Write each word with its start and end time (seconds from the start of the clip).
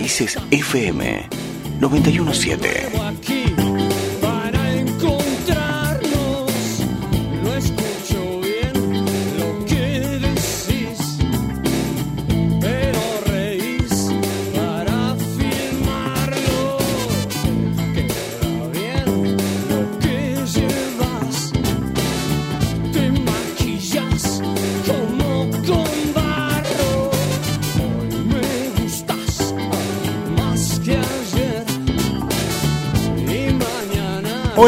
Raíces 0.00 0.38
FM 0.50 1.28
917. 1.78 3.09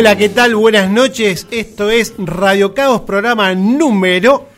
Hola, 0.02 0.16
¿qué 0.16 0.30
tal? 0.30 0.56
Buenas 0.56 0.91
noches. 0.91 1.47
Esto 1.52 1.88
es 1.88 2.12
Radio 2.19 2.74
Caos, 2.74 3.02
programa 3.02 3.55
número. 3.55 4.48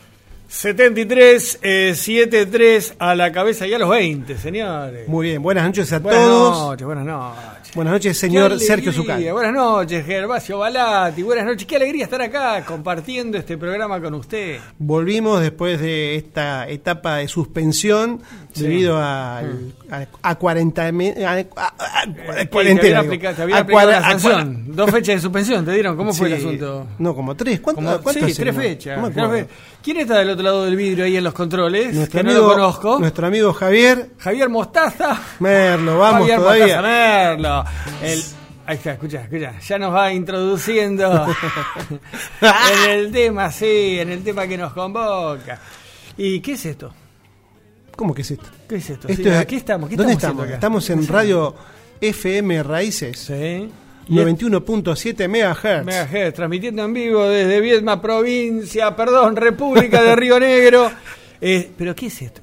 73, 0.48 1.58
eh, 1.60 1.92
73 1.94 2.94
a 2.98 3.14
la 3.14 3.30
cabeza 3.30 3.66
y 3.66 3.74
a 3.74 3.78
los 3.78 3.90
20, 3.90 4.38
señores. 4.38 5.06
Muy 5.06 5.26
bien, 5.26 5.42
buenas 5.42 5.66
noches 5.66 5.92
a 5.92 5.98
buenas 5.98 6.22
todos. 6.24 6.58
noches, 6.58 6.86
buenas 6.86 7.04
noches. 7.04 7.44
Buenas 7.74 7.92
noches, 7.94 8.16
señor. 8.16 8.58
Sergio 8.60 8.92
Zucal. 8.92 9.32
Buenas 9.32 9.52
noches, 9.52 10.06
Gervasio 10.06 10.58
Balati. 10.58 11.22
Buenas 11.24 11.44
noches. 11.44 11.66
Qué 11.66 11.74
alegría 11.74 12.04
estar 12.04 12.22
acá 12.22 12.64
compartiendo 12.64 13.36
este 13.36 13.58
programa 13.58 14.00
con 14.00 14.14
usted. 14.14 14.58
Volvimos 14.78 15.40
después 15.40 15.80
de 15.80 16.14
esta 16.14 16.68
etapa 16.68 17.16
de 17.16 17.26
suspensión 17.28 18.20
Sí. 18.52 18.62
debido 18.62 18.96
a, 18.98 19.42
a 20.22 20.34
40 20.36 20.92
me- 20.92 21.24
a, 21.24 21.32
a- 21.32 21.38
a- 21.56 21.74
a- 22.02 22.02
A 22.02 22.44
Dos 24.66 24.90
fechas 24.92 25.16
de 25.16 25.20
suspensión 25.20 25.64
te 25.64 25.72
dieron. 25.72 25.96
¿Cómo 25.96 26.12
fue 26.14 26.28
el 26.32 26.38
Sí. 26.40 26.46
asunto? 26.46 26.86
No, 27.00 27.12
como 27.16 27.34
tres. 27.34 27.58
¿Cuánto, 27.58 27.82
Como- 27.82 28.00
cuánto 28.00 28.28
sí, 28.28 28.34
tres 28.34 28.54
fechas. 28.54 28.98
No 29.00 29.30
¿Quién 29.84 29.98
está 29.98 30.18
del 30.18 30.30
otro 30.30 30.42
lado 30.42 30.64
del 30.64 30.76
vidrio 30.76 31.04
ahí 31.04 31.16
en 31.18 31.24
los 31.24 31.34
controles? 31.34 31.94
Nuestro 31.94 32.22
que 32.22 32.26
amigo, 32.26 32.40
no 32.40 32.48
lo 32.48 32.54
conozco. 32.54 32.98
nuestro 32.98 33.26
amigo 33.26 33.52
Javier 33.52 34.12
Javier 34.18 34.48
Mostaza. 34.48 35.20
Merlo, 35.40 35.98
vamos 35.98 36.20
Javier 36.20 36.38
todavía. 36.38 36.64
Mostaza 36.64 36.82
Merlo. 36.82 37.64
El- 38.02 38.22
ahí 38.66 38.76
está, 38.76 38.92
escucha, 38.92 39.20
escucha. 39.22 39.52
Ya 39.60 39.78
nos 39.78 39.94
va 39.94 40.10
introduciendo 40.12 41.26
en 42.40 42.90
el 42.90 43.12
tema, 43.12 43.52
sí, 43.52 43.98
en 44.00 44.10
el 44.10 44.24
tema 44.24 44.46
que 44.46 44.56
nos 44.56 44.72
convoca. 44.72 45.60
¿Y 46.16 46.40
qué 46.40 46.52
es 46.52 46.64
esto? 46.64 46.92
¿Cómo 47.94 48.14
que 48.14 48.22
es 48.22 48.30
esto? 48.30 48.46
¿Qué 48.68 48.76
es 48.76 48.88
esto? 48.90 49.06
Esto 49.08 49.22
Sí, 49.22 49.28
es- 49.28 49.36
aquí 49.36 49.56
estamos. 49.56 49.90
¿Qué 49.90 49.96
¿Dónde 49.96 50.14
estamos? 50.14 50.46
estamos? 50.46 50.84
haciendo 50.86 50.86
Estamos 50.86 50.90
en 50.90 50.98
acá? 51.04 51.12
Radio 51.12 51.54
FM 52.00 52.62
Raíces, 52.62 53.18
Sí. 53.18 53.70
91.7 54.08 55.28
MHz. 55.28 55.84
Megahertz, 55.84 56.36
transmitiendo 56.36 56.84
en 56.84 56.92
vivo 56.92 57.22
desde 57.28 57.60
Viedma, 57.60 58.00
provincia, 58.00 58.94
perdón, 58.96 59.36
República 59.36 60.02
de 60.02 60.16
Río 60.16 60.38
Negro. 60.40 60.90
Eh, 61.46 61.70
¿Pero 61.76 61.94
qué 61.94 62.06
es 62.06 62.22
esto? 62.22 62.40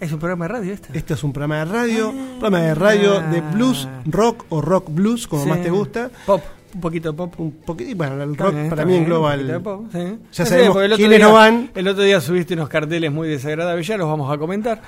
¿Es 0.00 0.10
un 0.10 0.18
programa 0.18 0.46
de 0.46 0.52
radio 0.54 0.72
esto? 0.72 0.88
Esto 0.94 1.12
es 1.14 1.22
un 1.22 1.34
programa 1.34 1.58
de 1.58 1.64
radio, 1.66 2.10
programa 2.38 2.60
de 2.62 2.74
radio 2.74 3.20
de 3.20 3.40
blues, 3.42 3.86
rock 4.06 4.46
o 4.48 4.62
rock 4.62 4.86
blues, 4.88 5.26
como 5.28 5.42
Sí. 5.42 5.48
más 5.50 5.60
te 5.60 5.68
gusta. 5.68 6.08
Pop, 6.24 6.40
un 6.74 6.80
poquito 6.80 7.10
de 7.10 7.16
pop. 7.18 7.34
Un 7.38 7.52
poquito, 7.52 7.94
bueno, 7.94 8.22
el 8.22 8.34
rock 8.36 8.54
bien, 8.54 8.70
para 8.70 8.82
está 8.82 8.86
mí 8.90 8.96
engloba 8.96 9.34
el... 9.34 9.60
pop, 9.60 9.84
sí. 9.92 9.98
Ya 10.32 10.44
No 10.44 10.50
sabemos 10.50 10.76
quiénes 10.96 11.18
día- 11.18 11.26
no 11.26 11.32
van. 11.34 11.70
El 11.74 11.88
otro 11.88 12.04
día 12.04 12.22
subiste 12.22 12.54
unos 12.54 12.70
carteles 12.70 13.12
muy 13.12 13.28
desagradables, 13.28 13.86
ya 13.86 13.98
los 13.98 14.08
vamos 14.08 14.32
a 14.32 14.38
comentar. 14.38 14.80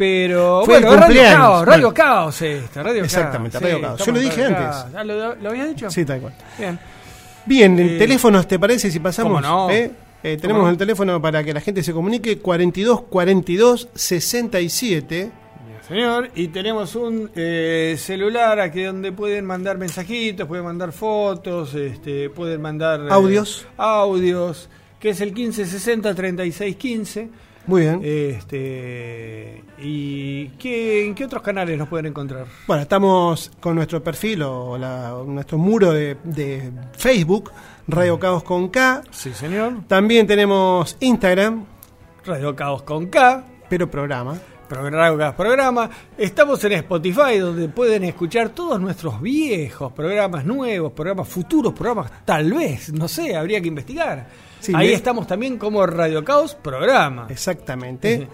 Pero 0.00 0.62
Fue 0.64 0.78
el 0.78 0.84
bueno, 0.86 0.96
Radio 1.02 1.22
Caos, 1.22 1.66
Radio 1.66 1.82
bueno. 1.88 1.94
Caos 1.94 2.40
esta, 2.40 2.82
Radio 2.82 3.04
Exactamente, 3.04 3.58
Caos. 3.58 3.62
Radio 3.62 3.76
sí, 3.76 3.82
Caos. 3.82 4.06
Yo 4.06 4.12
lo 4.12 4.18
dije 4.18 4.44
antes. 4.46 4.76
Ah, 4.96 5.04
¿lo, 5.04 5.34
¿Lo 5.34 5.50
habías 5.50 5.68
dicho? 5.68 5.90
Sí, 5.90 6.06
tal 6.06 6.20
cual. 6.22 6.32
Bien. 6.58 6.78
Bien, 7.44 7.78
Eh, 7.78 7.98
teléfonos, 7.98 8.48
¿te 8.48 8.58
parece 8.58 8.90
si 8.90 8.98
pasamos? 8.98 9.30
¿cómo 9.30 9.40
no? 9.42 9.70
¿Eh? 9.70 9.90
Eh, 10.22 10.38
tenemos 10.40 10.70
el 10.70 10.78
teléfono 10.78 11.20
para 11.20 11.44
que 11.44 11.52
la 11.52 11.60
gente 11.60 11.82
se 11.82 11.92
comunique, 11.92 12.38
42 12.38 13.02
42 13.10 13.88
67. 13.94 15.30
Bien, 15.66 15.78
Señor, 15.86 16.30
y 16.34 16.48
tenemos 16.48 16.94
un 16.94 17.30
eh, 17.36 17.96
celular 17.98 18.58
aquí 18.60 18.82
donde 18.84 19.12
pueden 19.12 19.44
mandar 19.44 19.76
mensajitos, 19.76 20.48
pueden 20.48 20.64
mandar 20.64 20.92
fotos, 20.92 21.74
este, 21.74 22.30
pueden 22.30 22.62
mandar 22.62 23.00
eh, 23.00 23.08
Audios. 23.10 23.66
audios, 23.76 24.70
que 24.98 25.10
es 25.10 25.20
el 25.20 25.32
1560 25.34 26.14
3615. 26.14 27.49
Muy 27.66 27.82
bien. 27.82 28.00
Este, 28.02 29.62
¿Y 29.78 30.48
qué, 30.58 31.06
en 31.06 31.14
qué 31.14 31.24
otros 31.24 31.42
canales 31.42 31.78
nos 31.78 31.88
pueden 31.88 32.06
encontrar? 32.06 32.46
Bueno, 32.66 32.82
estamos 32.82 33.50
con 33.60 33.74
nuestro 33.76 34.02
perfil 34.02 34.42
o 34.42 34.76
la- 34.78 35.14
nuestro 35.26 35.56
muro 35.58 35.92
de, 35.92 36.16
de 36.24 36.70
Facebook, 36.96 37.50
Radio 37.86 38.18
Caos 38.18 38.42
con 38.42 38.68
K. 38.68 39.02
Sí, 39.10 39.32
señor. 39.32 39.74
También 39.88 40.26
tenemos 40.26 40.96
Instagram, 41.00 41.64
Radio 42.24 42.56
Caos 42.56 42.82
con 42.82 43.06
K. 43.06 43.44
pero 43.68 43.88
programa. 43.90 44.36
Programa, 44.70 45.34
programa. 45.36 45.90
Estamos 46.16 46.62
en 46.64 46.72
Spotify 46.74 47.38
donde 47.40 47.68
pueden 47.68 48.04
escuchar 48.04 48.50
todos 48.50 48.80
nuestros 48.80 49.20
viejos 49.20 49.92
programas 49.92 50.44
nuevos, 50.44 50.92
programas 50.92 51.26
futuros, 51.26 51.72
programas 51.72 52.12
tal 52.24 52.52
vez, 52.52 52.92
no 52.92 53.08
sé, 53.08 53.34
habría 53.34 53.60
que 53.60 53.66
investigar. 53.66 54.28
Sí, 54.60 54.72
Ahí 54.76 54.86
me- 54.88 54.92
estamos 54.94 55.26
también 55.26 55.58
como 55.58 55.84
Radio 55.86 56.22
Caos 56.24 56.54
Programa. 56.54 57.26
Exactamente. 57.28 58.28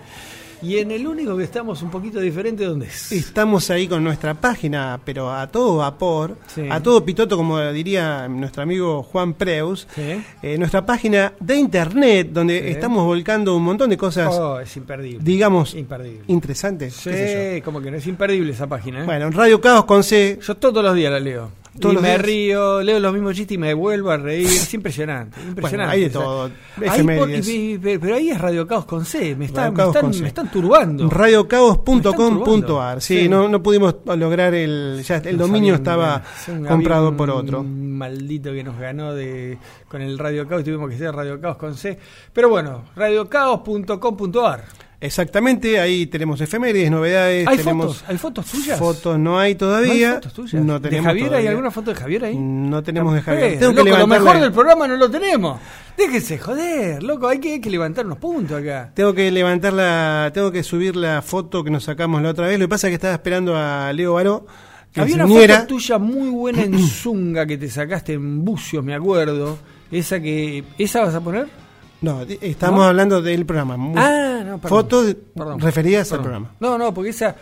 Y 0.62 0.78
en 0.78 0.90
el 0.90 1.06
único 1.06 1.36
que 1.36 1.44
estamos 1.44 1.82
un 1.82 1.90
poquito 1.90 2.18
diferente, 2.18 2.64
¿dónde 2.64 2.86
es? 2.86 3.12
Estamos 3.12 3.68
ahí 3.70 3.86
con 3.86 4.02
nuestra 4.02 4.34
página, 4.34 4.98
pero 5.04 5.30
a 5.32 5.46
todo 5.48 5.76
vapor, 5.76 6.36
Sí. 6.46 6.62
a 6.70 6.82
todo 6.82 7.04
pitoto, 7.04 7.36
como 7.36 7.60
diría 7.72 8.26
nuestro 8.28 8.62
amigo 8.62 9.02
Juan 9.02 9.34
Preus. 9.34 9.86
Sí. 9.94 10.22
Eh, 10.42 10.56
nuestra 10.58 10.84
página 10.86 11.34
de 11.38 11.56
internet, 11.56 12.30
donde 12.32 12.58
Sí. 12.60 12.68
estamos 12.70 13.04
volcando 13.04 13.54
un 13.56 13.64
montón 13.64 13.90
de 13.90 13.96
cosas, 13.98 14.34
Oh, 14.34 14.58
es 14.58 14.74
imperdible. 14.76 15.18
digamos, 15.22 15.74
Imperdible. 15.74 16.22
interesantes. 16.28 16.94
Sí, 16.94 17.60
como 17.62 17.80
que 17.80 17.90
no 17.90 17.98
es 17.98 18.06
imperdible 18.06 18.52
esa 18.52 18.66
página. 18.66 19.02
¿eh? 19.02 19.04
Bueno, 19.04 19.30
Radio 19.30 19.60
Caos 19.60 19.84
con 19.84 20.02
C. 20.02 20.38
Yo 20.42 20.56
todos 20.56 20.82
los 20.82 20.94
días 20.94 21.12
la 21.12 21.20
leo. 21.20 21.50
Todos 21.80 21.92
y 21.92 21.94
los 21.96 22.02
me 22.02 22.08
días. 22.10 22.22
río, 22.22 22.82
leo 22.82 22.98
los 23.00 23.12
mismos 23.12 23.34
chistes 23.34 23.54
y 23.54 23.58
me 23.58 23.74
vuelvo 23.74 24.10
a 24.10 24.16
reír. 24.16 24.46
Es 24.46 24.72
impresionante. 24.74 25.40
impresionante. 25.40 25.94
hay 25.94 26.00
de 26.02 26.10
todo, 26.10 26.50
ahí 26.88 27.02
por- 27.02 27.30
y- 27.30 27.72
y- 27.74 27.78
pero 27.78 28.14
ahí 28.16 28.30
es 28.30 28.40
Radio 28.40 28.66
Caos 28.66 28.84
con 28.86 29.04
C. 29.04 29.34
Me, 29.36 29.44
está- 29.46 29.70
Radio 29.70 29.76
me 29.76 29.84
están, 29.98 30.14
C. 30.14 30.22
me 30.22 30.28
están 30.28 30.50
turbando. 30.50 31.08
radiocaos.com.ar. 31.08 33.00
Sí, 33.00 33.22
Sí. 33.22 33.28
no, 33.28 33.48
no 33.48 33.62
pudimos 33.62 33.96
lograr 34.16 34.54
el. 34.54 35.02
Ya 35.06 35.16
el 35.16 35.36
Nos 35.36 35.46
dominio 35.48 35.74
habían- 35.74 35.80
estaba 35.82 36.22
un- 36.48 36.64
comprado 36.66 37.16
por 37.16 37.30
un 37.30 37.36
otro. 37.36 37.62
maldito 37.64 38.52
que 38.52 38.64
nos 38.64 38.78
ganó 38.78 39.14
de 39.14 39.58
con 39.88 40.02
el 40.02 40.18
Radio 40.18 40.46
Caos. 40.46 40.64
Tuvimos 40.64 40.90
que 40.90 40.98
ser 40.98 41.14
Radio 41.14 41.40
Caos 41.40 41.56
con 41.56 41.74
C. 41.76 41.98
Pero 42.32 42.48
bueno, 42.48 42.82
radiocaos.com.ar. 42.96 44.64
Exactamente, 45.00 45.78
ahí 45.78 46.06
tenemos 46.06 46.40
efemérides, 46.40 46.90
novedades. 46.90 47.46
¿Hay 47.46 47.58
tenemos 47.58 47.98
fotos? 47.98 48.04
¿Hay 48.08 48.18
fotos 48.18 48.46
tuyas? 48.46 48.78
Fotos 48.78 49.18
no 49.18 49.38
hay 49.38 49.52
¿No 49.52 49.58
todavía. 49.58 50.08
hay 50.08 50.14
fotos 50.14 50.32
tuyas? 50.32 50.64
No 50.64 50.80
¿De 50.80 50.88
tenemos 50.88 51.06
Javier 51.06 51.34
hay 51.34 51.46
alguna 51.46 51.70
foto 51.70 51.90
de 51.90 51.96
Javier 51.96 52.24
ahí? 52.24 52.36
No 52.36 52.82
tenemos 52.82 53.14
de 53.14 53.20
Javier. 53.20 53.44
Eh, 53.52 53.56
Tengo 53.58 53.84
que 53.84 53.90
lo 53.90 54.06
mejor 54.06 54.40
del 54.40 54.52
programa 54.52 54.88
no 54.88 54.96
lo 54.96 55.10
tenemos. 55.10 55.60
Déjese 55.96 56.38
joder, 56.38 57.02
loco, 57.02 57.28
hay 57.28 57.40
que, 57.40 57.52
hay 57.54 57.60
que 57.60 57.70
levantar 57.70 58.06
unos 58.06 58.18
puntos 58.18 58.60
acá. 58.60 58.90
Tengo 58.94 59.12
que 59.14 59.30
levantar 59.30 59.72
la, 59.72 60.30
tengo 60.32 60.50
que 60.50 60.62
subir 60.62 60.96
la 60.96 61.20
foto 61.22 61.62
que 61.62 61.70
nos 61.70 61.84
sacamos 61.84 62.22
la 62.22 62.30
otra 62.30 62.46
vez. 62.46 62.58
Lo 62.58 62.64
que 62.64 62.70
pasa 62.70 62.86
es 62.86 62.92
que 62.92 62.94
estaba 62.96 63.14
esperando 63.14 63.56
a 63.56 63.92
Leo 63.92 64.14
Baró 64.14 64.46
que 64.92 65.02
Había 65.02 65.16
una 65.16 65.28
foto 65.28 65.66
tuya 65.66 65.98
muy 65.98 66.30
buena 66.30 66.62
en 66.62 66.78
Zunga 66.88 67.44
que 67.46 67.58
te 67.58 67.68
sacaste 67.68 68.14
en 68.14 68.44
Bucios, 68.44 68.82
me 68.82 68.94
acuerdo. 68.94 69.58
Esa 69.90 70.20
que. 70.20 70.64
¿Esa 70.78 71.02
vas 71.02 71.14
a 71.14 71.20
poner? 71.20 71.65
No, 72.02 72.22
estamos 72.40 72.80
¿No? 72.80 72.84
hablando 72.86 73.22
del 73.22 73.46
programa. 73.46 73.74
Ah, 73.96 74.42
no, 74.44 74.58
perdón. 74.58 74.68
Fotos 74.68 75.16
Perdón, 75.34 75.60
referidas 75.60 76.12
al 76.12 76.20
programa. 76.20 76.50
No, 76.60 76.76
no, 76.78 76.92
porque 76.92 77.10
esa 77.10 77.34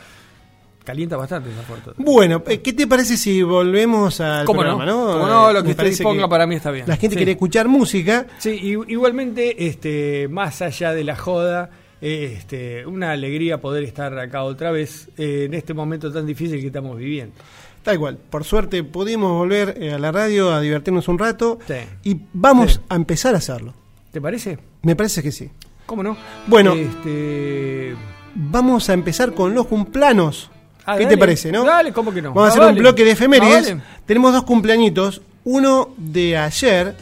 calienta 0.85 1.17
bastante 1.17 1.51
esa 1.51 1.63
foto. 1.63 1.95
Bueno, 1.97 2.43
eh, 2.47 2.61
¿qué 2.61 2.73
te 2.73 2.87
parece 2.87 3.17
si 3.17 3.43
volvemos 3.43 4.21
al 4.21 4.45
¿Cómo 4.45 4.61
programa? 4.61 4.85
no? 4.87 5.07
No, 5.07 5.13
¿Cómo 5.15 5.27
no? 5.27 5.53
Lo 5.53 5.61
Me 5.61 5.65
que 5.65 5.71
usted 5.73 5.85
disponga 5.87 6.29
para 6.29 6.47
mí 6.47 6.55
está 6.57 6.71
bien. 6.71 6.87
La 6.87 6.97
gente 6.97 7.15
Sí. 7.15 7.19
quiere 7.19 7.33
escuchar 7.33 7.69
música. 7.69 8.27
Sí, 8.39 8.51
igualmente, 8.89 9.67
este, 9.67 10.29
más 10.29 10.61
allá 10.63 10.93
de 10.93 11.05
la 11.05 11.17
joda, 11.17 11.71
este, 12.01 12.87
una 12.87 13.13
alegría 13.13 13.61
poder 13.61 13.83
estar 13.85 14.17
acá 14.19 14.45
otra 14.45 14.71
vez 14.71 15.09
eh, 15.17 15.45
en 15.47 15.55
este 15.55 15.75
momento 15.75 16.13
tan 16.13 16.27
difícil 16.27 16.61
que 16.61 16.67
estamos 16.67 16.97
viviendo. 16.99 17.35
Tal 17.83 17.99
cual. 17.99 18.19
Por 18.31 18.45
suerte 18.45 18.83
pudimos 18.85 19.33
volver 19.33 19.77
eh, 19.81 19.93
a 19.95 19.99
la 19.99 20.13
radio 20.13 20.53
a 20.53 20.61
divertirnos 20.61 21.09
un 21.09 21.19
rato. 21.19 21.59
Sí. 21.67 21.75
Y 22.11 22.21
vamos 22.33 22.75
Sí. 22.75 22.81
a 22.89 22.95
empezar 22.95 23.35
a 23.35 23.39
hacerlo. 23.39 23.75
¿Te 24.15 24.21
parece? 24.21 24.57
Me 24.83 24.95
parece 24.95 25.25
que 25.25 25.33
sí. 25.33 25.51
¿Cómo 25.87 26.05
no? 26.05 26.17
Bueno. 26.47 26.73
Este... 26.75 27.97
Vamos 28.37 28.89
a 28.89 28.93
empezar 28.93 29.35
con 29.35 29.53
los 29.55 29.67
cumpleaños. 29.67 30.53
Ah, 30.87 30.95
¿Qué 30.97 31.03
dale. 31.03 31.17
te 31.17 31.19
parece, 31.19 31.51
no? 31.51 31.65
Dale, 31.65 31.93
¿cómo 31.93 32.15
que 32.15 32.23
no? 32.23 32.33
Vamos 32.33 32.51
a 32.51 32.53
Ah, 32.61 32.61
hacer 32.67 32.75
un 32.75 32.79
bloque 32.79 33.05
de 33.05 33.11
efemérides. 33.11 33.71
Ah, 33.71 33.75
vale. 33.75 33.83
Tenemos 34.07 34.33
dos 34.33 34.45
cumpleañitos. 34.45 35.21
Uno 35.43 35.95
de 35.97 36.37
ayer. 36.37 36.95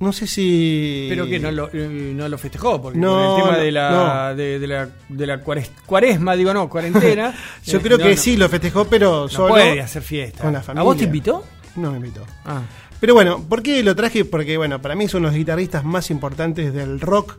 No 0.00 0.12
sé 0.12 0.26
si. 0.26 1.06
Pero 1.08 1.24
que 1.26 1.38
no 1.38 1.50
lo, 1.50 1.70
eh, 1.72 2.12
no 2.14 2.28
lo 2.28 2.36
festejó, 2.36 2.82
porque 2.82 2.98
No, 2.98 3.12
con 3.14 3.30
el 3.30 3.36
tema 3.42 3.56
no, 3.56 3.62
de 3.64 3.72
la, 3.72 4.34
de, 4.34 4.58
de 4.58 4.66
la, 4.66 4.88
de 5.08 5.26
la 5.26 5.42
cuares- 5.42 5.70
cuaresma, 5.86 6.36
digo 6.36 6.52
no, 6.52 6.68
cuarentena. 6.68 7.34
Yo 7.64 7.78
eh, 7.78 7.80
creo 7.82 7.96
no, 7.96 8.04
que 8.04 8.10
no, 8.10 8.16
sí, 8.20 8.36
lo 8.36 8.50
festejó, 8.50 8.84
pero 8.84 9.22
No 9.22 9.28
solo. 9.30 9.54
puede 9.54 9.80
hacer 9.80 10.02
fiesta. 10.02 10.42
con 10.42 10.52
la 10.52 10.58
¿A 10.58 10.62
familia. 10.62 10.82
vos 10.84 10.98
te 10.98 11.04
invitó? 11.04 11.42
No 11.76 11.90
me 11.92 11.96
invitó. 11.96 12.22
Ah. 12.44 12.60
Pero 13.00 13.14
bueno, 13.14 13.44
¿por 13.48 13.62
qué 13.62 13.82
lo 13.82 13.94
traje? 13.94 14.24
Porque, 14.24 14.56
bueno, 14.56 14.80
para 14.80 14.94
mí 14.94 15.04
es 15.04 15.14
uno 15.14 15.28
de 15.28 15.32
los 15.32 15.38
guitarristas 15.38 15.84
más 15.84 16.10
importantes 16.10 16.72
del 16.72 17.00
rock 17.00 17.36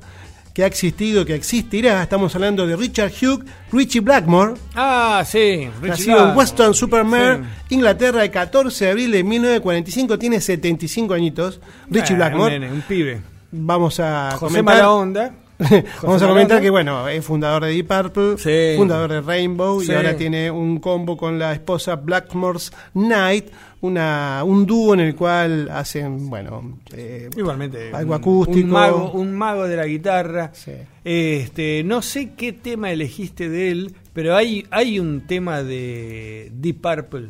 que 0.54 0.64
ha 0.64 0.68
existido, 0.68 1.26
que 1.26 1.36
existirá. 1.36 2.02
Estamos 2.02 2.34
hablando 2.36 2.66
de 2.66 2.76
Richard 2.76 3.12
Hugh, 3.22 3.44
Richie 3.72 4.00
Blackmore. 4.02 4.54
Ah, 4.76 5.24
sí. 5.26 5.70
Richie 5.82 5.90
Nacido 5.90 6.30
en. 6.32 6.38
Weston 6.38 6.74
Supermare, 6.74 7.38
Sí. 7.70 7.76
Inglaterra, 7.76 8.24
el 8.24 8.32
14 8.32 8.86
de 8.86 8.92
abril 8.92 9.12
de 9.12 9.24
1945. 9.24 10.18
Tiene 10.18 10.42
75 10.42 11.14
añitos. 11.14 11.60
Richie 11.90 12.14
Eh, 12.14 12.18
Blackmore. 12.18 12.56
Un, 12.56 12.62
nene, 12.62 12.74
un 12.74 12.82
pibe. 12.82 13.22
Vamos 13.52 14.00
a 14.00 14.32
José 14.32 14.46
comentar. 14.58 14.76
Mala 14.76 14.92
Onda. 14.92 15.32
Vamos 16.04 16.22
a 16.22 16.28
comentar 16.28 16.62
que, 16.62 16.70
bueno, 16.70 17.08
es 17.08 17.26
fundador 17.26 17.66
de 17.66 17.72
Deep 17.72 17.88
Purple, 17.88 18.38
Sí. 18.38 18.78
fundador 18.78 19.12
de 19.12 19.22
Rainbow, 19.22 19.82
Sí. 19.82 19.92
y 19.92 19.96
ahora 19.96 20.16
tiene 20.16 20.52
un 20.52 20.80
combo 20.80 21.18
con 21.18 21.40
la 21.40 21.52
esposa 21.54 21.96
Blackmore's 21.96 22.72
Night, 22.94 23.48
una, 23.82 24.44
un 24.44 24.66
dúo 24.66 24.94
en 24.96 25.02
el 25.02 25.16
cual 25.16 25.70
hacen, 25.72 26.30
bueno, 26.30 26.80
eh, 26.94 27.30
Igualmente. 27.38 27.92
Algo 27.94 28.16
acústico. 28.16 28.66
Un 28.66 28.70
mago, 28.72 29.12
un 29.12 29.34
mago 29.34 29.68
de 29.68 29.76
la 29.78 29.86
guitarra. 29.86 30.52
Sí. 30.54 30.72
Este, 31.04 31.84
no 31.84 32.02
sé 32.02 32.34
qué 32.36 32.54
tema 32.54 32.92
elegiste 32.92 33.50
de 33.50 33.70
él, 33.72 33.96
pero 34.14 34.36
hay, 34.36 34.66
hay 34.72 35.00
un 35.00 35.22
tema 35.28 35.62
de 35.64 36.52
Deep 36.54 36.82
Purple. 36.82 37.28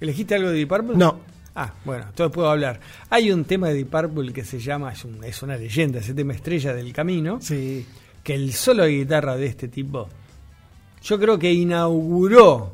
¿Elegiste 0.00 0.34
algo 0.34 0.48
de 0.50 0.54
Deep 0.56 0.68
Purple? 0.68 0.96
no, 0.96 1.32
Ah, 1.54 1.74
bueno, 1.84 2.06
entonces 2.08 2.32
puedo 2.34 2.48
hablar. 2.48 2.80
Hay 3.10 3.30
un 3.30 3.44
tema 3.44 3.68
de 3.68 3.74
Deep 3.74 3.90
Purple 3.90 4.32
que 4.32 4.42
se 4.42 4.58
llama, 4.58 4.90
es, 4.92 5.04
un- 5.04 5.22
es 5.22 5.42
una 5.42 5.56
leyenda, 5.56 5.98
ese 5.98 6.14
tema 6.14 6.32
estrella 6.32 6.72
del 6.72 6.94
camino, 6.94 7.40
sí, 7.42 7.84
que 8.22 8.34
el 8.34 8.54
solo 8.54 8.84
de 8.84 8.90
guitarra 9.00 9.36
de 9.36 9.46
este 9.46 9.68
tipo, 9.68 10.08
yo 11.02 11.18
creo 11.20 11.38
que 11.38 11.52
inauguró 11.52 12.72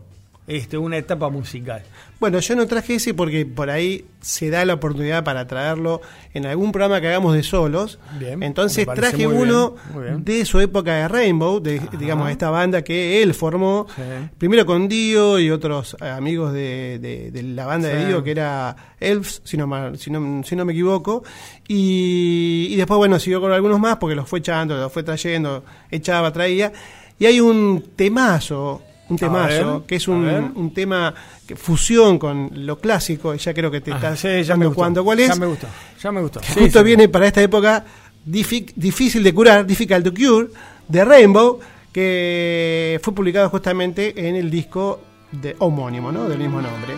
este, 0.49 0.77
una 0.79 0.97
etapa 0.97 1.29
musical. 1.29 1.83
Bueno, 2.19 2.41
yo 2.41 2.56
no 2.56 2.67
traje 2.67 2.97
ese 2.97 3.15
porque 3.15 3.47
por 3.47 3.71
ahí 3.71 4.05
se 4.21 4.50
da 4.50 4.65
la 4.65 4.75
oportunidad 4.75 5.23
para 5.23 5.47
traerlo 5.47 6.00
en 6.35 6.47
algún 6.47 6.73
programa 6.73 7.00
que 7.00 7.06
hagamos 7.06 7.35
de 7.35 7.45
solos. 7.45 8.00
Bien, 8.19 8.43
Entonces 8.43 8.85
traje 8.93 9.27
uno 9.29 9.71
bien, 9.73 9.95
muy 9.95 10.03
bien. 10.05 10.25
de 10.25 10.45
su 10.45 10.59
época 10.59 10.95
de 10.97 11.06
Rainbow, 11.06 11.61
de, 11.61 11.81
digamos, 11.99 12.29
esta 12.31 12.50
banda 12.50 12.83
que 12.83 13.23
él 13.23 13.35
formó, 13.35 13.87
Sí. 13.95 14.03
primero 14.37 14.67
con 14.67 14.89
Dio 14.89 15.39
y 15.39 15.50
otros 15.50 15.97
eh, 16.00 16.09
amigos 16.09 16.53
de, 16.53 16.99
de- 17.01 17.31
de 17.31 17.43
la 17.44 17.67
banda 17.67 17.89
de. 17.89 18.06
Dio, 18.06 18.25
que 18.25 18.33
era 18.33 18.75
Elves, 18.99 19.41
si 19.44 19.56
no, 19.56 19.69
mal- 19.69 19.97
si 19.99 20.11
no, 20.11 20.43
si 20.43 20.56
no 20.56 20.65
me 20.65 20.73
equivoco. 20.73 21.23
Y, 21.69 22.69
y 22.71 22.77
después, 22.77 22.97
bueno, 22.99 23.19
siguió 23.21 23.41
con 23.41 23.53
algunos 23.53 23.79
más 23.79 23.99
porque 23.99 24.17
los 24.17 24.29
fue 24.29 24.41
echando, 24.41 24.77
los 24.77 24.93
fue 24.93 25.03
trayendo, 25.05 25.62
echaba, 25.91 26.33
traía. 26.33 26.73
Y 27.21 27.27
hay 27.27 27.41
un 27.41 27.85
temazo, 27.94 28.83
un 29.08 29.16
temazo, 29.16 29.78
ver, 29.78 29.87
que 29.87 29.96
es 29.96 30.08
un, 30.08 30.52
un 30.55 30.75
tema 30.75 31.14
que 31.46 31.56
fusión 31.56 32.19
con 32.19 32.50
lo 32.55 32.78
clásico, 32.78 33.34
y 33.34 33.38
ya 33.38 33.55
creo 33.55 33.70
que 33.70 33.81
te 33.81 33.93
Ah, 33.93 33.96
estás 33.96 34.20
sí, 34.20 34.43
ya 34.43 34.56
me 34.56 34.66
gustó, 34.66 35.05
cuál 35.05 35.20
es. 35.20 35.28
Ya 35.28 35.37
me 35.37 35.46
gustó, 35.46 35.66
ya 36.00 36.12
me 36.12 36.20
gustó. 36.20 36.40
Sí, 36.43 36.60
justo 36.60 36.78
sí. 36.81 36.84
viene 36.84 37.08
para 37.08 37.26
esta 37.26 37.40
época 37.43 37.84
difícil 38.25 39.22
de 39.22 39.34
curar, 39.34 39.66
difficult 39.66 40.05
to 40.05 40.12
cure, 40.12 40.49
de 40.87 41.05
Rainbow, 41.05 41.58
que 41.93 43.00
fue 43.02 43.14
publicado 43.14 43.49
justamente 43.49 44.28
en 44.28 44.37
el 44.37 44.50
disco 44.50 45.00
de 45.32 45.56
homónimo, 45.58 46.12
¿no? 46.12 46.28
Del 46.28 46.38
mismo 46.38 46.60
nombre. 46.60 46.94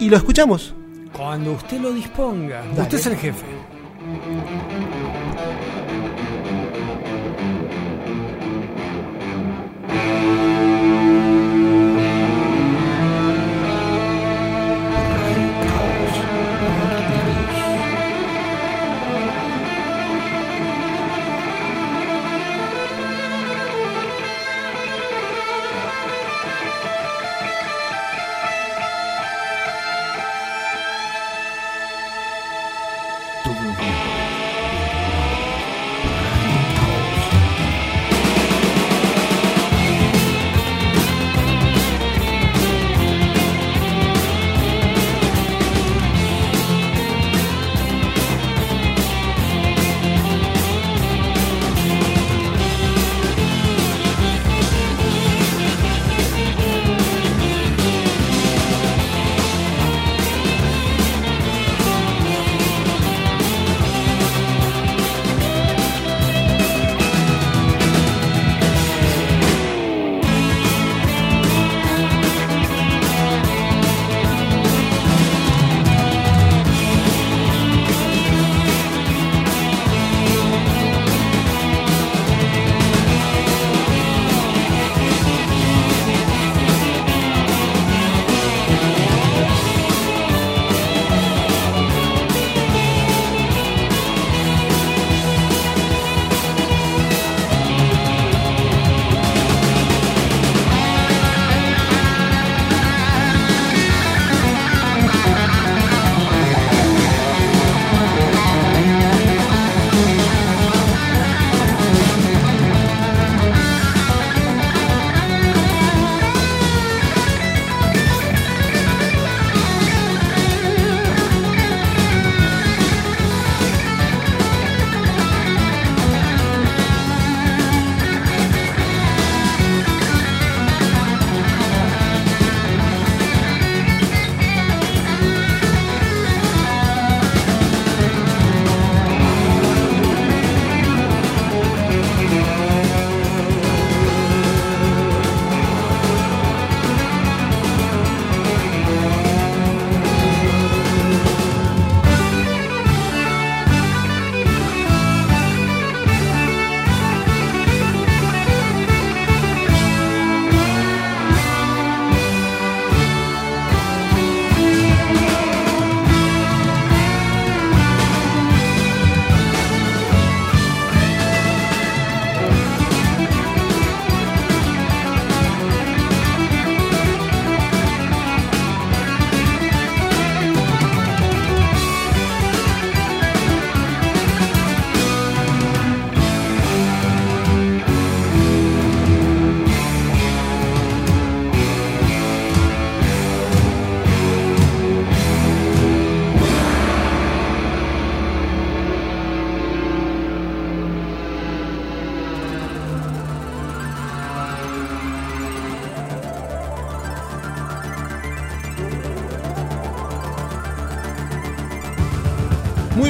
Y 0.00 0.08
lo 0.08 0.16
escuchamos. 0.16 0.74
Cuando 1.12 1.52
usted 1.52 1.80
lo 1.80 1.92
disponga. 1.92 2.62
Dale. 2.70 2.82
Usted 2.82 2.98
es 2.98 3.06
el 3.06 3.16
jefe. 3.16 3.44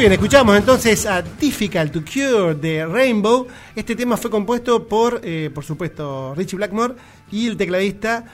Bien, 0.01 0.13
escuchamos 0.13 0.57
entonces 0.57 1.05
a 1.05 1.21
Difficult 1.21 1.93
to 1.93 2.01
Cure 2.03 2.55
de 2.55 2.87
Rainbow. 2.87 3.47
Este 3.77 3.95
tema 3.95 4.17
fue 4.17 4.31
compuesto 4.31 4.89
por, 4.89 5.21
eh, 5.23 5.51
por 5.55 5.63
supuesto, 5.63 6.35
Richie 6.35 6.57
Blackmore 6.57 6.95
y 7.31 7.47
el 7.49 7.59
tecladista 7.59 8.25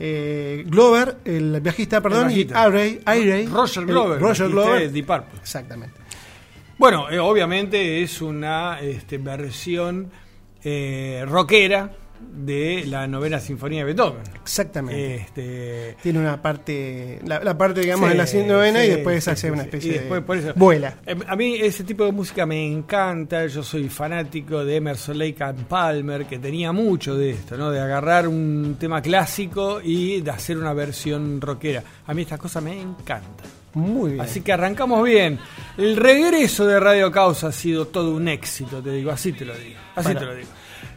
eh, 0.00 0.64
Glover, 0.66 1.18
el 1.24 1.60
viajista, 1.60 2.00
perdón, 2.00 2.28
y. 2.32 2.48
Aray, 2.52 3.02
Aray, 3.04 3.46
Roger 3.46 3.82
el- 3.84 3.88
Glover. 3.88 4.20
Roger 4.20 4.48
bajista 4.48 4.48
Glover. 4.48 4.80
de 4.80 4.88
Deep. 4.88 5.10
Exactamente. 5.40 6.00
Bueno, 6.76 7.08
eh, 7.08 7.20
obviamente 7.20 8.02
es 8.02 8.20
una 8.20 8.80
este, 8.80 9.18
versión 9.18 10.10
rockera 11.28 11.90
de 12.32 12.84
la 12.86 13.06
novena 13.06 13.38
sinfonía 13.40 13.80
de 13.80 13.84
Beethoven. 13.86 14.22
Exactamente. 14.42 15.14
Este, 15.16 15.96
Tiene 16.02 16.18
una 16.18 16.40
parte, 16.40 17.20
la, 17.24 17.40
la 17.42 17.56
parte, 17.56 17.80
digamos, 17.80 18.10
Sí, 18.28 18.38
en 18.38 18.48
la 18.48 18.54
novena 18.54 18.84
y 18.84 18.88
después 18.90 19.24
sí, 19.24 19.30
hace 19.30 19.50
una 19.50 19.62
especie 19.62 19.90
Y 19.90 19.94
después, 19.98 20.22
por 20.22 20.36
de 20.40 20.42
eso- 20.50 20.52
vuela. 20.58 20.96
Eh, 21.06 21.16
A 21.26 21.36
mí 21.36 21.56
ese 21.60 21.84
tipo 21.84 22.04
de 22.04 22.12
música 22.12 22.46
me 22.46 22.66
encanta. 22.66 23.46
Yo 23.46 23.62
soy 23.62 23.88
fanático 23.88 24.64
de 24.64 24.76
Emerson 24.76 25.18
Lake 25.18 25.42
and 25.42 25.64
Palmer, 25.66 26.26
que 26.26 26.38
tenía 26.38 26.72
mucho 26.72 27.16
de 27.16 27.30
esto, 27.30 27.56
¿no? 27.56 27.70
De 27.70 27.80
agarrar 27.80 28.26
un 28.28 28.76
tema 28.78 29.00
clásico 29.02 29.80
y 29.82 30.20
de 30.20 30.30
hacer 30.30 30.58
una 30.58 30.72
versión 30.72 31.40
rockera. 31.40 31.82
A 32.06 32.14
mí 32.14 32.22
estas 32.22 32.38
cosas 32.38 32.62
me 32.62 32.80
encantan. 32.80 33.46
Muy 33.74 34.10
bien. 34.12 34.20
Así 34.20 34.42
que 34.42 34.52
arrancamos 34.52 35.02
bien. 35.02 35.38
El 35.78 35.96
regreso 35.96 36.66
de 36.66 36.78
Radio 36.78 37.10
Causa 37.10 37.46
ha 37.48 37.52
sido 37.52 37.86
todo 37.86 38.14
un 38.14 38.28
éxito, 38.28 38.82
te 38.82 38.90
digo, 38.92 39.10
así 39.10 39.32
te 39.32 39.46
lo 39.46 39.54
digo. 39.56 39.78
Así 39.96 40.14
te 40.14 40.24
lo 40.26 40.34
digo. 40.34 40.48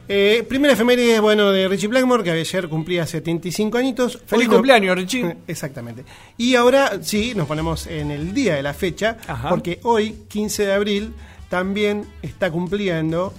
Eh, 0.08 0.46
primera 0.48 0.74
efeméride, 0.74 1.20
bueno, 1.20 1.52
de 1.52 1.68
Richie 1.68 1.88
Blackmore, 1.88 2.24
que 2.24 2.32
ayer 2.32 2.68
cumplía 2.70 3.06
75 3.08 3.78
añitos. 3.78 4.20
Feliz 4.26 4.48
no- 4.48 4.54
cumpleaños, 4.54 4.96
Richie. 4.96 5.36
Exactamente. 5.48 6.04
Y 6.38 6.56
ahora 6.56 7.00
sí, 7.02 7.34
nos 7.36 7.48
ponemos 7.48 7.88
en 7.88 8.12
el 8.12 8.34
día 8.34 8.56
de 8.56 8.64
la 8.64 8.74
fecha, 8.74 9.18
Ajá. 9.28 9.50
porque 9.50 9.80
hoy, 9.84 10.26
15 10.28 10.66
de 10.66 10.74
abril, 10.74 11.14
también 11.50 12.06
está 12.22 12.52
cumpliendo 12.52 13.34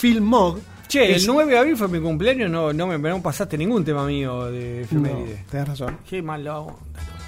Phil 0.00 0.20
Mogg. 0.20 0.60
Che, 0.88 1.12
Es- 1.14 1.22
el 1.22 1.28
9 1.28 1.52
de 1.52 1.58
abril 1.58 1.76
fue 1.76 1.88
mi 1.88 1.98
cumpleaños, 2.00 2.50
no, 2.50 2.72
no 2.72 2.86
me 2.86 2.98
no 2.98 3.22
pasaste 3.22 3.56
ningún 3.56 3.84
tema 3.84 4.04
mío 4.06 4.44
de 4.50 4.86
No, 4.90 5.06
efeméride. 5.06 5.44
tenés 5.50 5.68
razón. 5.68 5.98
Qué 6.08 6.20
mala 6.22 6.58
onda. 6.60 6.74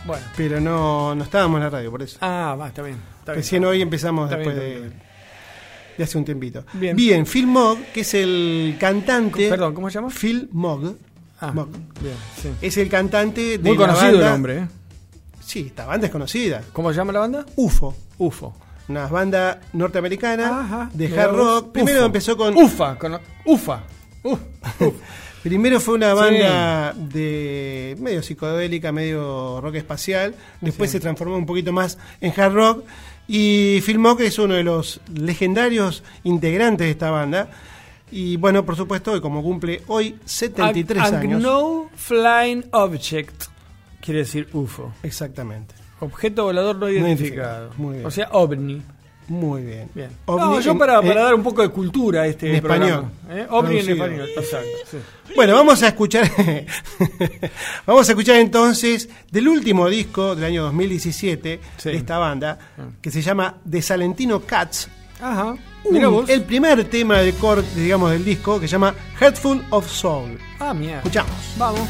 Bueno. 0.07 0.23
Pero 0.37 0.61
no, 0.61 1.15
no 1.15 1.25
estábamos 1.25 1.57
en 1.59 1.65
la 1.65 1.71
radio, 1.71 1.91
por 1.91 2.03
eso. 2.03 2.19
Ah, 2.21 2.55
va, 2.61 2.69
está 2.69 2.83
bien. 2.83 2.99
Está 3.21 3.33
bien. 3.33 3.37
Recién 3.43 3.65
hoy 3.65 3.81
empezamos 3.81 4.29
bien, 4.29 4.39
después 4.39 4.57
bien, 4.63 4.83
de, 4.91 4.93
de 5.97 6.05
hace 6.05 6.19
un 6.19 6.25
tiempito. 6.25 6.65
Bien. 6.75 7.25
Phil 7.27 7.47
Mogg, 7.47 7.79
que 7.93 8.01
es 8.01 8.15
el 8.15 8.77
cantante. 8.79 9.49
Perdón, 9.49 9.75
¿cómo 9.75 9.89
se 9.91 9.95
llama? 9.95 10.11
Phil 10.11 10.49
Mogg. 10.53 10.97
Ah, 11.41 11.53
Mogg. 11.53 11.71
bien, 12.01 12.15
sí. 12.41 12.49
Es 12.63 12.77
el 12.77 12.89
cantante 12.89 13.59
de 13.59 13.59
Muy 13.59 13.77
la 13.77 13.87
conocido 13.87 14.13
banda- 14.13 14.29
el 14.29 14.35
hombre, 14.35 14.59
¿eh? 14.59 14.69
Sí, 15.45 15.65
esta 15.69 15.85
banda 15.87 16.07
es 16.07 16.13
conocida. 16.13 16.63
¿Cómo 16.73 16.91
se 16.91 16.97
llama 16.97 17.13
la 17.13 17.21
banda? 17.21 17.45
UFO. 17.57 17.95
UFO. 18.19 18.55
Una 18.89 19.07
banda 19.09 19.61
norteamericana 19.73 20.61
Ajá, 20.61 20.91
de 20.93 21.07
hard 21.21 21.35
rock. 21.37 21.73
Primero 21.73 21.99
UFO. 21.99 22.07
empezó 22.07 22.37
con. 22.37 22.57
UFA, 22.57 22.99
con 22.99 23.19
UFA. 23.47 23.83
Uf, 24.23 24.39
uf. 24.81 24.95
Primero 25.43 25.79
fue 25.81 25.95
una 25.97 26.13
Sí. 26.13 26.17
banda 26.17 26.95
de 26.97 27.97
medio 28.01 28.23
psicodélica, 28.23 28.93
medio 28.93 29.61
rock 29.61 29.75
espacial. 29.75 30.35
Después 30.63 30.91
se 30.91 31.01
transformó 31.01 31.37
un 31.37 31.45
poquito 31.45 31.71
más 31.73 31.99
en 32.23 32.33
hard 32.39 32.53
rock. 32.55 32.85
Y 33.27 33.81
Phil 33.81 33.99
Mock 33.99 34.21
es 34.21 34.39
uno 34.39 34.55
de 34.55 34.65
los 34.65 35.01
legendarios 35.15 36.03
integrantes 36.25 36.87
de 36.87 36.91
esta 36.91 37.11
banda. 37.11 37.49
Y 38.11 38.37
bueno, 38.37 38.65
por 38.65 38.77
supuesto, 38.77 39.13
hoy 39.13 39.21
como 39.21 39.43
cumple 39.43 39.83
hoy 39.87 40.17
73 40.25 41.03
Ag- 41.03 41.15
años. 41.21 41.43
No 41.43 41.89
Flying 41.97 42.65
Object 42.73 43.45
quiere 44.01 44.21
decir 44.21 44.49
UFO. 44.53 44.93
Exactamente. 45.03 45.75
Objeto 46.01 46.45
volador 46.45 46.77
no 46.77 46.89
identificado. 46.91 47.69
identificado. 47.69 47.71
Muy 47.79 47.95
bien. 47.95 48.07
O 48.07 48.11
sea, 48.11 48.29
OVNI. 48.33 48.83
Muy 49.29 49.63
bien. 49.63 49.89
Bien. 49.95 50.11
OVNI 50.27 50.45
no, 50.45 50.61
yo 50.61 50.77
para, 50.79 51.01
para 51.01 51.13
en- 51.13 51.17
dar 51.19 51.35
un 51.35 51.43
poco 51.43 51.63
de 51.63 51.69
cultura 51.71 52.23
a 52.23 52.27
este 52.27 52.55
en 52.57 52.61
programa. 52.63 52.87
español. 52.87 53.11
¿Eh? 53.31 53.47
OVNI 53.51 53.79
en 53.79 53.91
español. 53.91 54.29
Exacto. 54.37 54.69
sí. 54.91 54.99
Bueno, 55.35 55.55
vamos 55.55 55.83
a 55.83 55.89
escuchar. 55.89 56.31
vamos 57.87 58.09
a 58.09 58.13
escuchar 58.13 58.37
entonces 58.37 59.09
del 59.31 59.49
último 59.49 59.89
disco 59.89 60.35
del 60.35 60.45
año 60.45 60.63
2017 60.65 61.61
Sí. 61.77 61.89
de 61.91 61.97
esta 61.97 62.19
banda, 62.19 62.59
que 63.01 63.11
se 63.11 63.23
llama 63.23 63.57
The 63.69 63.81
Salentino 63.83 64.41
Cats. 64.41 64.89
Ajá. 65.21 65.53
Un- 65.85 65.93
Mira 65.93 66.09
vos. 66.09 66.29
el 66.29 66.43
primer 66.43 66.85
tema 66.85 67.19
de 67.21 67.33
corte, 67.35 67.81
digamos, 67.81 68.11
del 68.11 68.25
disco 68.25 68.61
que 68.61 68.67
se 68.69 68.73
llama 68.73 68.95
Heartful 69.21 69.65
of 69.71 69.89
Soul. 69.91 70.39
Ah, 70.59 70.75
mierda. 70.75 70.99
Escuchamos. 70.99 71.33
Vamos. 71.57 71.81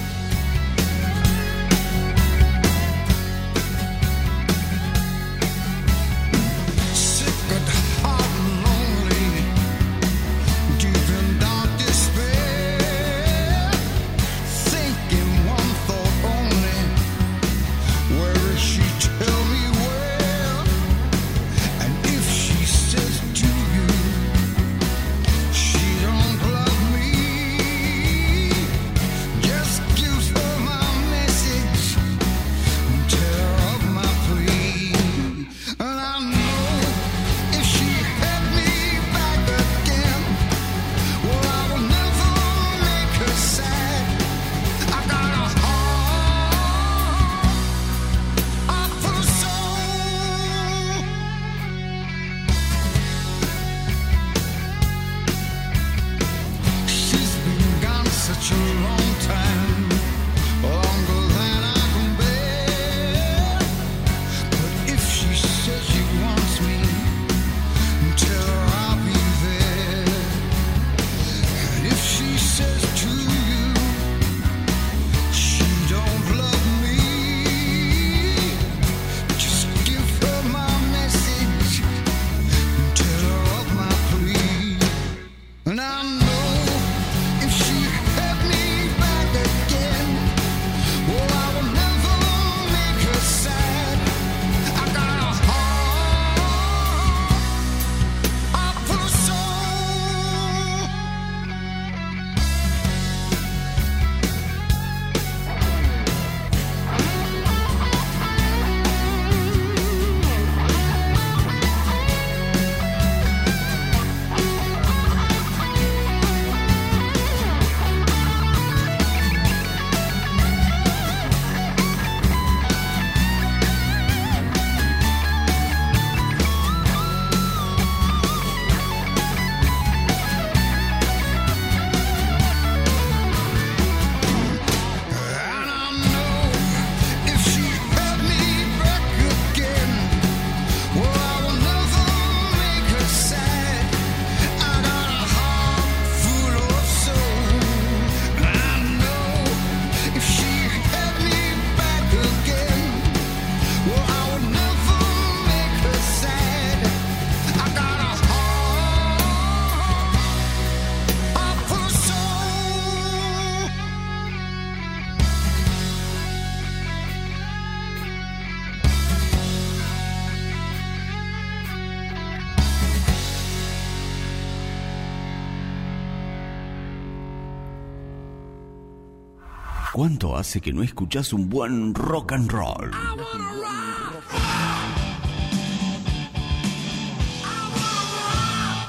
Hace 180.45 180.61
que 180.61 180.75
no 180.75 180.83
escuchás 180.83 181.33
un 181.33 181.49
buen 181.49 181.95
rock 181.95 182.33
and 182.33 182.53
roll? 182.53 182.91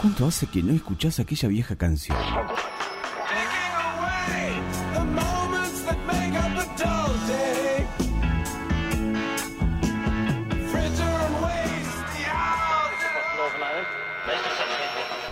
¿Cuánto 0.01 0.27
hace 0.27 0.47
que 0.47 0.61
no 0.61 0.73
escuchás 0.73 1.21
aquella 1.21 1.47
vieja 1.47 1.77
canción? 1.77 2.17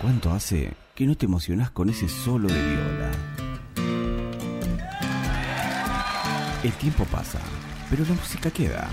¿Cuánto 0.00 0.30
hace 0.32 0.72
que 0.94 1.04
no 1.06 1.18
te 1.18 1.26
emocionás 1.26 1.70
con 1.70 1.90
ese 1.90 2.08
solo 2.08 2.48
de 2.48 2.62
viola? 2.62 3.43
El 6.64 6.72
tiempo 6.72 7.04
pasa, 7.04 7.38
pero 7.90 8.06
la 8.06 8.14
música 8.14 8.50
queda. 8.50 8.88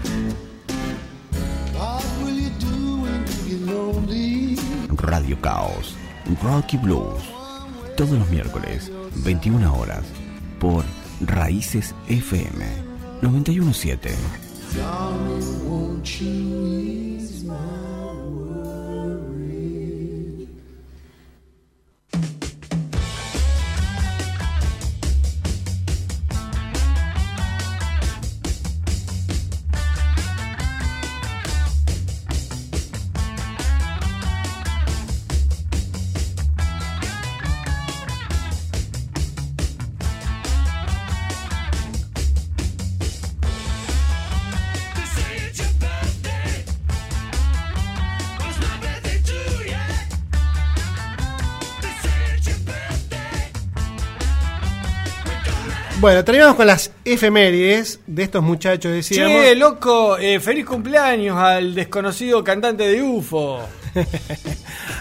Radio 4.97 5.39
Caos, 5.39 5.95
Rocky 6.43 6.75
Blues. 6.75 7.23
Todos 7.95 8.11
los 8.11 8.29
miércoles, 8.29 8.91
21 9.23 9.73
horas, 9.73 10.03
por 10.59 10.83
Raíces 11.21 11.95
FM 12.09 12.65
917. 13.21 14.15
Bueno, 56.01 56.23
terminamos 56.25 56.55
con 56.55 56.65
las 56.65 56.91
efemérides 57.05 57.99
de 58.07 58.23
estos 58.23 58.41
muchachos, 58.43 58.91
decíamos. 58.91 59.43
Che, 59.43 59.55
loco, 59.55 60.17
eh, 60.17 60.39
feliz 60.39 60.65
cumpleaños 60.65 61.37
al 61.37 61.75
desconocido 61.75 62.43
cantante 62.43 62.83
de 62.87 63.01
UFO. 63.01 63.59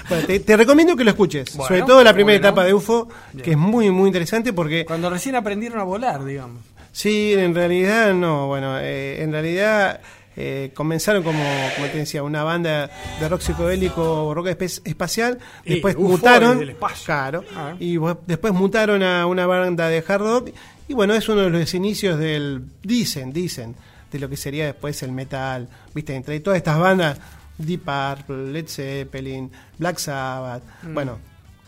Bueno, 0.09 0.27
te, 0.27 0.41
te 0.41 0.57
recomiendo 0.57 0.97
que 0.97 1.05
lo 1.05 1.11
escuches, 1.11 1.55
Bueno, 1.57 1.69
sobre 1.69 1.83
todo 1.83 2.03
la 2.03 2.13
primera 2.13 2.37
bueno. 2.41 2.49
etapa 2.49 2.65
de 2.65 2.75
UFO, 2.75 3.09
Bien. 3.33 3.45
que 3.45 3.51
es 3.53 3.57
muy, 3.57 3.89
muy 3.93 4.09
interesante 4.09 4.53
porque 4.53 4.85
Cuando 4.85 5.09
recién 5.09 5.37
aprendieron 5.37 5.79
a 5.79 5.85
volar, 5.85 6.25
digamos. 6.25 6.63
Sí, 6.91 7.33
en 7.35 7.55
realidad 7.55 8.13
no. 8.13 8.49
Bueno, 8.49 8.77
eh, 8.81 9.23
en 9.23 9.31
realidad 9.31 10.01
eh, 10.37 10.73
comenzaron 10.75 11.23
como, 11.23 11.41
como 11.77 11.87
te 11.87 11.99
decía, 11.99 12.25
una 12.25 12.43
banda 12.43 12.91
de 13.21 13.29
rock 13.29 13.41
psicodélico, 13.43 14.35
rock 14.35 14.49
espe- 14.49 14.83
espacial. 14.85 15.39
Después 15.65 15.97
mutaron. 15.97 16.75
Claro. 17.05 17.45
Ah. 17.55 17.75
Y 17.79 17.97
después 18.27 18.53
mutaron 18.53 19.05
a 19.05 19.27
una 19.27 19.47
banda 19.47 19.87
de 19.89 20.03
hard 20.09 20.21
rock. 20.23 20.49
Y 20.91 20.93
bueno, 20.93 21.15
es 21.15 21.29
uno 21.29 21.43
de 21.43 21.51
los 21.51 21.73
inicios 21.75 22.19
del. 22.19 22.65
Dicen, 22.83 23.33
dicen, 23.33 23.77
de 24.11 24.19
lo 24.19 24.29
que 24.29 24.37
sería 24.37 24.67
después 24.67 25.01
el 25.05 25.13
metal. 25.13 25.69
Viste, 25.95 26.17
entre 26.17 26.41
todas 26.41 26.57
estas 26.57 26.81
bandas, 26.81 27.17
Deep 27.59 27.83
Purple, 27.85 28.51
Led 28.53 28.67
Zeppelin, 28.67 29.53
Black 29.79 29.99
Sabbath, 29.99 30.65
bueno, 30.93 31.19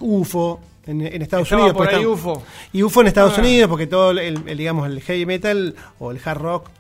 UFO. 0.01 0.61
En, 0.87 1.01
en 1.03 1.23
Estados 1.23 1.45
Mm. 1.49 1.55
Estaba 1.55 1.63
Unidos. 1.63 1.77
por 1.77 1.89
ahí 1.95 2.05
UFO. 2.05 2.43
y 2.73 2.83
UFO 2.83 3.01
en 3.03 3.07
Estados 3.07 3.35
Ah. 3.39 3.41
Unidos, 3.43 3.69
porque 3.69 3.87
todo 3.87 4.11
el, 4.11 4.19
el, 4.49 4.59
digamos, 4.59 4.89
el 4.89 5.01
heavy 5.01 5.25
metal 5.25 5.77
o 6.01 6.11
el 6.11 6.19
hard 6.25 6.39
rock, 6.41 6.71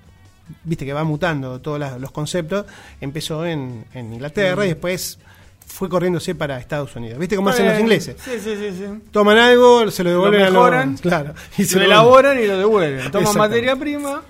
viste 0.64 0.85
que 0.85 0.92
va 0.92 1.05
mutando 1.05 1.61
todos 1.61 1.78
los 2.00 2.11
conceptos, 2.11 2.66
empezó 3.00 3.46
en, 3.46 3.85
en 3.94 4.12
Inglaterra 4.14 4.64
y 4.64 4.70
después 4.70 5.20
fue 5.66 5.88
corriéndose 5.88 6.35
para 6.35 6.59
Estados 6.59 6.94
Unidos. 6.96 7.18
¿Viste 7.18 7.37
cómo 7.37 7.48
hacen 7.51 7.66
los 7.66 7.79
ingleses? 7.79 8.16
Sí, 8.22 8.33
sí, 8.42 8.57
sí. 8.57 8.70
sí. 8.77 8.85
Toman 9.11 9.38
algo, 9.38 9.90
se 9.90 10.05
lo 10.05 10.11
devuelven 10.11 10.40
Lo 10.40 10.46
a 10.46 10.51
mejoran, 10.51 10.90
los... 10.92 11.01
Claro. 11.01 11.35
Y 11.59 11.64
se 11.64 11.75
lo 11.77 11.81
lo 11.81 11.87
elaboran 11.87 12.38
y 12.42 12.46
lo 12.46 12.59
devuelven. 12.59 13.11
Toman 13.11 13.37
materia 13.37 13.77
prima. 13.77 14.22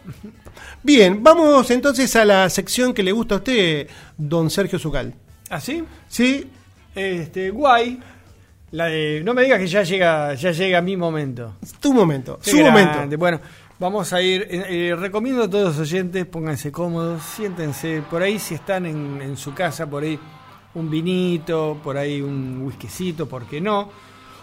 Bien, 0.83 1.23
vamos 1.23 1.71
entonces 1.71 2.15
a 2.17 2.25
la 2.25 2.49
sección 2.51 2.93
que 2.93 3.03
le 3.03 3.13
gusta 3.13 3.37
a 3.37 3.39
usted, 3.39 3.89
don 4.17 4.51
Sergio 4.51 4.79
Zucal. 4.79 5.15
¿Así? 5.51 5.85
¿Sí? 6.09 6.51
Este, 6.95 7.51
guay. 7.51 8.01
La 8.73 8.87
de, 8.87 9.21
no 9.23 9.35
me 9.35 9.43
digas 9.43 9.59
que 9.59 9.67
ya 9.67 9.83
llega, 9.83 10.35
ya 10.35 10.51
llega 10.51 10.81
mi 10.81 10.97
momento. 10.97 11.57
Tu 11.79 11.93
momento, 11.93 12.39
Qué 12.43 12.51
su 12.53 12.57
grande. 12.59 12.87
momento. 12.87 13.19
Bueno, 13.19 13.41
vamos 13.79 14.13
a 14.15 14.23
ir. 14.23 14.47
eh, 14.51 14.65
eh, 14.91 14.97
recomiendo 14.97 15.43
a 15.45 15.51
todos 15.51 15.77
los 15.77 15.79
oyentes, 15.79 16.25
pónganse 16.25 16.73
cómodos, 16.73 17.23
siéntense. 17.23 18.03
Por 18.11 18.23
ahí, 18.23 18.39
si 18.39 18.55
están 18.55 18.87
en, 18.87 19.21
en 19.21 19.37
su 19.37 19.53
casa, 19.53 19.87
por 19.87 20.03
ahí 20.05 20.19
un 20.75 20.91
vinito, 20.91 21.79
por 21.83 21.97
ahí 21.97 22.21
un 22.21 22.63
whiskycito, 22.63 23.29
¿por 23.29 23.47
qué 23.47 23.61
no? 23.61 23.91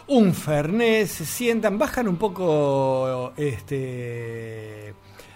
Un 0.08 0.34
fernet, 0.34 1.08
se 1.08 1.26
sientan, 1.26 1.78
bajan 1.78 2.08
un 2.08 2.18
poco 2.18 3.34
este, 3.38 4.94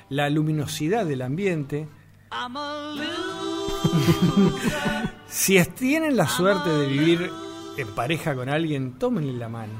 la 0.10 0.29
luminosidad 0.29 1.06
del 1.06 1.21
ambiente. 1.21 1.88
Si 5.34 5.62
tienen 5.65 6.15
la 6.15 6.27
suerte 6.27 6.69
de 6.69 6.86
vivir 6.86 7.32
en 7.75 7.88
pareja 7.95 8.36
con 8.36 8.49
alguien, 8.49 8.99
tómenle 8.99 9.34
la 9.34 9.49
mano. 9.49 9.73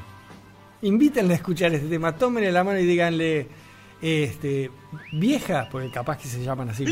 Invítenle 0.82 1.34
a 1.34 1.38
escuchar 1.38 1.72
este 1.76 1.88
tema, 1.88 2.16
tómenle 2.16 2.52
la 2.52 2.64
mano 2.64 2.80
y 2.80 2.86
díganle, 2.86 3.48
este, 4.02 4.72
vieja, 5.12 5.70
porque 5.72 5.92
capaz 5.92 6.18
que 6.18 6.28
se 6.28 6.44
llaman 6.44 6.70
así. 6.70 6.86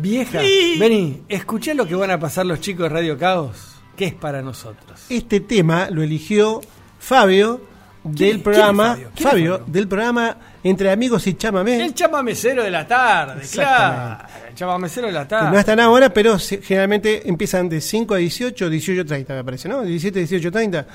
Vieja, 0.00 0.38
vení, 0.78 1.22
escuché 1.28 1.74
lo 1.74 1.86
que 1.86 1.94
van 1.94 2.10
a 2.10 2.18
pasar 2.18 2.46
los 2.46 2.60
chicos 2.60 2.84
de 2.84 2.88
Radio 2.90 3.18
Caos, 3.18 3.76
que 3.96 4.06
es 4.06 4.14
para 4.14 4.42
nosotros. 4.42 5.06
Este 5.08 5.40
tema 5.40 5.88
lo 5.90 6.02
eligió 6.02 6.60
Fabio 6.98 7.60
¿Quién 8.02 8.14
del 8.14 8.40
programa, 8.40 8.98
Fabio? 9.16 9.62
Del 9.66 9.88
programa 9.88 10.36
Entre 10.62 10.90
Amigos 10.90 11.26
y 11.26 11.34
Chámame. 11.34 11.82
El 11.82 11.94
chamamecero 11.94 12.62
de 12.62 12.70
la 12.70 12.86
tarde, 12.86 13.46
claro. 13.50 14.28
El 14.46 14.54
chamamecero 14.54 15.06
de 15.06 15.12
la 15.14 15.26
tarde. 15.26 15.50
no 15.50 15.58
están 15.58 15.80
ahora, 15.80 16.12
pero 16.12 16.36
generalmente 16.38 17.26
empiezan 17.26 17.66
de 17.68 17.80
5 17.80 18.14
a 18.14 18.18
18, 18.18 18.68
18 18.68 19.06
30 19.06 19.34
me 19.34 19.44
parece, 19.44 19.68
¿no? 19.70 19.82
17, 19.82 20.18
18, 20.18 20.52
30. 20.52 20.86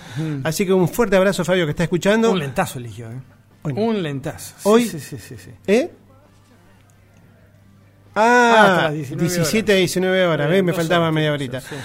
Así 0.44 0.68
que 0.68 0.74
un 0.74 0.88
fuerte 0.88 1.16
abrazo, 1.16 1.44
Fabio, 1.44 1.66
que 1.66 1.72
está 1.72 1.84
escuchando. 1.84 2.32
Un 2.32 2.40
lentazo 2.40 2.78
eligió, 2.78 3.10
¿eh? 3.10 3.20
Hoy 3.64 3.74
no. 3.74 3.82
Un 3.82 4.04
lentazo. 4.04 4.54
Sí, 4.58 4.62
Hoy- 4.70 4.86
sí, 4.86 5.00
sí, 5.00 5.18
sí, 5.18 5.36
sí. 5.38 5.50
¿Eh? 5.66 5.92
Ah, 8.20 8.66
hasta 8.66 8.84
las 8.84 8.94
19 8.94 9.28
17 9.28 9.72
a 9.72 9.76
19 9.76 10.26
horas, 10.26 10.50
Bien, 10.50 10.66
¿ves? 10.66 10.76
Me 10.76 10.78
faltaba 10.80 11.06
horas, 11.06 11.14
media 11.14 11.34
horita. 11.34 11.58
horas, 11.58 11.70
sí. 11.70 11.76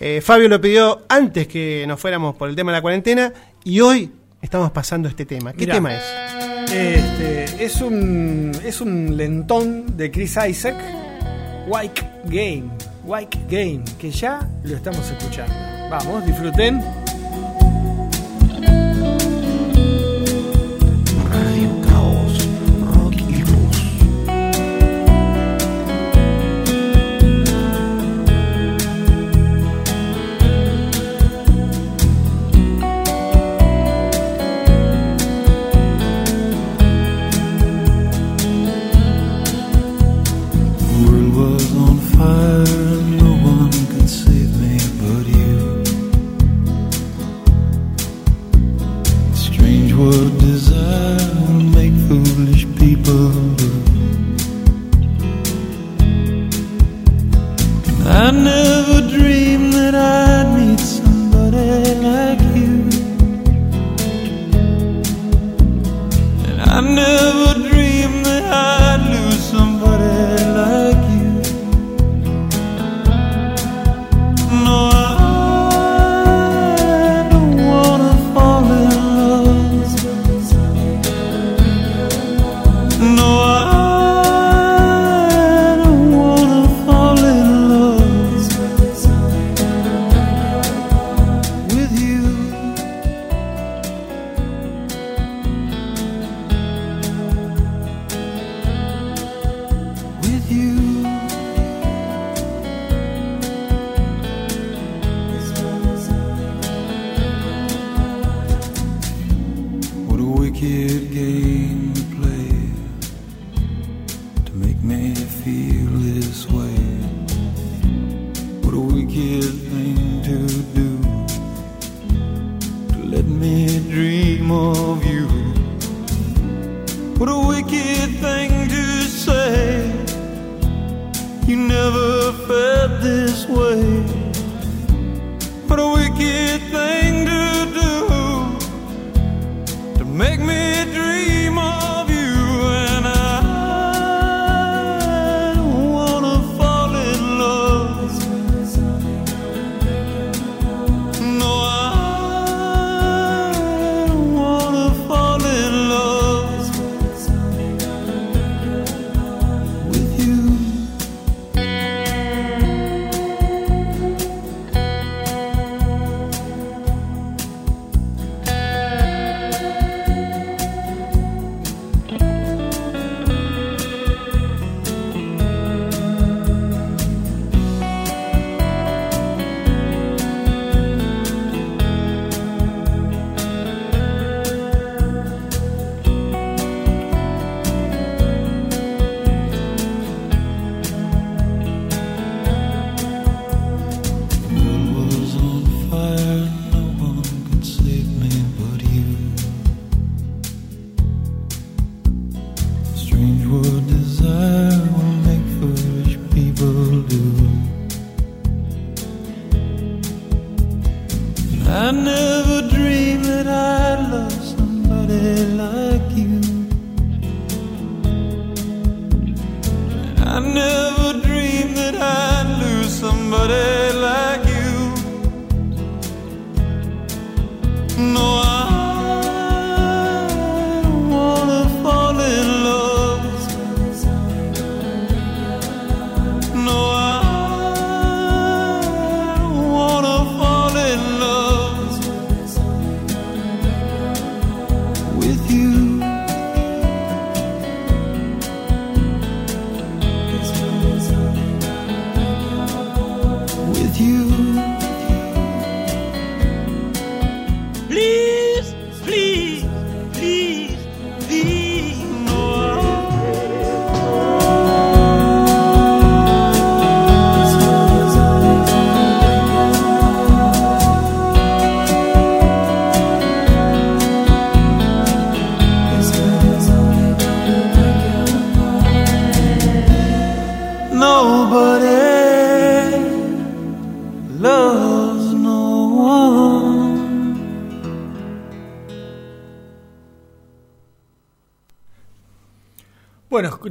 Eh, 0.00 0.20
Fabio 0.20 0.48
lo 0.48 0.60
pidió 0.60 1.04
antes 1.08 1.46
que 1.46 1.84
nos 1.86 2.00
fuéramos 2.00 2.34
por 2.36 2.48
el 2.48 2.56
tema 2.56 2.72
de 2.72 2.78
la 2.78 2.82
cuarentena 2.82 3.32
y 3.64 3.80
hoy 3.80 4.10
estamos 4.40 4.70
pasando 4.72 5.08
este 5.08 5.24
tema. 5.26 5.52
¿Qué 5.52 5.60
Mirá. 5.60 5.74
tema 5.74 5.94
es? 5.94 6.02
Este, 6.72 7.64
es 7.64 7.80
un 7.80 8.52
es 8.64 8.80
un 8.80 9.16
lentón 9.16 9.96
de 9.96 10.10
Chris 10.10 10.36
Isaac, 10.48 10.76
White 11.68 12.02
Game, 12.24 12.64
White 13.04 13.38
Game, 13.48 13.82
que 13.98 14.10
ya 14.10 14.48
lo 14.64 14.74
estamos 14.76 15.08
escuchando. 15.10 15.54
Vamos, 15.90 16.26
disfruten. 16.26 17.01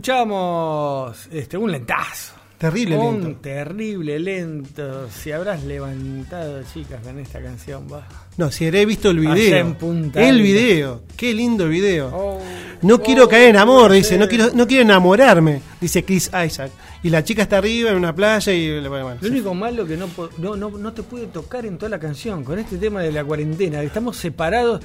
Escuchamos 0.02 1.28
este, 1.32 1.58
un 1.58 1.72
lentazo. 1.72 2.34
Terrible 2.58 2.98
un 2.98 3.24
lento. 3.24 3.40
terrible 3.40 4.20
lento. 4.20 5.08
Si 5.10 5.32
habrás 5.32 5.64
levantado, 5.64 6.64
chicas, 6.74 7.02
con 7.04 7.20
esta 7.20 7.40
canción, 7.40 7.88
va. 7.92 8.08
No, 8.38 8.50
si 8.50 8.66
he 8.66 8.86
visto 8.88 9.12
el 9.12 9.20
video. 9.20 9.58
en 9.58 9.76
Punta 9.76 10.28
el 10.28 10.42
video. 10.42 11.04
Qué 11.16 11.36
lindo 11.36 11.66
el 11.66 11.70
video. 11.70 12.10
Oh, 12.14 12.40
No 12.82 12.96
oh, 12.96 13.02
quiero 13.02 13.30
caer 13.30 13.50
en 13.50 13.58
amor, 13.58 13.92
dice. 13.92 14.16
sí. 14.16 14.18
No 14.18 14.28
quiero, 14.28 14.50
no 14.56 14.66
quiero 14.66 14.82
enamorarme, 14.82 15.62
dice 15.80 16.04
Chris 16.04 16.32
Isaac. 16.46 16.72
Y 17.04 17.12
la 17.12 17.24
chica 17.24 17.44
está 17.44 17.60
arriba 17.60 17.92
en 17.92 17.98
una 17.98 18.16
playa 18.16 18.52
y 18.54 18.80
bueno, 18.88 19.18
Lo 19.22 19.30
único 19.30 19.54
malo 19.54 19.86
que 19.86 19.98
no, 19.98 20.08
no, 20.40 20.56
no, 20.56 20.70
no 20.72 20.94
te 20.94 21.04
puede 21.04 21.28
tocar 21.28 21.68
en 21.68 21.78
toda 21.78 21.90
la 21.90 22.00
canción, 22.00 22.44
con 22.44 22.58
este 22.58 22.78
tema 22.78 23.02
de 23.02 23.12
la 23.12 23.24
cuarentena, 23.24 23.84
estamos 23.84 24.18
separados, 24.18 24.82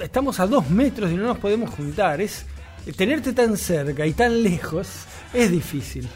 estamos 0.00 0.38
a 0.38 0.46
dos 0.46 0.70
metros 0.70 1.10
y 1.10 1.16
no 1.16 1.24
nos 1.24 1.38
podemos 1.38 1.70
juntar. 1.70 2.20
Es 2.20 2.46
tenerte 2.92 3.32
tan 3.32 3.56
cerca 3.56 4.06
y 4.06 4.12
tan 4.12 4.42
lejos 4.42 4.88
es 5.32 5.50
difícil. 5.50 6.08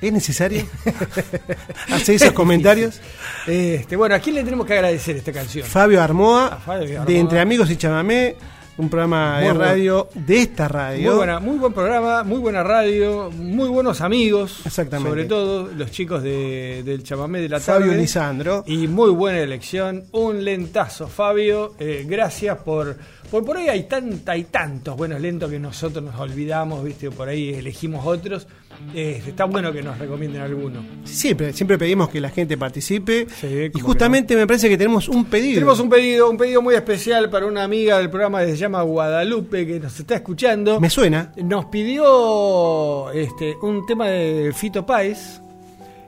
¿Es 0.00 0.12
necesario 0.12 0.66
hacer 1.92 2.16
esos 2.16 2.32
comentarios? 2.32 3.00
Este, 3.46 3.94
bueno, 3.96 4.14
¿a 4.14 4.18
quién 4.18 4.34
le 4.34 4.42
tenemos 4.44 4.66
que 4.66 4.72
agradecer 4.74 5.16
esta 5.16 5.32
canción? 5.32 5.66
Fabio 5.66 6.02
Armoa, 6.02 6.60
Fabio 6.64 7.00
Armoa. 7.00 7.04
de 7.06 7.18
Entre 7.18 7.38
Amigos 7.40 7.70
y 7.70 7.76
Chamamé, 7.76 8.34
un 8.78 8.88
programa 8.88 9.34
Muy 9.36 9.42
de 9.44 9.52
bueno. 9.52 9.60
radio 9.64 10.08
de 10.14 10.38
esta 10.40 10.66
radio. 10.66 11.08
Muy, 11.10 11.16
buena, 11.18 11.38
muy 11.38 11.56
buen 11.58 11.72
programa, 11.72 12.24
muy 12.24 12.38
buena 12.38 12.64
radio, 12.64 13.30
muy 13.30 13.68
buenos 13.68 14.00
amigos. 14.00 14.62
Exactamente. 14.64 15.08
Sobre 15.10 15.24
todo 15.26 15.68
los 15.68 15.90
chicos 15.92 16.20
de- 16.22 16.82
del 16.84 17.04
chamamé 17.04 17.40
de 17.40 17.48
la 17.50 17.60
Fabio 17.60 17.88
tarde. 17.90 18.00
Lisandro. 18.00 18.64
Y 18.66 18.88
muy 18.88 19.10
buena 19.10 19.38
elección. 19.38 20.04
Un 20.10 20.44
lentazo, 20.44 21.06
Fabio. 21.06 21.74
Eh, 21.78 22.04
gracias 22.08 22.58
por, 22.58 22.96
por. 23.32 23.44
Por 23.44 23.56
ahí 23.56 23.68
hay, 23.68 23.82
tanta, 23.84 24.32
hay 24.32 24.44
tantos 24.44 24.96
buenos 24.96 25.20
lentos 25.20 25.50
que 25.50 25.58
nosotros 25.58 26.04
nos 26.04 26.14
olvidamos, 26.20 26.84
¿viste? 26.84 27.10
Por 27.10 27.28
ahí 27.28 27.50
elegimos 27.54 28.06
otros. 28.06 28.46
Eh, 28.94 29.22
está 29.26 29.44
bueno 29.44 29.72
que 29.72 29.82
nos 29.82 29.98
recomienden 29.98 30.42
alguno. 30.42 30.80
Siempre, 31.04 31.52
siempre 31.52 31.78
pedimos 31.78 32.08
que 32.08 32.20
la 32.20 32.30
gente 32.30 32.56
participe. 32.56 33.26
Sí, 33.40 33.70
y 33.74 33.80
justamente 33.80 34.34
me 34.36 34.46
parece 34.46 34.68
que 34.68 34.76
tenemos 34.78 35.08
un 35.08 35.24
pedido. 35.24 35.54
Tenemos 35.54 35.80
un 35.80 35.88
pedido, 35.88 36.30
un 36.30 36.36
pedido 36.36 36.62
muy 36.62 36.74
especial 36.74 37.28
para 37.30 37.46
una 37.46 37.64
amiga 37.64 37.98
del 37.98 38.10
programa 38.10 38.40
que 38.44 38.52
se 38.52 38.56
llama 38.56 38.82
Guadalupe, 38.82 39.66
que 39.66 39.80
nos 39.80 39.98
está 39.98 40.14
escuchando. 40.16 40.80
Me 40.80 40.90
suena. 40.90 41.32
Nos 41.36 41.64
pidió 41.66 43.10
este, 43.12 43.54
un 43.62 43.84
tema 43.86 44.08
de 44.08 44.52
Fito 44.54 44.84
Páez. 44.86 45.40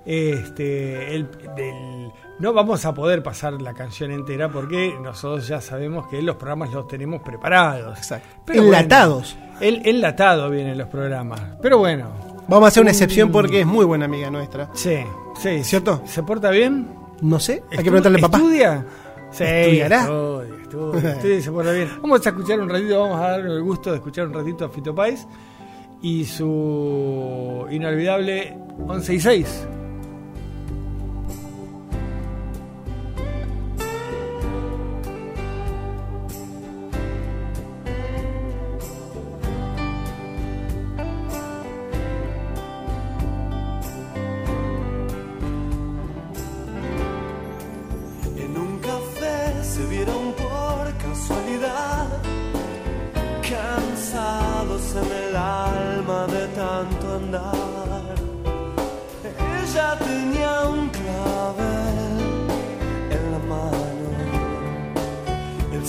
Este, 0.07 1.15
el, 1.15 1.29
del- 1.57 2.11
no 2.39 2.53
vamos 2.53 2.85
a 2.85 2.93
poder 2.95 3.23
pasar 3.23 3.61
la 3.63 3.75
canción 3.75 4.11
entera 4.11 4.49
porque 4.51 4.95
nosotros 5.01 5.47
ya 5.47 5.61
sabemos 5.61 6.07
que 6.09 6.21
los 6.23 6.37
programas 6.37 6.73
los 6.73 6.87
tenemos 6.89 7.23
preparados. 7.23 7.97
Exacto. 7.99 8.29
Pero 8.45 8.63
Enlatados. 8.65 9.37
bueno, 9.39 9.57
el, 9.61 9.87
enlatado 9.87 10.51
vienen 10.51 10.77
los 10.79 10.89
programas. 10.89 11.41
Pero 11.63 11.79
bueno. 11.79 12.09
Vamos 12.49 12.67
a 12.67 12.69
hacer 12.69 12.83
una 12.83 12.91
un- 12.91 12.95
excepción 12.95 13.31
porque 13.33 13.61
es 13.61 13.67
muy 13.67 13.85
buena 13.85 14.05
amiga 14.07 14.31
nuestra. 14.31 14.69
Sí, 14.75 14.97
sí. 15.41 15.63
¿Cierto? 15.65 16.03
¿Se 16.07 16.23
porta 16.23 16.51
bien? 16.51 16.89
No 17.23 17.39
sé, 17.41 17.63
hay 17.71 17.79
que 17.79 17.85
preguntarle 17.85 18.19
al 18.19 18.23
papá. 18.23 18.37
¿Estudia? 18.39 18.85
Sí, 19.31 19.45
¿Estudiará? 19.45 20.01
Estudia, 20.03 21.11
estudia, 21.13 21.41
se 21.43 21.51
porta 21.53 21.73
bien. 21.73 21.89
Vamos 22.03 22.27
a 22.27 22.29
escuchar 22.31 22.61
un 22.61 22.69
ratito, 22.69 23.01
vamos 23.01 23.19
a 23.21 23.29
dar 23.31 23.41
el 23.41 23.63
gusto 23.63 23.91
de 23.91 23.97
escuchar 23.97 24.27
un 24.27 24.35
ratito 24.35 24.65
a 24.65 24.69
Fito 24.69 24.95
Páez 24.95 25.27
y 26.03 26.25
su 26.25 27.67
inolvidable 27.71 28.57
11 28.87 29.15
y 29.15 29.21
6. 29.21 29.69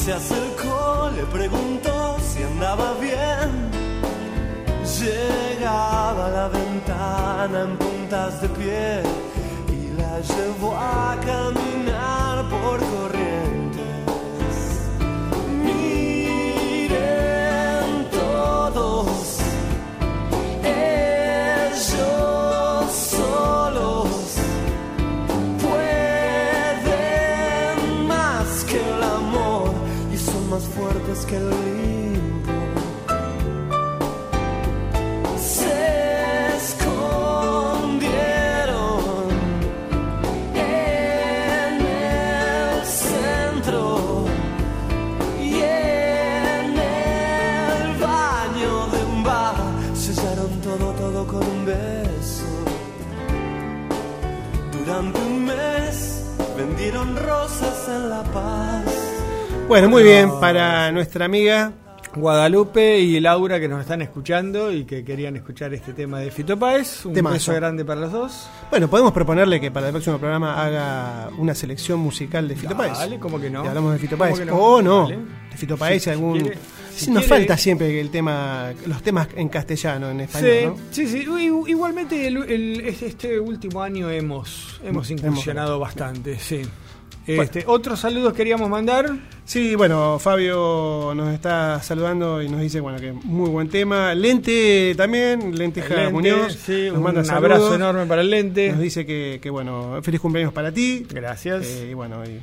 Se 0.05 0.13
acercó, 0.13 1.09
le 1.15 1.23
preguntó 1.23 2.17
si 2.19 2.43
andaba 2.43 2.93
bien. 3.01 3.49
Llegaba 4.99 6.27
a 6.27 6.29
la 6.29 6.47
ventana 6.47 7.61
en 7.63 7.75
puntas 7.75 8.39
de 8.39 8.49
pie 8.49 9.01
y 9.67 9.99
la 9.99 10.19
llevó 10.19 10.75
a 10.75 11.17
caminar 11.25 12.47
por 12.49 12.79
corrientes. 12.81 13.14
Que 31.27 31.37
el 31.37 31.49
limbo. 31.49 32.53
Se 35.37 36.55
escondieron 36.57 38.09
en 40.53 41.85
el 41.85 42.85
centro 42.85 44.25
y 45.41 45.53
en 45.55 46.77
el 46.77 47.97
baño 47.97 48.87
de 48.87 48.99
un 49.05 49.23
bar 49.23 49.55
sellaron 49.95 50.51
todo, 50.61 50.91
todo 50.93 51.27
con 51.27 51.43
un 51.43 51.65
beso. 51.65 52.45
Durante 54.71 55.19
un 55.19 55.45
mes 55.45 56.23
vendieron 56.57 57.15
rosas 57.15 57.87
en 57.87 58.09
La 58.09 58.23
Paz. 58.23 58.64
Bueno, 59.67 59.89
muy 59.89 60.03
bien, 60.03 60.29
para 60.39 60.91
nuestra 60.91 61.25
amiga. 61.25 61.71
Guadalupe 62.15 62.97
y 62.99 63.19
Laura 63.19 63.59
que 63.59 63.67
nos 63.67 63.81
están 63.81 64.01
escuchando 64.01 64.71
y 64.71 64.85
que 64.85 65.03
querían 65.03 65.35
escuchar 65.35 65.73
este 65.73 65.91
tema 65.91 66.19
de 66.19 66.31
Fito 66.31 66.57
Páez. 66.57 67.05
Un 67.05 67.13
Temazo. 67.13 67.33
beso 67.33 67.53
grande 67.55 67.83
para 67.83 67.99
los 68.01 68.11
dos. 68.13 68.47
Bueno, 68.69 68.87
podemos 68.89 69.11
proponerle 69.11 69.59
que 69.59 69.69
para 69.69 69.87
el 69.87 69.91
próximo 69.91 70.17
programa 70.17 70.63
haga 70.63 71.29
una 71.37 71.53
selección 71.53 71.99
musical 71.99 72.47
de 72.47 72.55
Fito 72.55 72.77
Páez. 72.77 72.97
Dale, 72.99 73.19
¿cómo 73.19 73.37
que 73.41 73.49
no? 73.49 73.65
Y 73.65 73.67
hablamos 73.67 73.91
de 73.93 73.99
Fito 73.99 74.17
¿Cómo 74.17 74.31
Páez. 74.33 74.45
no? 74.45 74.55
O 74.55 74.81
no, 74.81 75.03
Dale. 75.09 75.17
de 75.51 75.57
Fito 75.57 75.75
Páez 75.75 76.03
Si- 76.03 76.09
algún. 76.09 76.37
si 76.37 76.41
quiere- 76.43 76.57
Sí, 76.95 77.05
si 77.07 77.11
nos 77.11 77.25
quiere- 77.25 77.39
falta 77.39 77.57
siempre 77.57 77.99
el 77.99 78.09
tema, 78.09 78.71
los 78.85 79.01
temas 79.03 79.27
en 79.35 79.49
castellano, 79.49 80.09
en 80.09 80.21
español, 80.21 80.49
Sí, 80.61 80.65
¿no? 80.67 80.77
sí, 80.91 81.07
sí. 81.07 81.25
Igualmente 81.67 82.27
el- 82.27 82.37
el- 82.49 82.79
este- 82.81 83.37
último 83.41 83.81
año 83.83 84.09
hemos, 84.09 84.79
hemos 84.81 85.09
Hemos- 85.09 85.11
incursionado 85.11 85.79
bastante, 85.79 86.39
sí. 86.39 86.61
Este, 87.27 87.63
Otros 87.67 87.99
saludos 87.99 88.33
queríamos 88.33 88.69
mandar. 88.69 89.15
Sí, 89.45 89.75
bueno, 89.75 90.19
Fabio 90.19 91.13
nos 91.15 91.33
está 91.33 91.81
saludando 91.81 92.41
y 92.41 92.49
nos 92.49 92.61
dice, 92.61 92.79
bueno, 92.79 92.99
que 92.99 93.11
muy 93.13 93.49
buen 93.49 93.67
tema. 93.69 94.13
Lente 94.13 94.93
también, 94.95 95.55
Lenteja 95.57 95.95
Lente, 95.95 96.11
Muñoz, 96.11 96.53
sí, 96.53 96.85
nos 96.87 96.97
un 96.97 97.03
manda 97.03 97.21
abrazo 97.21 97.61
saludos. 97.61 97.75
enorme 97.75 98.05
para 98.05 98.21
el 98.21 98.29
lente. 98.29 98.71
Nos 98.71 98.79
dice 98.81 99.05
que, 99.05 99.39
que, 99.41 99.49
bueno, 99.49 99.99
feliz 100.03 100.19
cumpleaños 100.21 100.53
para 100.53 100.71
ti. 100.71 101.05
Gracias. 101.09 101.65
Eh, 101.65 101.89
y 101.91 101.93
bueno, 101.93 102.23
y 102.25 102.39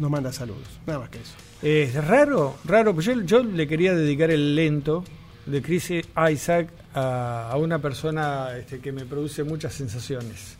nos 0.00 0.10
manda 0.10 0.32
saludos. 0.32 0.66
Nada 0.86 1.00
más 1.00 1.10
que 1.10 1.18
eso. 1.18 1.34
Es 1.62 1.94
raro, 2.04 2.56
raro, 2.64 2.94
pero 2.94 3.14
yo, 3.14 3.22
yo 3.22 3.42
le 3.42 3.66
quería 3.66 3.94
dedicar 3.94 4.30
el 4.30 4.54
lento 4.54 5.04
de 5.46 5.62
Chris 5.62 5.90
Isaac 6.32 6.68
a, 6.94 7.50
a 7.50 7.56
una 7.56 7.78
persona 7.80 8.56
este, 8.56 8.78
que 8.80 8.92
me 8.92 9.04
produce 9.04 9.42
muchas 9.44 9.74
sensaciones, 9.74 10.56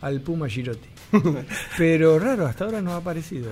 al 0.00 0.20
Puma 0.20 0.48
Girotti. 0.48 0.88
Pero 1.76 2.18
raro, 2.18 2.46
hasta 2.46 2.64
ahora 2.64 2.80
no 2.80 2.92
ha 2.92 2.96
aparecido, 2.96 3.50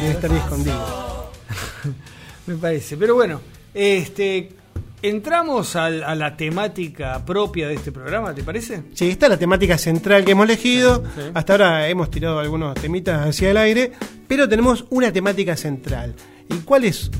Debe 0.00 0.12
estar 0.12 0.32
escondido. 0.32 1.30
me 2.46 2.54
parece. 2.56 2.96
Pero 2.96 3.14
bueno, 3.14 3.40
este, 3.72 4.50
entramos 5.02 5.76
a, 5.76 5.90
la 5.90 6.36
temática 6.36 7.24
propia 7.24 7.68
de 7.68 7.74
este 7.74 7.92
programa, 7.92 8.34
¿te 8.34 8.42
parece? 8.42 8.82
Sí, 8.94 9.10
esta 9.10 9.26
es 9.26 9.30
la 9.30 9.38
temática 9.38 9.78
central 9.78 10.24
que 10.24 10.32
hemos 10.32 10.44
elegido. 10.44 11.02
Sí. 11.14 11.22
Hasta 11.34 11.52
ahora 11.54 11.88
hemos 11.88 12.10
tirado 12.10 12.38
algunos 12.38 12.74
temitas 12.74 13.28
hacia 13.28 13.50
el 13.50 13.56
aire, 13.56 13.92
pero 14.26 14.48
tenemos 14.48 14.84
una 14.90 15.12
temática 15.12 15.56
central. 15.56 16.14
¿Y 16.48 16.58
cuál 16.58 16.84
es? 16.84 17.10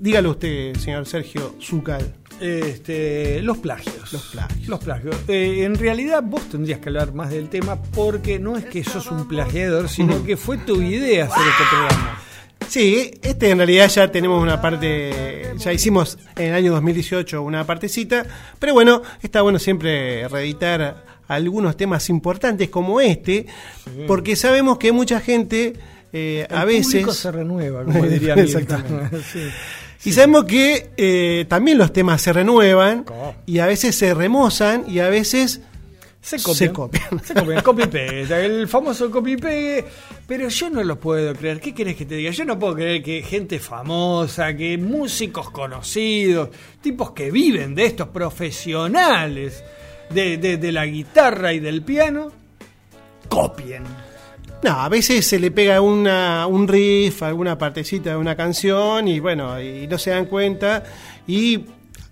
Dígalo 0.00 0.30
usted, 0.30 0.76
señor 0.76 1.06
Sergio 1.06 1.54
Zucal. 1.60 2.14
Este, 2.40 3.40
los 3.42 3.58
plagios. 3.58 4.12
Los 4.12 4.26
plagios. 4.26 4.68
Los 4.68 4.80
plagios. 4.80 5.16
Eh, 5.28 5.64
en 5.64 5.76
realidad 5.76 6.22
vos 6.22 6.42
tendrías 6.48 6.80
que 6.80 6.88
hablar 6.88 7.14
más 7.14 7.30
del 7.30 7.48
tema 7.48 7.80
porque 7.82 8.38
no 8.38 8.56
es 8.56 8.64
que 8.64 8.84
sos 8.84 9.10
un 9.10 9.28
plagiador, 9.28 9.88
sino 9.88 10.24
que 10.24 10.36
fue 10.36 10.58
tu 10.58 10.80
idea 10.80 11.24
hacer 11.24 11.42
este 11.46 11.64
programa. 11.70 12.20
Sí, 12.68 13.10
este 13.22 13.50
en 13.50 13.58
realidad 13.58 13.88
ya 13.88 14.10
tenemos 14.10 14.42
una 14.42 14.60
parte, 14.60 15.52
ya 15.58 15.72
hicimos 15.72 16.18
en 16.36 16.46
el 16.46 16.54
año 16.54 16.72
2018 16.72 17.42
una 17.42 17.64
partecita, 17.64 18.26
pero 18.58 18.72
bueno, 18.72 19.02
está 19.22 19.42
bueno 19.42 19.58
siempre 19.58 20.26
reeditar 20.28 21.04
algunos 21.28 21.76
temas 21.76 22.08
importantes 22.08 22.70
como 22.70 23.00
este, 23.00 23.46
porque 24.06 24.34
sabemos 24.34 24.78
que 24.78 24.92
mucha 24.92 25.20
gente 25.20 25.74
eh, 26.12 26.46
El 26.48 26.56
a 26.56 26.64
veces... 26.64 27.12
se 27.16 27.32
renueva, 27.32 27.84
como 27.84 28.06
diría. 28.06 28.34
Exactamente. 28.36 29.20
Sí. 29.22 29.40
Y 30.04 30.12
sabemos 30.12 30.44
que 30.44 30.90
eh, 30.96 31.46
también 31.48 31.78
los 31.78 31.92
temas 31.92 32.20
se 32.22 32.32
renuevan 32.32 33.04
¿Cómo? 33.04 33.34
y 33.46 33.58
a 33.58 33.66
veces 33.66 33.94
se 33.96 34.12
remozan 34.14 34.84
y 34.88 34.98
a 34.98 35.08
veces 35.08 35.60
Se 36.20 36.36
copian. 36.42 36.56
Se 36.56 36.72
copian. 36.72 37.24
Se 37.24 37.34
copian. 37.34 37.62
Copy 37.62 37.82
paste. 37.82 38.44
El 38.44 38.68
famoso 38.68 39.10
copy 39.10 39.36
paste. 39.36 39.84
Pero 40.26 40.48
yo 40.48 40.70
no 40.70 40.82
lo 40.84 40.98
puedo 40.98 41.34
creer. 41.34 41.60
¿Qué 41.60 41.74
querés 41.74 41.96
que 41.96 42.06
te 42.06 42.16
diga? 42.16 42.30
Yo 42.30 42.44
no 42.44 42.58
puedo 42.58 42.74
creer 42.74 43.02
que 43.02 43.22
gente 43.22 43.58
famosa, 43.58 44.54
que 44.56 44.76
músicos 44.78 45.50
conocidos, 45.50 46.48
tipos 46.80 47.10
que 47.12 47.30
viven 47.30 47.74
de 47.74 47.86
estos 47.86 48.08
profesionales 48.08 49.62
de, 50.10 50.36
de- 50.38 50.56
de 50.58 50.72
la 50.72 50.86
guitarra 50.86 51.52
y 51.52 51.60
del 51.60 51.82
piano, 51.82 52.30
copien. 53.28 53.82
No, 54.64 54.70
a 54.80 54.88
veces 54.88 55.26
se 55.26 55.38
le 55.38 55.50
pega 55.50 55.82
una, 55.82 56.46
un 56.46 56.66
riff, 56.66 57.22
alguna 57.22 57.58
partecita 57.58 58.08
de 58.10 58.16
una 58.16 58.34
canción 58.34 59.06
y 59.08 59.20
bueno, 59.20 59.60
y 59.60 59.86
no 59.86 59.98
se 59.98 60.08
dan 60.08 60.24
cuenta. 60.24 60.82
Y 61.26 61.66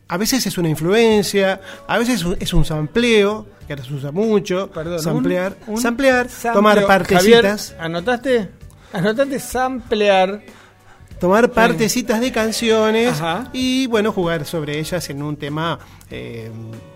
a 0.09 0.19
veces 0.19 0.47
es 0.47 0.59
una 0.59 0.69
influencia, 0.69 1.63
a 1.89 1.97
veces 1.97 2.23
es 2.39 2.53
un, 2.53 2.65
sampleo, 2.67 3.47
que 3.67 3.73
ahora 3.73 3.85
se 3.87 3.95
usa 3.95 4.13
mucho. 4.13 4.71
Perdón, 4.71 5.01
samplear, 5.01 5.57
un- 5.67 5.77
un 5.77 5.81
samplear, 5.81 6.29
sampleo. 6.29 6.53
tomar 6.53 6.87
partecitas, 6.87 7.69
Javier, 7.71 7.83
¿Anotaste? 7.83 8.49
¿Anotaste 8.93 9.41
samplear? 9.41 10.43
tomar 11.19 11.53
partecitas 11.53 12.21
de 12.21 12.33
canciones 12.33 13.13
Ajá. 13.13 13.49
y 13.55 13.87
bueno, 13.87 14.13
jugar 14.13 14.45
sobre 14.45 14.79
ellas 14.79 15.09
en 15.09 15.23
un 15.23 15.37
tema, 15.37 15.79
eh, 16.11 16.51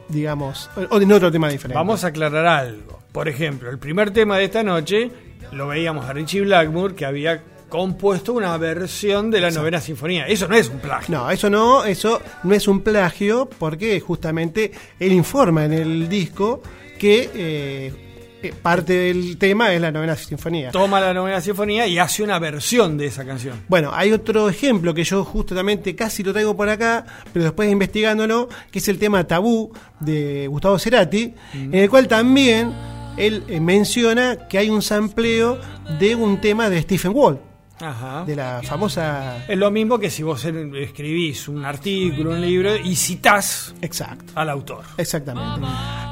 digamos, 0.09 0.69
o 0.91 1.01
en 1.01 1.13
otro 1.13 1.33
tema 1.33 1.49
diferente. 1.49 1.77
Vamos 1.79 2.05
a 2.05 2.09
aclarar 2.09 2.45
algo. 2.45 3.01
Por 3.13 3.29
ejemplo, 3.29 3.71
el 3.71 3.79
primer 3.79 4.11
tema 4.11 4.37
de 4.37 4.45
esta 4.45 4.63
noche 4.63 5.11
lo 5.53 5.69
veíamos 5.69 6.07
a 6.07 6.13
Richie 6.13 6.43
Blackmore 6.43 6.95
que 6.95 7.07
había 7.07 7.43
compuesto 7.69 8.33
una 8.33 8.57
versión 8.57 9.31
de 9.31 9.41
la 9.41 9.51
novena 9.51 9.81
sinfonía. 9.81 10.27
Eso 10.27 10.49
no 10.49 10.57
es 10.57 10.69
un 10.69 10.79
plagio. 10.79 11.17
No, 11.17 11.31
eso 11.31 11.51
no, 11.51 11.85
eso 11.85 12.21
no 12.45 12.55
es 12.55 12.69
un 12.69 12.81
plagio 12.81 13.49
porque 13.59 14.01
justamente 14.01 14.73
él 14.99 15.13
informa 15.13 15.65
en 15.65 15.73
el 15.73 16.09
disco 16.09 16.63
que 16.99 17.31
eh, 17.35 18.07
eh, 18.43 18.53
parte 18.63 18.93
del 18.93 19.39
tema 19.39 19.73
es 19.73 19.81
la 19.81 19.91
novena 19.91 20.15
sinfonía. 20.15 20.71
Toma 20.71 21.01
la 21.01 21.13
novena 21.13 21.41
sinfonía 21.41 21.87
y 21.87 21.99
hace 21.99 22.23
una 22.23 22.39
versión 22.39 22.97
de 22.97 23.07
esa 23.07 23.25
canción. 23.25 23.65
Bueno, 23.69 23.91
hay 23.93 24.13
otro 24.13 24.49
ejemplo 24.49 24.95
que 24.95 25.05
yo 25.05 25.25
justamente 25.25 25.97
casi 25.97 26.23
lo 26.23 26.33
traigo 26.33 26.57
por 26.57 26.69
acá, 26.69 27.05
pero 27.33 27.45
después 27.45 27.71
investigándolo, 27.71 28.49
que 28.71 28.79
es 28.79 28.89
el 28.89 28.99
tema 28.99 29.25
Tabú 29.25 29.73
de 30.01 30.47
Gustavo 30.49 30.79
Cerati, 30.79 31.35
en 31.55 31.75
el 31.75 31.91
cual 31.91 32.09
también 32.09 32.73
él 33.17 33.45
eh, 33.49 33.61
menciona 33.61 34.49
que 34.49 34.59
hay 34.59 34.71
un 34.71 34.83
sampleo 34.83 35.59
de 35.99 36.15
un 36.15 36.41
tema 36.41 36.69
de 36.71 36.83
Stephen 36.83 37.13
Wall, 37.15 37.41
Ajá. 37.81 38.25
de 38.25 38.37
la 38.37 38.61
famosa... 38.63 39.45
Es 39.49 39.59
lo 39.59 39.71
mismo 39.71 39.99
que 39.99 40.11
si 40.11 40.23
vos 40.23 40.45
escribís 40.45 41.49
un 41.49 41.65
artículo, 41.65 42.31
un 42.31 42.41
libro 42.41 42.77
y 42.77 42.97
citás 42.97 43.75
Exacto, 43.83 44.33
al 44.35 44.49
autor. 44.51 44.85
exactamente. 44.97 45.67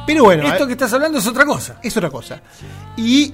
Pero 0.07 0.25
bueno, 0.25 0.47
Esto 0.47 0.65
eh, 0.65 0.67
que 0.67 0.73
estás 0.75 0.93
hablando 0.93 1.19
es 1.19 1.27
otra 1.27 1.45
cosa. 1.47 1.79
es 1.83 1.97
otra 1.97 2.11
cosa. 2.11 2.43
Y 2.97 3.33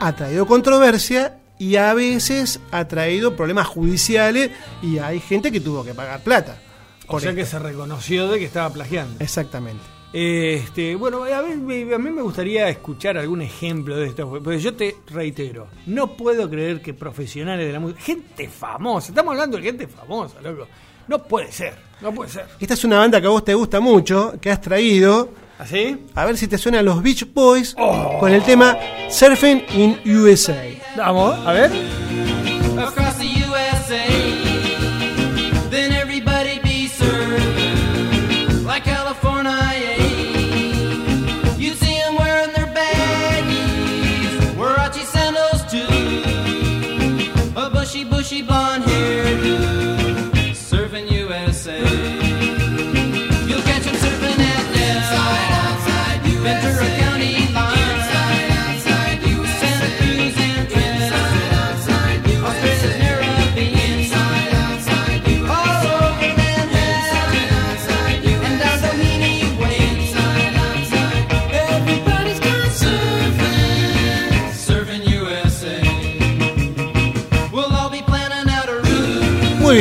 ha 0.00 0.12
traído 0.12 0.46
controversia 0.46 1.38
y 1.58 1.76
a 1.76 1.94
veces 1.94 2.60
ha 2.72 2.86
traído 2.88 3.36
problemas 3.36 3.66
judiciales 3.68 4.50
y 4.82 4.98
hay 4.98 5.20
gente 5.20 5.52
que 5.52 5.60
tuvo 5.60 5.84
que 5.84 5.94
pagar 5.94 6.20
plata. 6.20 6.56
O 7.08 7.20
sea 7.20 7.30
esto. 7.30 7.40
que 7.40 7.46
se 7.46 7.58
reconoció 7.58 8.28
de 8.28 8.38
que 8.38 8.44
estaba 8.44 8.70
plagiando. 8.70 9.16
Exactamente. 9.20 9.82
Este, 10.12 10.94
bueno, 10.94 11.24
a, 11.24 11.40
ver, 11.40 11.56
me- 11.56 11.94
a 11.94 11.98
mí 11.98 12.10
me 12.10 12.20
gustaría 12.22 12.68
escuchar 12.68 13.16
algún 13.16 13.40
ejemplo 13.42 13.96
de 13.96 14.08
esto, 14.08 14.28
porque 14.28 14.58
yo 14.58 14.74
te 14.74 14.96
reitero, 15.10 15.68
no 15.86 16.16
puedo 16.16 16.50
creer 16.50 16.82
que 16.82 16.92
profesionales 16.92 17.66
de 17.66 17.72
la 17.72 17.80
música, 17.80 18.00
gente 18.02 18.48
famosa, 18.48 19.08
estamos 19.08 19.32
hablando 19.32 19.56
de 19.56 19.62
gente 19.62 19.86
famosa, 19.88 20.40
loco, 20.42 20.66
No 21.08 21.22
puede 21.22 21.50
ser, 21.50 21.74
no 22.02 22.12
puede 22.12 22.30
ser. 22.30 22.46
Esta 22.60 22.74
es 22.74 22.84
una 22.84 22.98
banda 22.98 23.20
que 23.20 23.26
a 23.26 23.30
vos 23.30 23.44
te 23.44 23.54
gusta 23.54 23.80
mucho, 23.80 24.34
que 24.40 24.50
has 24.50 24.60
traído. 24.60 25.30
¿Así? 25.58 25.96
A 26.14 26.24
ver 26.26 26.36
si 26.36 26.46
te 26.48 26.58
suenan 26.58 26.84
los 26.84 27.02
Beach 27.02 27.26
Boys 27.32 27.74
con 28.20 28.30
el 28.32 28.42
tema 28.42 28.76
Surfing 29.08 29.62
in 29.74 30.16
USA. 30.18 30.60
Vamos, 30.96 31.38
a 31.46 31.52
ver. 31.52 31.70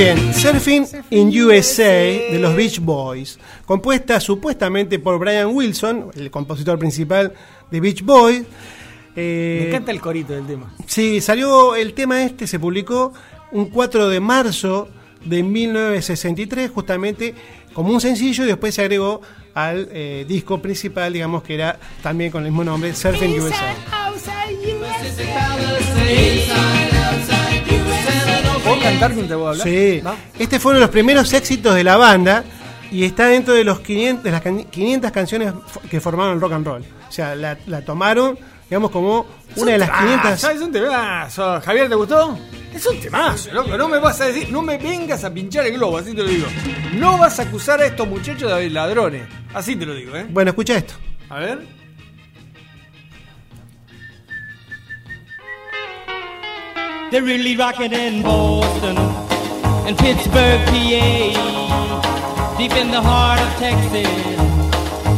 Bien, 0.04 0.34
Surfing 0.34 0.88
in 1.12 1.30
USA 1.44 1.84
de 1.84 2.40
los 2.40 2.56
Beach 2.56 2.80
Boys, 2.80 3.38
compuesta 3.66 4.20
supuestamente 4.20 4.98
por 4.98 5.20
Brian 5.20 5.50
Wilson, 5.54 6.10
el 6.16 6.32
compositor 6.32 6.80
principal 6.80 7.34
de 7.70 7.80
Beach 7.80 8.02
Boys. 8.02 8.44
Eh, 9.16 9.60
Me 9.62 9.68
encanta 9.70 9.92
el 9.92 10.02
corito 10.02 10.34
del 10.34 10.48
tema. 10.48 10.74
Sí, 10.88 11.22
salió 11.22 11.76
el 11.76 11.94
tema 11.94 12.24
este, 12.24 12.48
se 12.48 12.58
publicó 12.58 13.14
un 13.52 13.68
4 13.68 14.10
de 14.10 14.20
marzo 14.20 14.90
de 15.24 15.44
1963, 15.44 16.72
justamente 16.72 17.36
como 17.74 17.94
un 17.94 18.02
sencillo, 18.02 18.44
y 18.44 18.48
después 18.48 18.74
se 18.74 18.82
agregó 18.82 19.22
al 19.54 19.88
eh, 19.92 20.26
disco 20.28 20.60
principal, 20.64 21.14
digamos 21.14 21.44
que 21.44 21.54
era 21.54 21.78
también 22.02 22.32
con 22.32 22.44
el 22.44 22.50
mismo 22.50 22.64
nombre, 22.64 22.96
Surfing 22.96 23.40
USA. 23.40 23.76
¿Puedo 25.60 26.91
cantar 28.82 29.14
mientras 29.14 29.38
voy 29.40 29.48
a 29.48 29.52
hablar? 29.52 29.68
Sí, 29.68 30.02
¿Va? 30.06 30.16
este 30.40 30.60
fue 30.60 30.72
uno 30.72 30.80
de 30.80 30.86
los 30.86 30.90
primeros 30.92 31.32
éxitos 31.34 31.74
de 31.76 31.84
la 31.84 31.98
banda 31.98 32.44
y 32.92 33.04
está 33.06 33.28
dentro 33.28 33.54
de, 33.54 33.64
los 33.64 33.80
500, 33.80 34.24
de 34.24 34.32
las 34.32 34.42
can- 34.42 34.64
500 34.66 35.12
canciones 35.12 35.54
que 35.90 36.02
formaron 36.02 36.34
el 36.36 36.42
rock 36.42 36.54
and 36.54 36.66
roll. 36.68 36.82
O 37.08 37.12
sea, 37.12 37.36
la, 37.36 37.58
la 37.68 37.82
tomaron, 37.84 38.38
digamos, 38.70 38.92
como 38.92 39.26
una 39.56 39.72
de 39.74 39.78
las 39.78 39.90
500. 39.90 40.44
Ah, 40.44 40.52
es 40.54 40.62
un 40.62 40.72
temazo. 40.72 41.62
Javier, 41.62 41.90
¿te 41.90 41.96
gustó? 41.96 42.38
Es 42.74 42.86
un 42.86 43.00
temazo, 43.00 43.52
loco. 43.54 43.78
No 43.78 43.88
me 43.90 44.00
vas 44.00 44.20
a 44.22 44.26
decir, 44.26 44.50
no 44.52 44.62
me 44.62 44.78
vengas 44.78 45.24
a 45.26 45.34
pinchar 45.34 45.66
el 45.68 45.74
globo, 45.74 45.98
así 45.98 46.14
te 46.14 46.24
lo 46.24 46.30
digo. 46.30 46.48
No 46.94 47.18
vas 47.18 47.40
a 47.40 47.44
acusar 47.44 47.82
a 47.82 47.86
estos 47.86 48.08
muchachos 48.08 48.50
de 48.56 48.70
ladrones. 48.70 49.24
Así 49.54 49.76
te 49.76 49.86
lo 49.86 49.94
digo, 49.94 50.16
¿eh? 50.16 50.26
Bueno, 50.30 50.52
escucha 50.52 50.76
esto. 50.78 50.94
A 51.30 51.40
ver. 51.40 51.81
They're 57.12 57.22
really 57.22 57.58
rocking 57.58 57.92
in 57.92 58.22
Boston 58.24 58.98
and 59.86 59.98
Pittsburgh, 59.98 60.62
PA, 60.66 62.56
deep 62.58 62.72
in 62.72 62.90
the 62.90 63.02
heart 63.02 63.42
of 63.42 63.50
Texas 63.60 64.08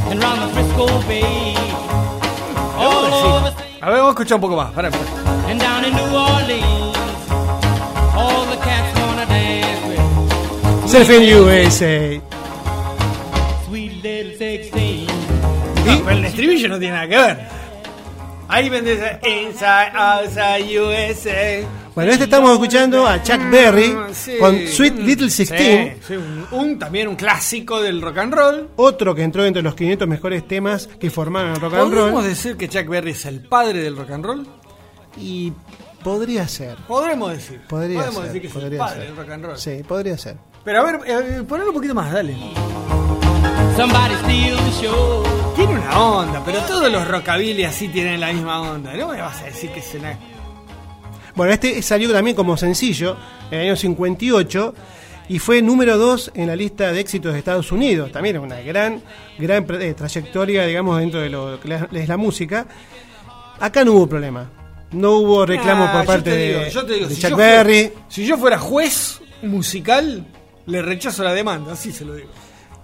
and 0.09 0.19
round 0.19 0.41
the 0.41 0.47
Frisco 0.55 0.87
Bay. 1.07 1.53
All 2.75 3.05
over 3.05 3.53
A 3.79 3.91
ver, 3.91 3.97
vamos 3.97 4.07
a 4.07 4.09
escuchar 4.09 4.35
un 4.35 4.41
poco 4.41 4.55
más. 4.55 4.71
Pará, 4.71 4.89
pará. 4.89 5.05
and 5.51 5.59
down 5.59 5.85
in 5.85 5.93
New 5.93 6.15
Orleans, 6.15 6.97
all 8.15 8.45
the 8.47 8.57
cats 8.63 8.99
wanna 8.99 9.27
dance 9.27 9.85
with 9.87 10.91
Surfing 10.91 11.27
USA. 11.27 12.19
sweet 13.67 14.01
little 14.01 14.35
16. 14.35 15.05
No, 15.85 15.99
pero 16.03 16.17
el 16.17 16.25
estribillo 16.25 16.69
no 16.69 16.79
tiene 16.79 16.95
nada 16.95 17.07
que 17.07 17.17
ver. 17.17 17.52
Ahí 18.47 18.69
vendés 18.69 18.99
Inside, 19.23 19.91
Outside, 19.95 20.79
USA. 20.79 21.67
Bueno, 21.95 22.11
este 22.11 22.23
estamos 22.25 22.51
escuchando 22.51 23.07
a 23.07 23.21
Chuck 23.21 23.39
Berry 23.51 23.95
Ah, 23.97 24.07
sí. 24.11 24.33
con 24.39 24.57
Sweet 24.67 24.95
Little 24.97 25.27
16. 25.27 25.93
sí, 26.07 26.13
un, 26.15 26.47
un- 26.51 26.79
también 26.79 27.07
un 27.07 27.15
clásico 27.15 27.81
del 27.81 28.01
rock 28.01 28.17
and 28.17 28.33
roll. 28.33 28.69
Otro 28.75 29.13
que 29.15 29.23
entró 29.23 29.45
entre 29.45 29.61
los 29.61 29.75
500 29.75 30.07
mejores 30.07 30.47
temas 30.47 30.87
que 30.99 31.09
formaron 31.09 31.51
el 31.51 31.61
rock 31.61 31.73
and 31.75 31.93
¿Podemos 31.93 32.11
roll. 32.21 32.23
decir 32.23 32.57
que 32.57 32.67
Chuck 32.67 32.87
Berry 32.87 33.11
es 33.11 33.25
el 33.25 33.41
padre 33.47 33.81
del 33.81 33.95
rock 33.95 34.11
and 34.11 34.25
roll? 34.25 34.47
Y 35.17 35.53
podría 36.03 36.47
ser. 36.47 36.75
Podremos 36.87 37.31
decir. 37.31 37.61
Podría 37.69 37.99
Podemos 37.99 38.23
ser. 38.23 38.33
decir 38.33 38.41
que 38.41 38.47
es 38.47 38.55
el 38.71 38.77
padre 38.77 38.95
ser. 38.99 39.07
del 39.07 39.15
rock 39.15 39.29
and 39.29 39.45
roll. 39.45 39.57
Sí, 39.57 39.83
podría 39.87 40.17
ser. 40.17 40.37
Pero 40.63 40.79
a 40.79 40.83
ver, 40.83 40.99
eh, 41.05 41.43
ponelo 41.47 41.69
un 41.69 41.75
poquito 41.75 41.93
más, 41.93 42.11
dale. 42.11 42.35
Tiene 45.55 45.73
una 45.73 45.99
onda, 45.99 46.41
pero 46.45 46.59
todos 46.61 46.91
los 46.91 47.07
rockabilly 47.07 47.63
así 47.63 47.87
tienen 47.87 48.19
la 48.19 48.31
misma 48.31 48.61
onda. 48.61 48.93
No 48.93 49.07
me 49.09 49.19
vas 49.21 49.41
a 49.41 49.45
decir 49.45 49.71
que 49.71 49.79
es 49.79 49.93
una... 49.95 50.17
Bueno, 51.35 51.53
este 51.53 51.81
salió 51.81 52.11
también 52.11 52.35
como 52.35 52.55
sencillo 52.57 53.17
en 53.49 53.59
el 53.59 53.65
año 53.69 53.75
58 53.75 54.75
y 55.29 55.39
fue 55.39 55.61
número 55.61 55.97
2 55.97 56.31
en 56.35 56.47
la 56.47 56.55
lista 56.55 56.91
de 56.91 56.99
éxitos 56.99 57.33
de 57.33 57.39
Estados 57.39 57.71
Unidos. 57.71 58.11
También 58.11 58.37
una 58.37 58.59
gran, 58.61 59.01
gran 59.39 59.65
eh, 59.81 59.93
trayectoria, 59.95 60.65
digamos, 60.65 60.99
dentro 60.99 61.19
de 61.21 61.29
lo 61.29 61.59
que 61.59 61.73
es 61.93 62.07
la 62.07 62.17
música. 62.17 62.67
Acá 63.59 63.83
no 63.83 63.93
hubo 63.93 64.07
problema. 64.07 64.49
No 64.91 65.13
hubo 65.13 65.45
reclamo 65.47 65.85
Ah, 65.85 65.93
por 65.93 66.05
parte 66.05 66.37
digo, 66.37 66.59
de, 66.59 66.69
yo 66.69 66.85
te 66.85 66.93
digo, 66.93 67.07
de 67.07 67.15
si 67.15 67.21
Chuck 67.21 67.35
Berry. 67.35 67.87
fuera- 67.87 68.05
si 68.09 68.25
yo 68.27 68.37
fuera 68.37 68.59
juez 68.59 69.19
musical, 69.41 70.23
le 70.67 70.81
rechazo 70.83 71.23
la 71.23 71.33
demanda, 71.33 71.73
así 71.73 71.91
se 71.91 72.05
lo 72.05 72.13
digo. 72.13 72.29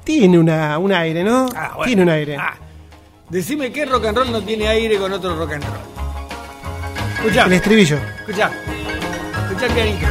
Tiene 0.09 0.39
una, 0.39 0.79
un 0.79 0.91
aire, 0.91 1.23
¿no? 1.23 1.45
Ah, 1.55 1.73
bueno. 1.75 1.85
Tiene 1.85 2.01
un 2.01 2.09
aire. 2.09 2.35
Ah, 2.35 2.55
decime 3.29 3.71
qué 3.71 3.85
rock 3.85 4.05
and 4.07 4.17
roll 4.17 4.31
no 4.31 4.41
tiene 4.41 4.67
aire 4.67 4.97
con 4.97 5.13
otro 5.13 5.35
rock 5.35 5.51
and 5.53 5.63
roll. 5.63 5.77
Escuchá, 7.19 7.45
El 7.45 7.53
estribillo. 7.53 7.97
escuchá. 8.21 8.49
Escuchá 9.45 9.65
el 9.67 9.71
pianito. 9.71 10.07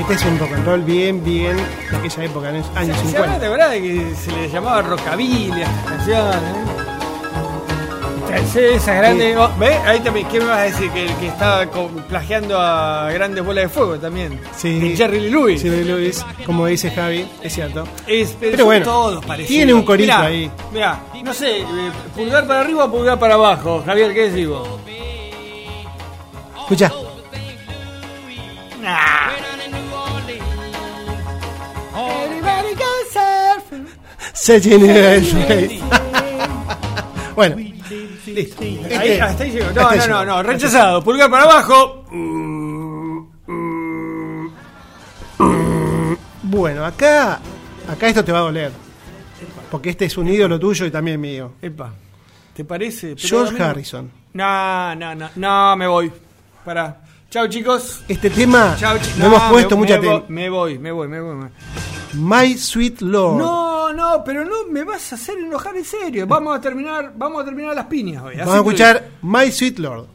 Este 0.00 0.14
es 0.14 0.24
un 0.24 0.38
rock 0.38 0.52
and 0.54 0.64
roll 0.66 0.80
bien, 0.80 1.22
bien 1.22 1.54
de 1.90 1.96
aquella 1.98 2.24
época, 2.24 2.48
en 2.48 2.56
los 2.60 2.70
años 2.76 2.96
Se 2.96 3.18
habla 3.18 3.34
50. 3.34 3.38
de 3.40 3.48
verdad 3.50 3.70
de 3.72 3.82
que 3.82 4.14
se 4.14 4.32
le 4.32 4.48
llamaba 4.48 4.80
rockabilly 4.80 5.52
a 5.62 5.66
estas 5.66 5.84
canciones. 5.84 6.34
¿eh? 6.34 6.81
Sí, 8.52 8.58
esas 8.60 8.96
grandes. 8.96 9.36
oh, 9.36 9.50
¿Ves? 9.58 9.78
Ahí 9.86 10.00
también, 10.00 10.26
¿qué 10.28 10.38
me 10.40 10.46
vas 10.46 10.58
a 10.58 10.62
decir? 10.62 10.90
Que 10.90 11.04
el 11.06 11.14
que 11.16 11.28
estaba 11.28 11.64
plagiando 12.08 12.58
a 12.60 13.10
Grandes 13.12 13.44
Bolas 13.44 13.64
de 13.64 13.68
Fuego 13.70 13.98
también. 13.98 14.38
Sí. 14.56 14.78
De 14.78 14.96
Jerry 14.96 15.20
Lee 15.20 15.30
Lewis. 15.30 15.62
Jerry 15.62 15.84
Lewis, 15.84 16.24
como 16.44 16.66
dice 16.66 16.90
Javi, 16.90 17.26
es 17.42 17.52
cierto. 17.54 17.84
Es- 18.06 18.36
Pero 18.38 18.64
bueno, 18.66 18.84
todos 18.84 19.24
parecidos. 19.24 19.48
tiene 19.56 19.74
un 19.74 19.82
corito 19.84 20.04
Mirá, 20.12 20.26
ahí. 20.26 20.50
Mirá, 20.72 21.00
no 21.24 21.32
sé, 21.32 21.60
eh, 21.60 21.64
pulgar 22.14 22.46
para 22.46 22.60
arriba 22.60 22.84
o 22.86 22.90
pulgar 22.90 23.18
para 23.18 23.34
abajo. 23.34 23.82
Javier, 23.86 24.12
¿qué 24.12 24.30
decís 24.30 24.48
vos? 24.48 24.68
Escucha. 26.62 26.92
Nah. 28.80 29.30
Searching 34.34 34.72
in 34.72 34.90
USA. 34.90 35.68
Bueno, 37.34 37.56
Listo. 38.34 38.62
Ahí, 38.62 38.80
Este- 38.90 39.22
hasta 39.22 39.44
ahí 39.44 39.50
llegó. 39.52 39.66
hasta 39.68 39.82
No, 39.82 40.06
no, 40.06 40.24
no, 40.24 40.24
no, 40.24 40.42
rechazado. 40.42 41.02
Pulgar 41.04 41.30
para 41.30 41.44
abajo. 41.44 42.04
bueno, 46.42 46.84
acá, 46.84 47.40
acá 47.88 48.08
esto 48.08 48.24
te 48.24 48.32
va 48.32 48.38
a 48.38 48.42
doler. 48.42 48.72
Porque 49.70 49.90
este 49.90 50.04
es 50.04 50.16
un 50.18 50.28
ídolo 50.28 50.58
tuyo 50.58 50.84
y 50.86 50.90
también 50.90 51.20
mío. 51.20 51.52
Epa, 51.62 51.92
¿te 52.54 52.64
parece? 52.64 53.14
Pero 53.16 53.28
George 53.28 53.62
Harrison. 53.62 54.10
No, 54.34 54.94
no, 54.94 55.14
no, 55.14 55.30
no, 55.36 55.76
me 55.76 55.86
voy. 55.86 56.12
Para. 56.64 57.00
Chao, 57.30 57.46
chicos. 57.48 58.02
Este 58.08 58.28
tema 58.28 58.76
chi- 58.78 58.84
lo 58.84 58.90
no, 59.20 59.26
hemos 59.36 59.42
puesto 59.50 59.74
me, 59.76 59.82
mucha 59.82 59.94
me, 59.94 60.06
voy, 60.06 60.08
atención. 60.16 60.34
me 60.34 60.50
voy, 60.50 60.78
me 60.78 60.92
voy, 60.92 61.08
me 61.08 61.20
voy. 61.20 61.34
me 61.34 61.42
voy. 61.44 61.50
My 62.14 62.58
Sweet 62.58 63.00
Lord. 63.00 63.38
No, 63.38 63.61
no, 63.92 64.22
pero 64.24 64.44
no 64.44 64.66
me 64.70 64.84
vas 64.84 65.12
a 65.12 65.14
hacer 65.16 65.38
enojar 65.38 65.76
en 65.76 65.84
serio. 65.84 66.26
Vamos 66.26 66.56
a 66.56 66.60
terminar, 66.60 67.12
vamos 67.16 67.42
a 67.42 67.44
terminar 67.44 67.74
las 67.74 67.86
piñas 67.86 68.22
hoy. 68.22 68.36
Vamos 68.36 68.54
a 68.54 68.58
escuchar 68.58 69.08
My 69.22 69.50
Sweet 69.50 69.78
Lord. 69.78 70.06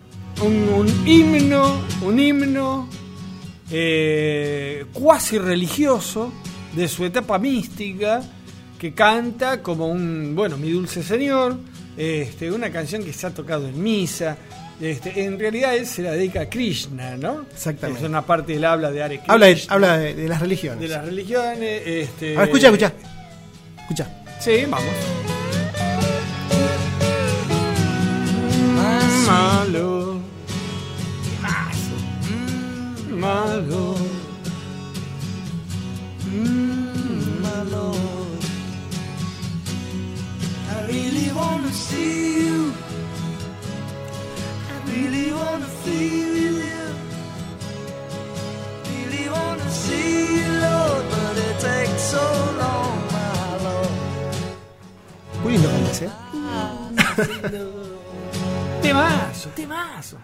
un, 0.43 0.69
un 0.69 1.07
himno, 1.07 1.81
un 2.03 2.19
himno 2.19 2.87
eh, 3.71 4.85
cuasi 4.93 5.37
religioso 5.37 6.31
de 6.75 6.87
su 6.87 7.05
etapa 7.05 7.37
mística 7.39 8.21
que 8.79 8.93
canta 8.93 9.61
como 9.61 9.87
un, 9.87 10.33
bueno, 10.35 10.57
mi 10.57 10.71
dulce 10.71 11.01
señor, 11.03 11.57
este, 11.97 12.51
una 12.51 12.69
canción 12.71 13.03
que 13.03 13.11
se 13.13 13.25
ha 13.27 13.31
tocado 13.33 13.67
en 13.67 13.81
misa, 13.81 14.37
Este, 14.79 15.23
en 15.25 15.39
realidad 15.39 15.75
él 15.75 15.87
se 15.87 16.03
la 16.03 16.11
dedica 16.11 16.41
a 16.41 16.45
Krishna, 16.49 17.17
¿no? 17.17 17.45
Exactamente. 17.51 18.03
Es 18.03 18.07
una 18.07 18.21
parte 18.21 18.53
del 18.53 18.63
habla 18.63 18.91
de 18.91 19.01
Hare 19.01 19.15
Krishna. 19.17 19.33
Habla, 19.33 19.47
de, 19.47 19.63
habla 19.69 19.97
de, 19.97 20.13
de 20.13 20.27
las 20.27 20.39
religiones. 20.39 20.79
de 20.79 20.87
las 20.87 21.03
religiones. 21.03 21.81
Este, 21.83 22.35
A 22.37 22.41
ver, 22.41 22.49
escucha, 22.49 22.67
escucha. 22.67 22.93
Escucha. 23.89 24.05
Sí, 24.41 24.65
vamos. 24.65 24.83
Malo. 29.25 30.21
Malo. 37.41 37.91
I 40.69 40.87
really 40.87 41.31
wanna 41.33 41.71
see 41.71 42.45
you. 42.45 42.73
I 44.69 44.91
really 44.91 45.31
wanna 45.31 45.65
feel 45.83 46.53
you. 46.71 46.85
Really 48.91 49.29
wanna 49.29 49.69
see 49.69 50.35
you, 50.35 50.49
Lord, 50.61 51.03
but 51.09 51.37
it 51.37 51.59
takes 51.59 52.01
so 52.01 52.46
Muy 55.47 55.53
lindo 55.53 55.69
¿eh? 56.01 56.09
Temazo, 58.81 59.49
temazo. 59.55 60.17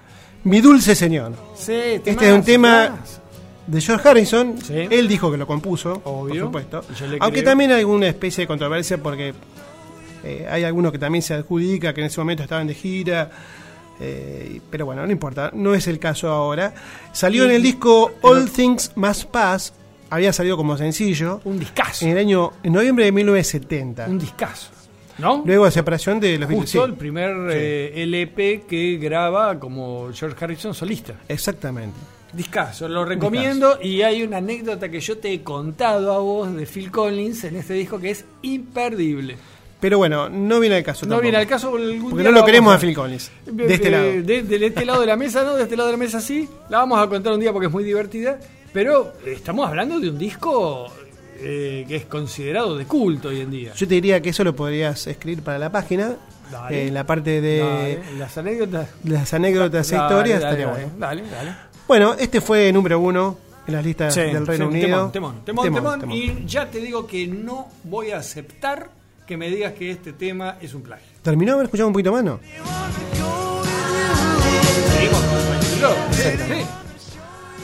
Mi 0.43 0.59
dulce 0.59 0.95
señor. 0.95 1.31
Sí, 1.55 1.71
Este 1.73 2.11
es 2.11 2.17
un 2.33 2.43
tema 2.43 2.85
temazo. 2.87 3.21
de 3.67 3.79
George 3.81 4.09
Harrison. 4.09 4.55
Sí. 4.61 4.73
Él 4.89 5.07
dijo 5.07 5.31
que 5.31 5.37
lo 5.37 5.47
compuso, 5.47 6.01
Obvio. 6.03 6.51
por 6.51 6.61
supuesto. 6.61 6.83
Aunque 7.21 7.39
creo. 7.39 7.51
también 7.51 7.71
hay 7.71 7.79
alguna 7.79 8.07
especie 8.07 8.41
de 8.43 8.47
controversia 8.47 8.97
porque 9.01 9.33
eh, 10.25 10.45
hay 10.51 10.65
alguno 10.65 10.91
que 10.91 10.99
también 10.99 11.21
se 11.21 11.33
adjudica 11.35 11.93
que 11.93 12.01
en 12.01 12.07
ese 12.07 12.19
momento 12.19 12.43
estaban 12.43 12.67
de 12.67 12.73
gira. 12.73 13.31
eh, 14.01 14.59
pero 14.69 14.85
bueno, 14.85 15.05
no 15.05 15.11
importa, 15.11 15.51
no 15.53 15.73
es 15.73 15.87
el 15.87 15.99
caso 15.99 16.29
ahora. 16.29 16.73
Salió 17.13 17.45
en 17.45 17.51
el 17.51 17.63
disco 17.63 18.11
All 18.23 18.49
Things 18.51 18.91
Must 18.95 19.23
Pass, 19.29 19.73
había 20.09 20.33
salido 20.33 20.57
como 20.57 20.75
sencillo 20.77 21.39
Un 21.45 21.59
discazo. 21.59 22.03
en 22.05 22.11
el 22.11 22.17
año 22.17 22.51
en 22.61 22.73
noviembre 22.73 23.05
de 23.05 23.13
1970. 23.13 24.05
Un 24.07 24.19
discazo. 24.19 24.67
¿No? 25.17 25.43
Luego 25.45 25.65
de 25.65 25.71
separación 25.71 26.19
de 26.19 26.37
los 26.37 26.49
Beatles. 26.49 26.71
Justo 26.71 26.85
sí, 26.85 26.91
el 26.91 26.97
primer 26.97 27.35
eh, 27.51 28.03
LP 28.03 28.63
que 28.67 28.97
graba 28.97 29.59
como 29.59 30.09
George 30.13 30.43
Harrison 30.43 30.73
solista. 30.73 31.13
Exactamente. 31.27 31.97
Discazo, 32.33 32.87
lo 32.87 33.05
recomiendo 33.05 33.77
y 33.79 34.01
hay 34.01 34.23
una 34.23 34.37
anécdota 34.37 34.89
que 34.89 34.99
yo 34.99 35.19
te 35.19 35.31
he 35.31 35.43
contado 35.43 36.11
a 36.11 36.17
vos 36.17 36.55
de 36.55 36.65
Phil 36.65 36.89
Collins 36.89 37.43
en 37.43 37.57
este 37.57 37.75
disco 37.75 37.99
que 37.99 38.09
es 38.09 38.25
imperdible. 38.41 39.37
Pero 39.79 39.97
bueno, 39.97 40.29
no 40.29 40.59
viene 40.59 40.77
al 40.77 40.83
caso. 40.83 41.05
No 41.05 41.09
tampoco. 41.09 41.21
viene 41.23 41.37
al 41.37 41.45
caso 41.47 41.69
Porque 41.69 42.23
no 42.23 42.31
lo 42.31 42.45
queremos 42.45 42.73
a 42.73 42.79
Phil 42.79 42.95
Collins. 42.95 43.31
De 43.45 43.73
este 43.73 43.91
lado. 43.91 44.05
De, 44.05 44.41
de 44.41 44.65
este 44.65 44.85
lado 44.85 45.01
de 45.01 45.07
la 45.07 45.17
mesa, 45.17 45.43
¿no? 45.43 45.55
De 45.55 45.63
este 45.63 45.75
lado 45.75 45.87
de 45.89 45.93
la 45.93 45.97
mesa 45.97 46.21
sí. 46.21 46.47
La 46.69 46.77
vamos 46.77 46.99
a 46.99 47.07
contar 47.07 47.33
un 47.33 47.39
día 47.41 47.51
porque 47.51 47.67
es 47.67 47.73
muy 47.73 47.83
divertida. 47.83 48.39
Pero 48.71 49.13
estamos 49.25 49.67
hablando 49.67 49.99
de 49.99 50.09
un 50.09 50.17
disco 50.17 50.89
eh, 51.43 51.85
que 51.87 51.95
es 51.97 52.05
considerado 52.05 52.77
de 52.77 52.85
culto 52.85 53.27
hoy 53.29 53.41
en 53.41 53.51
día. 53.51 53.73
Yo 53.73 53.87
te 53.87 53.95
diría 53.95 54.21
que 54.21 54.29
eso 54.29 54.43
lo 54.43 54.55
podrías 54.55 55.05
escribir 55.07 55.43
para 55.43 55.59
la 55.59 55.71
página. 55.71 56.13
Dale. 56.51 56.83
eh, 56.83 56.87
en 56.87 56.93
la 56.93 57.05
parte 57.05 57.41
de 57.41 57.59
Dale, 57.59 57.99
las 58.19 58.37
anécdotas. 58.37 58.89
las 59.03 59.33
anécdotas 59.33 59.91
e 59.91 59.95
historias. 59.95 60.41
dale, 60.41 60.65
bueno. 60.65 60.91
dale, 60.97 61.23
dale. 61.29 61.55
Bueno, 61.87 62.13
este 62.19 62.41
fue 62.41 62.71
número 62.71 62.99
uno 62.99 63.37
en 63.67 63.73
las 63.73 63.83
listas 63.85 64.13
Sí, 64.13 64.21
del 64.21 64.45
Reino 64.47 64.65
sí, 64.69 64.77
Unido. 64.77 65.09
Temón, 65.11 65.43
temón, 65.45 65.65
temón, 65.73 65.99
temón. 65.99 66.11
Y 66.11 66.45
ya 66.45 66.69
te 66.69 66.79
digo 66.79 67.07
que 67.07 67.27
no 67.27 67.69
voy 67.83 68.11
a 68.11 68.17
aceptar 68.17 68.89
que 69.25 69.37
me 69.37 69.49
digas 69.49 69.73
que 69.73 69.89
este 69.91 70.13
tema 70.13 70.57
es 70.61 70.73
un 70.73 70.81
plagio. 70.81 71.05
¿Terminó? 71.21 71.53
A 71.53 71.55
ver, 71.57 71.65
escuchamos 71.65 71.87
un 71.87 71.93
poquito 71.93 72.11
más, 72.11 72.23
¿no? 72.23 72.39
Seguimos 74.93 75.21
con. 75.21 75.53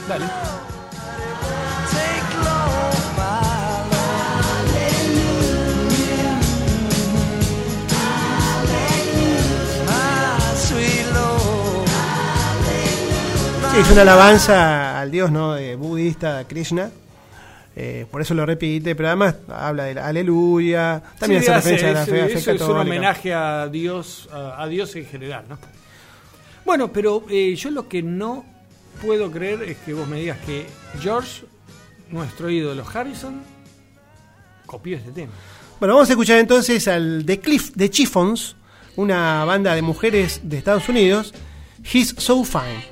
Dale. 0.08 0.26
Es 13.80 13.90
una 13.92 14.02
alabanza 14.02 15.00
al 15.00 15.10
dios 15.10 15.32
no 15.32 15.54
de 15.54 15.78
budista 15.78 16.46
Krishna. 16.46 16.92
Eh, 17.78 18.06
por 18.12 18.22
eso 18.22 18.34
lo 18.34 18.46
repite, 18.46 18.94
pero 18.94 19.08
además 19.08 19.36
habla 19.48 19.86
de 19.86 19.94
la 19.94 20.08
aleluya. 20.08 21.02
También 21.18 21.42
Sí, 21.42 21.50
hace 21.50 21.72
referencia 21.72 21.90
a 21.90 21.94
la 21.94 22.06
fe, 22.06 22.34
eso 22.34 22.52
es 22.52 22.62
un 22.62 22.78
homenaje 22.78 23.34
a 23.34 23.70
Dios, 23.70 24.28
a, 24.34 24.62
a 24.62 24.68
Dios 24.68 24.94
en 24.98 25.06
general, 25.06 25.46
¿no? 25.48 25.58
Bueno, 26.66 26.92
pero 26.92 27.24
eh, 27.30 27.56
yo 27.56 27.72
lo 27.72 27.88
que 27.88 28.04
no 28.04 28.44
puedo 29.02 29.32
creer 29.32 29.64
es 29.64 29.78
que 29.78 29.94
vos 29.94 30.06
me 30.10 30.20
digas 30.20 30.40
que 30.46 30.66
George, 31.00 31.46
nuestro 32.10 32.50
ídolo 32.50 32.84
Harrison, 32.94 33.42
copió 34.66 34.98
este 34.98 35.12
tema. 35.12 35.32
Bueno, 35.80 35.94
vamos 35.96 36.10
a 36.10 36.14
escuchar 36.14 36.38
entonces 36.40 36.86
al 36.90 37.24
The 37.26 37.40
Cliff 37.40 37.72
The 37.78 37.90
Chiffons, 37.90 38.58
una 38.98 39.46
banda 39.46 39.74
de 39.74 39.82
mujeres 39.82 40.42
de 40.44 40.58
Estados 40.58 40.90
Unidos. 40.90 41.34
He's 41.82 42.14
So 42.18 42.44
Fine. 42.44 42.84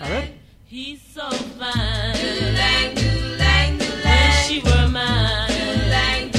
A 0.00 0.08
ver. 0.08 0.24
He's 0.66 1.00
so 1.14 1.28
fine. 1.58 2.14
Wish 4.04 4.46
she 4.46 4.60
were 4.60 4.88
mine. 4.88 6.30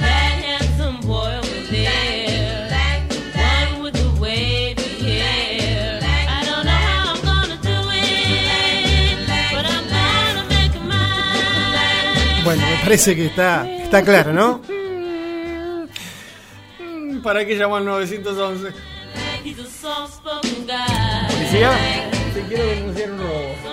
That 0.00 0.42
handsome 0.42 1.00
boy 1.06 1.38
over 1.38 1.60
there. 1.70 2.68
One 3.34 3.82
with 3.82 3.94
the 3.94 4.10
wavy 4.20 4.82
hair. 5.04 6.00
I 6.02 6.44
don't 6.44 6.64
know 6.64 6.72
how 6.72 7.14
I'm 7.14 7.22
gonna 7.22 7.58
do 7.62 7.78
it, 7.92 9.18
but 9.52 9.64
I'm 9.64 9.86
gonna 9.88 10.44
make 10.48 10.72
him 10.72 10.88
mine. 10.88 12.44
Bueno, 12.44 12.62
me 12.66 12.76
parece 12.82 13.14
que 13.14 13.26
está, 13.26 13.66
está 13.70 14.02
claro, 14.02 14.32
¿no? 14.32 14.62
¿Para 17.22 17.44
qué 17.44 17.56
llamó 17.56 17.76
al 17.76 17.84
911? 17.84 18.72
He's 19.44 19.58
a 19.60 19.66
soft-spoken 19.66 20.66
guy. 20.66 21.26
Policía, 21.30 21.70
quiero 22.42 22.66
denunciar 22.66 23.10
un 23.10 23.18
robo. 23.18 23.68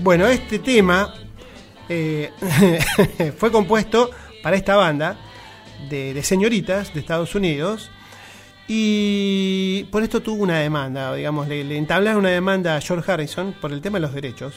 Bueno, 0.00 0.26
este 0.26 0.58
tema 0.58 1.14
eh, 1.88 2.30
fue 3.38 3.52
compuesto 3.52 4.10
para 4.42 4.56
esta 4.56 4.74
banda 4.76 5.16
de, 5.88 6.20
señoritas 6.22 6.92
de 6.92 7.00
Estados 7.00 7.34
Unidos 7.34 7.90
y 8.66 9.84
por 9.92 10.02
esto 10.02 10.20
tuvo 10.22 10.42
una 10.42 10.58
demanda, 10.58 11.14
digamos, 11.14 11.46
le, 11.46 11.62
le 11.62 11.76
entablaron 11.76 12.20
una 12.20 12.30
demanda 12.30 12.76
a 12.76 12.80
George 12.80 13.10
Harrison 13.10 13.54
por 13.60 13.72
el 13.72 13.80
tema 13.80 13.98
de 13.98 14.02
los 14.02 14.14
derechos. 14.14 14.54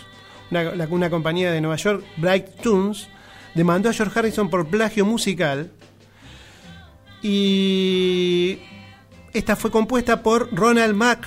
Una 0.89 1.09
compañía 1.09 1.51
de 1.51 1.61
Nueva 1.61 1.75
York, 1.75 2.03
Bright 2.17 2.61
Tunes, 2.61 3.07
demandó 3.55 3.89
a 3.89 3.93
George 3.93 4.17
Harrison 4.17 4.49
por 4.49 4.67
plagio 4.67 5.05
musical 5.05 5.71
y 7.21 8.59
esta 9.37 9.55
fue 9.55 9.71
compuesta 9.71 10.21
por 10.23 10.49
Ronald 10.55 10.95
Mack 10.95 11.25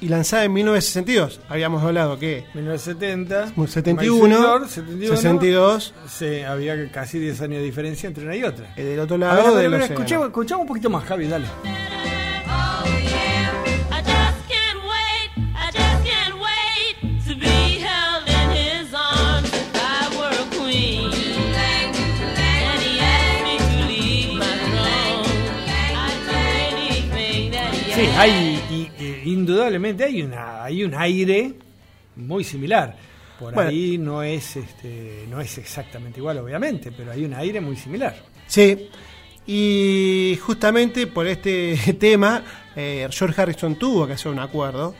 y 0.00 0.08
lanzada 0.08 0.44
en 0.44 0.52
1962. 0.52 1.40
Habíamos 1.48 1.82
hablado 1.84 2.18
que 2.18 2.44
1970. 2.54 3.52
71, 3.68 4.26
My 4.26 4.34
Señor, 4.34 4.68
71, 4.68 5.16
62, 5.16 5.94
Sí, 6.08 6.40
había 6.40 6.90
casi 6.90 7.18
10 7.20 7.40
años 7.42 7.58
de 7.58 7.64
diferencia 7.64 8.06
entre 8.08 8.24
una 8.24 8.34
y 8.36 8.42
otra. 8.44 8.72
eh, 8.76 8.82
del 8.84 8.98
otro 9.00 9.16
A 9.16 9.18
lado 9.18 9.36
ver, 9.36 9.46
a 9.46 9.50
ver, 9.50 9.56
del 9.62 9.66
a 9.66 9.76
ver, 9.76 9.82
océano. 9.84 9.94
escuchamos, 10.00 10.26
escuchamos 10.28 10.62
un 10.62 10.68
poquito 10.68 10.90
más, 10.90 11.04
Javi, 11.04 11.28
dale. 11.28 11.46
Hay, 28.16 28.90
y- 29.24 29.30
indudablemente 29.30 30.04
hay, 30.04 30.22
una, 30.22 30.62
hay 30.64 30.84
un 30.84 30.94
aire 30.94 31.52
muy 32.16 32.44
similar. 32.44 32.96
Por 33.38 33.54
Bueno. 33.54 33.70
ahí 33.70 33.98
no 33.98 34.22
es, 34.22 34.56
este, 34.56 35.24
no 35.28 35.40
es 35.40 35.58
exactamente 35.58 36.20
igual, 36.20 36.38
obviamente, 36.38 36.92
pero 36.92 37.10
hay 37.12 37.24
un 37.24 37.34
aire 37.34 37.60
muy 37.60 37.76
similar. 37.76 38.14
Sí, 38.46 38.88
y 39.46 40.38
justamente 40.42 41.06
por 41.06 41.26
este 41.26 41.76
tema, 41.98 42.42
eh, 42.76 43.08
George 43.10 43.40
Harrison 43.40 43.76
tuvo 43.76 44.06
que 44.06 44.12
hacer 44.12 44.30
un 44.30 44.38
acuerdo 44.38 44.94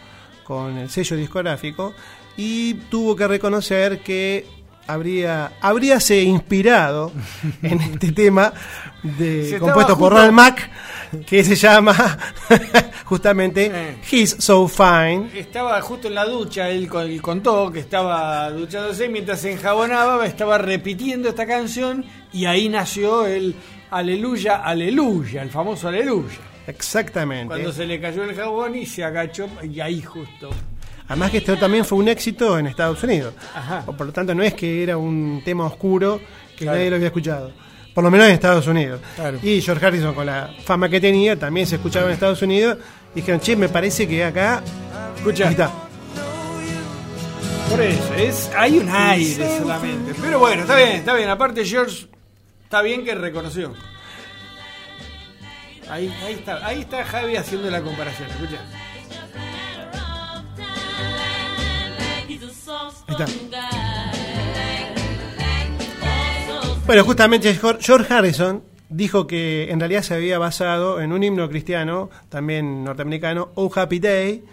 con 0.45 0.77
el 0.79 0.91
sello 0.91 1.17
discográfico 1.17 1.95
y 2.37 2.75
tuvo 2.91 3.15
que 3.15 3.29
reconocer 3.29 4.01
que 4.01 4.45
habría 4.87 5.53
habríase 5.61 6.23
inspirado 6.23 7.13
en 7.63 7.81
este 7.81 8.13
tema 8.13 8.53
de, 9.03 9.51
Se 9.51 9.59
compuesto 9.59 9.99
por 9.99 10.13
Ronald 10.13 10.33
Mack 10.33 10.71
que 11.27 11.45
se 11.45 11.57
llama 11.57 11.95
justamente 13.05 13.71
Eh. 13.73 13.97
He's 14.11 14.37
So 14.39 14.67
Fine. 14.67 15.31
Estaba 15.35 15.81
justo 15.83 16.09
en 16.09 16.15
la 16.15 16.25
ducha, 16.25 16.69
él, 16.71 16.89
él 16.93 17.23
contó 17.23 17.71
que 17.71 17.81
estaba 17.81 18.51
duchándose 18.51 19.09
mientras 19.09 19.41
se 19.41 19.53
enjabonaba, 19.53 20.25
estaba 20.27 20.59
repitiendo 20.59 21.29
esta 21.29 21.47
canción 21.47 22.05
y 22.33 22.47
ahí 22.47 22.69
nació 22.69 23.27
el 23.27 23.55
Aleluya, 23.91 24.63
Aleluya, 24.65 25.43
el 25.43 25.51
famoso 25.51 25.89
Aleluya. 25.89 26.39
Exactamente. 26.67 27.49
Cuando 27.49 27.73
se 27.73 27.85
le 27.85 28.01
cayó 28.01 28.25
el 28.25 28.35
jabón 28.35 28.75
y 28.77 28.87
se 28.87 29.05
agachó, 29.05 29.49
y 29.63 29.81
ahí 29.81 30.01
justo. 30.01 30.51
Además 31.09 31.31
que 31.31 31.39
esto 31.39 31.57
también 31.57 31.85
fue 31.85 31.99
un 31.99 32.09
éxito 32.09 32.59
en 32.59 32.67
Estados 32.67 33.03
Unidos. 33.03 33.35
Ajá. 33.55 33.83
Por 33.85 34.07
lo 34.07 34.13
tanto 34.13 34.35
no 34.35 34.43
es 34.43 34.55
que 34.55 34.83
era 34.83 34.97
un 34.97 35.43
tema 35.45 35.65
oscuro 35.67 36.21
que 36.57 36.65
Claro. 36.65 36.79
nadie 36.79 36.91
lo 36.91 36.97
había 36.97 37.09
escuchado. 37.09 37.53
Por 37.95 38.03
lo 38.05 38.11
menos 38.11 38.27
en 38.29 38.33
Estados 38.35 38.67
Unidos. 38.67 39.01
Claro. 39.17 39.39
Y 39.43 39.61
George 39.61 39.85
Harrison 39.85 40.15
con 40.15 40.25
la 40.27 40.51
fama 40.65 40.89
que 40.89 41.01
tenía 41.01 41.39
también 41.39 41.67
se 41.67 41.77
escuchaba 41.77 42.07
en 42.07 42.13
Estados 42.13 42.41
Unidos. 42.41 42.79
Y 43.15 43.17
dijeron, 43.17 43.41
che, 43.41 43.55
me 43.57 43.69
parece 43.69 44.09
que 44.09 44.25
acá... 44.25 44.63
Escucha. 45.17 45.51
Está. 45.51 45.71
Por 47.69 47.81
eso, 47.83 48.15
es, 48.15 48.51
hay 48.57 48.79
un 48.79 48.89
aire 48.89 49.59
solamente. 49.59 50.13
Pero 50.21 50.39
bueno, 50.39 50.63
está 50.63 50.77
bien, 50.77 50.89
está 50.93 51.15
bien. 51.15 51.29
Aparte, 51.29 51.65
George, 51.65 52.07
está 52.65 52.81
bien 52.83 53.05
que 53.05 53.15
reconoció. 53.15 53.73
Ahí, 55.91 56.15
ahí 56.25 56.33
está, 56.35 56.67
ahí 56.67 56.81
está 56.81 57.05
Javi 57.05 57.37
haciendo 57.37 57.71
la 57.71 57.83
comparación. 57.83 58.29
Escucha. 58.31 58.59
Ahí 63.07 63.17
está. 63.19 63.27
Bueno, 66.87 67.05
justamente 67.05 67.55
George 67.55 68.13
Harrison 68.13 68.63
dijo 68.89 69.27
que 69.27 69.71
en 69.71 69.81
realidad 69.81 70.03
se 70.03 70.15
había 70.15 70.39
basado 70.39 71.01
en 71.01 71.13
un 71.13 71.23
himno 71.23 71.49
cristiano, 71.49 72.11
también 72.29 72.85
norteamericano, 72.85 73.51
Oh 73.55 73.71
Happy 73.75 73.99
Day. 73.99 74.45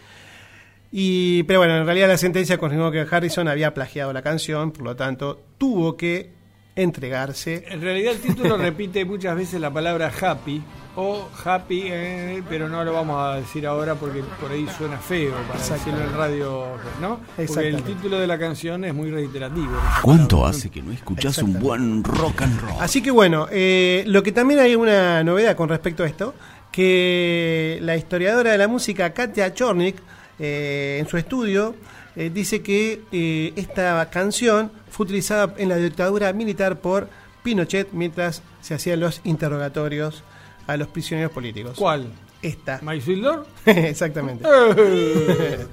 Y, 0.91 1.43
pero 1.43 1.59
bueno, 1.59 1.77
en 1.77 1.85
realidad 1.85 2.07
la 2.07 2.17
sentencia 2.17 2.57
confirmó 2.57 2.91
que 2.91 3.05
Harrison 3.09 3.47
había 3.47 3.73
plagiado 3.73 4.13
la 4.13 4.21
canción, 4.21 4.71
por 4.71 4.83
lo 4.83 4.95
tanto 4.95 5.39
tuvo 5.57 5.97
que 5.97 6.31
entregarse. 6.75 7.65
En 7.67 7.81
realidad 7.81 8.13
el 8.13 8.19
título 8.19 8.57
repite 8.57 9.05
muchas 9.05 9.35
veces 9.35 9.59
la 9.59 9.71
palabra 9.71 10.11
happy 10.21 10.61
o 10.95 11.29
happy, 11.43 11.83
eh, 11.85 12.43
pero 12.49 12.67
no 12.67 12.83
lo 12.83 12.93
vamos 12.93 13.21
a 13.21 13.35
decir 13.35 13.65
ahora 13.65 13.95
porque 13.95 14.23
por 14.39 14.51
ahí 14.51 14.67
suena 14.77 14.97
feo 14.97 15.33
para 15.47 15.59
decirlo 15.59 16.01
en 16.01 16.13
radio, 16.13 16.65
¿no? 16.99 17.19
Porque 17.35 17.67
el 17.67 17.83
título 17.83 18.19
de 18.19 18.27
la 18.27 18.37
canción 18.37 18.83
es 18.83 18.93
muy 18.93 19.11
reiterativo. 19.11 19.77
¿Cuánto 20.01 20.45
hace 20.45 20.69
que 20.69 20.81
no 20.81 20.91
escuchás 20.91 21.37
un 21.39 21.59
buen 21.59 22.03
rock 22.03 22.41
and 22.41 22.59
roll? 22.61 22.81
Así 22.81 23.01
que 23.01 23.11
bueno, 23.11 23.47
eh, 23.51 24.03
lo 24.07 24.23
que 24.23 24.31
también 24.31 24.59
hay 24.59 24.75
una 24.75 25.23
novedad 25.23 25.55
con 25.55 25.69
respecto 25.69 26.03
a 26.03 26.07
esto, 26.07 26.33
que 26.71 27.79
la 27.81 27.95
historiadora 27.95 28.51
de 28.51 28.57
la 28.57 28.67
música 28.67 29.13
Katia 29.13 29.53
Chornik, 29.53 29.97
eh, 30.39 30.97
en 30.99 31.07
su 31.07 31.17
estudio, 31.17 31.75
eh, 32.15 32.29
dice 32.33 32.61
que 32.61 33.01
eh, 33.11 33.53
esta 33.55 34.09
canción 34.09 34.71
fue 34.89 35.05
utilizada 35.05 35.53
en 35.57 35.69
la 35.69 35.77
dictadura 35.77 36.33
militar 36.33 36.79
por 36.79 37.09
Pinochet 37.43 37.93
mientras 37.93 38.41
se 38.61 38.73
hacían 38.73 38.99
los 38.99 39.21
interrogatorios 39.23 40.23
a 40.69 40.77
los 40.77 40.87
prisioneros 40.89 41.31
políticos. 41.31 41.75
¿Cuál? 41.77 42.07
Esta. 42.41 42.79
¿My 42.83 43.01
Sweet 43.01 43.17
Lord? 43.17 43.47
Exactamente. 43.65 44.45
Eh, 44.47 45.67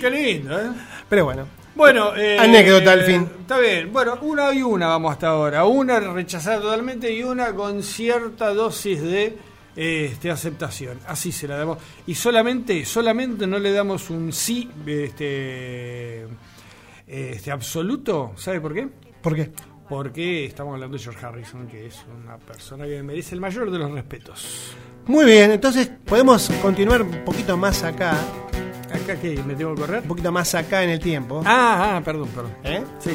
Qué 0.00 0.10
lindo, 0.10 0.60
¿eh? 0.60 0.70
Pero 1.08 1.24
bueno, 1.24 1.46
Bueno, 1.74 2.16
eh, 2.16 2.38
Anécdota 2.38 2.92
al 2.92 3.02
fin. 3.04 3.28
Está 3.40 3.58
bien. 3.58 3.92
Bueno, 3.92 4.18
una 4.22 4.52
y 4.52 4.62
una 4.62 4.88
vamos 4.88 5.12
hasta 5.12 5.28
ahora. 5.28 5.64
Una 5.64 6.00
rechazada 6.00 6.60
totalmente 6.60 7.12
y 7.12 7.22
una 7.22 7.54
con 7.54 7.82
cierta 7.82 8.52
dosis 8.52 9.00
de 9.00 9.38
este, 9.76 10.30
aceptación. 10.30 10.98
Así 11.06 11.30
se 11.30 11.46
la 11.46 11.56
damos. 11.56 11.78
Y 12.06 12.14
solamente, 12.14 12.84
solamente 12.84 13.46
no 13.46 13.58
le 13.58 13.72
damos 13.72 14.10
un 14.10 14.32
sí 14.32 14.68
este, 14.86 16.26
este 17.06 17.50
absoluto. 17.52 18.32
¿Sabe 18.36 18.60
por 18.60 18.74
qué? 18.74 18.88
¿por 19.22 19.34
qué? 19.34 19.50
Porque 19.88 20.46
estamos 20.46 20.74
hablando 20.74 20.96
de 20.96 21.02
George 21.02 21.24
Harrison, 21.24 21.66
que 21.68 21.86
es 21.86 22.04
una 22.22 22.36
persona 22.38 22.86
que 22.86 23.02
merece 23.02 23.34
el 23.34 23.40
mayor 23.40 23.70
de 23.70 23.78
los 23.78 23.90
respetos. 23.90 24.74
Muy 25.06 25.24
bien, 25.24 25.52
entonces 25.52 25.88
podemos 26.04 26.50
continuar 26.60 27.02
un 27.02 27.24
poquito 27.24 27.56
más 27.56 27.82
acá, 27.84 28.18
¿Acá 28.92 29.16
qué? 29.20 29.40
¿Me 29.46 29.54
tengo 29.54 29.74
que 29.74 29.80
correr? 29.82 30.02
un 30.02 30.08
poquito 30.08 30.32
más 30.32 30.54
acá 30.54 30.82
en 30.82 30.90
el 30.90 31.00
tiempo. 31.00 31.42
Ah, 31.44 31.96
ah, 31.96 32.02
perdón, 32.04 32.28
perdón. 32.28 32.52
¿eh? 32.64 32.82
Sí. 32.98 33.10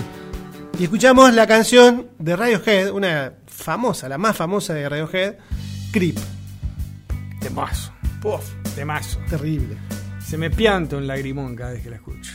Y 0.80 0.84
escuchamos 0.84 1.34
la 1.34 1.48
canción 1.48 2.08
de 2.18 2.36
Radiohead, 2.36 2.92
una 2.92 3.34
famosa, 3.46 4.08
la 4.10 4.18
más 4.18 4.36
famosa 4.36 4.74
de 4.74 4.88
Radiohead, 4.88 5.36
Creep. 5.92 6.18
Temazo. 7.40 7.92
Puf, 8.22 8.42
temazo. 8.76 9.20
Terrible. 9.30 9.76
Se 10.26 10.38
me 10.38 10.50
pianta 10.50 10.98
un 10.98 11.08
lagrimón 11.08 11.56
cada 11.56 11.72
vez 11.74 11.84
que 11.84 11.90
la 11.90 11.96
escucho. 11.98 12.34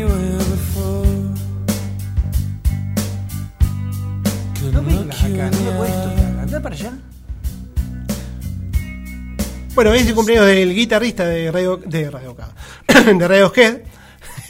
Were 0.00 0.36
before. 0.36 1.08
No 4.72 4.82
vengas 4.82 5.24
acá, 5.24 5.50
no 5.50 5.60
me 5.60 5.70
puedes 5.78 5.94
tocar. 5.94 6.38
Anda 6.40 6.60
para 6.60 6.74
allá. 6.74 6.92
Bueno, 9.74 9.94
es 9.94 10.06
el 10.06 10.14
cumpleaños 10.14 10.46
del 10.46 10.74
guitarrista 10.74 11.24
de 11.24 11.50
Radio, 11.50 11.78
de 11.78 12.10
Radio 12.10 12.36
de 13.18 13.28
Radiohead. 13.28 13.80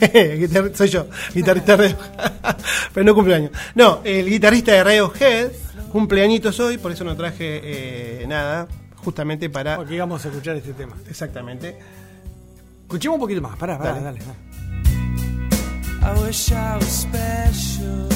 Soy 0.75 0.89
yo, 0.89 1.07
guitarrista 1.33 1.77
de 1.77 1.89
Radiohead. 1.89 2.57
Pero 2.95 3.07
no 3.07 3.15
cumpleaños. 3.15 3.53
No, 3.77 4.01
el 4.03 4.29
guitarrista 4.29 4.73
de 4.73 4.83
Radiohead, 4.83 5.53
cumpleañitos 5.93 6.59
hoy, 6.59 6.79
por 6.79 6.91
eso 6.91 7.05
no 7.05 7.15
traje 7.17 7.61
eh, 7.63 8.27
nada, 8.27 8.67
justamente 8.97 9.49
para... 9.51 9.77
Porque 9.77 10.01
vamos 10.01 10.25
a 10.25 10.29
escuchar 10.29 10.57
este 10.57 10.73
tema. 10.73 10.97
Exactamente. 11.09 11.77
Escuchemos 12.91 13.15
un 13.15 13.21
poquito 13.21 13.41
más. 13.41 13.57
Pará, 13.57 13.79
pará, 13.79 13.93
Dale. 13.93 14.03
dale. 14.05 14.19
dale. 14.19 14.35
I 16.03 16.27
wish 16.27 16.51
I 16.51 16.77
was 16.77 16.89
special. 16.89 18.09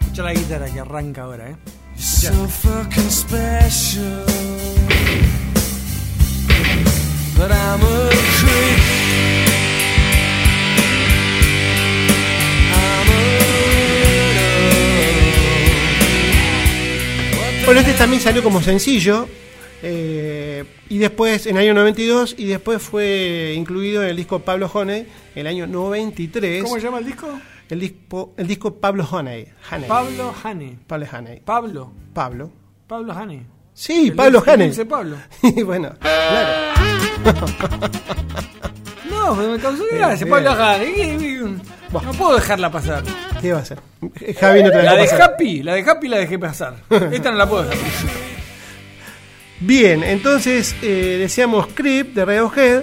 Escucha 0.00 0.22
la 0.22 0.34
guitarra 0.34 0.66
que 0.70 0.78
arranca 0.78 1.22
ahora, 1.22 1.50
¿eh? 1.50 1.56
So 1.96 2.32
fucking 2.46 3.10
special. 3.10 4.24
But 7.36 7.50
I'm 7.50 7.82
a 7.82 8.10
creep. 8.38 8.78
I'm 12.70 13.08
a 17.62 17.66
Bueno, 17.66 17.80
este 17.80 17.94
también 17.94 18.22
salió 18.22 18.44
como 18.44 18.60
sencillo. 18.62 19.28
Eh, 19.82 20.64
y 20.88 20.98
después, 20.98 21.46
en 21.46 21.56
el 21.56 21.62
año 21.62 21.74
92, 21.74 22.34
y 22.38 22.46
después 22.46 22.80
fue 22.82 23.54
incluido 23.56 24.02
en 24.02 24.08
el 24.10 24.16
disco 24.16 24.38
Pablo 24.40 24.70
Honey, 24.72 25.06
el 25.34 25.46
año 25.46 25.66
93. 25.66 26.62
¿Cómo 26.62 26.76
se 26.76 26.82
llama 26.82 26.98
el 26.98 27.06
disco? 27.06 27.28
El 27.68 27.80
disco, 27.80 28.34
el 28.36 28.46
disco 28.46 28.74
Pablo 28.74 29.06
Honey. 29.10 29.46
Honey. 29.70 29.88
Pablo 29.88 30.34
Hane. 30.44 30.78
Pablo 30.86 31.06
Honey. 31.12 31.40
Pablo. 31.44 31.92
Pablo. 32.12 32.50
Pablo 32.86 33.12
Hane. 33.12 33.46
Sí, 33.74 34.08
El 34.08 34.14
Pablo 34.14 34.42
Honey. 34.46 34.66
dulce 34.68 34.84
Pablo. 34.84 35.16
Y 35.42 35.62
bueno, 35.62 35.92
claro. 35.98 36.72
No, 39.10 39.34
me 39.36 39.58
causó 39.58 39.84
gracia. 39.90 40.26
Pablo 40.28 40.50
Hane. 40.52 40.84
¿Qué- 40.94 41.18
qué- 41.18 41.56
No 42.04 42.12
puedo 42.12 42.34
dejarla 42.34 42.70
pasar. 42.70 43.02
¿Qué 43.40 43.52
va 43.52 43.58
a 43.58 43.62
hacer? 43.62 43.78
Javi 44.38 44.62
no 44.62 44.70
te 44.70 44.76
la 44.78 44.82
La 44.82 44.94
de 44.96 45.04
pasar. 45.08 45.22
Happy, 45.22 45.62
la 45.62 45.74
de 45.74 45.82
Happy 45.90 46.08
la 46.08 46.18
dejé 46.18 46.38
pasar. 46.38 46.76
Esta 47.12 47.30
no 47.30 47.36
la 47.36 47.48
puedo 47.48 47.64
dejar. 47.64 47.78
Bien, 49.64 50.02
entonces 50.02 50.74
eh, 50.82 51.16
decíamos 51.20 51.68
Creep 51.68 52.14
de 52.14 52.24
Radiohead, 52.24 52.82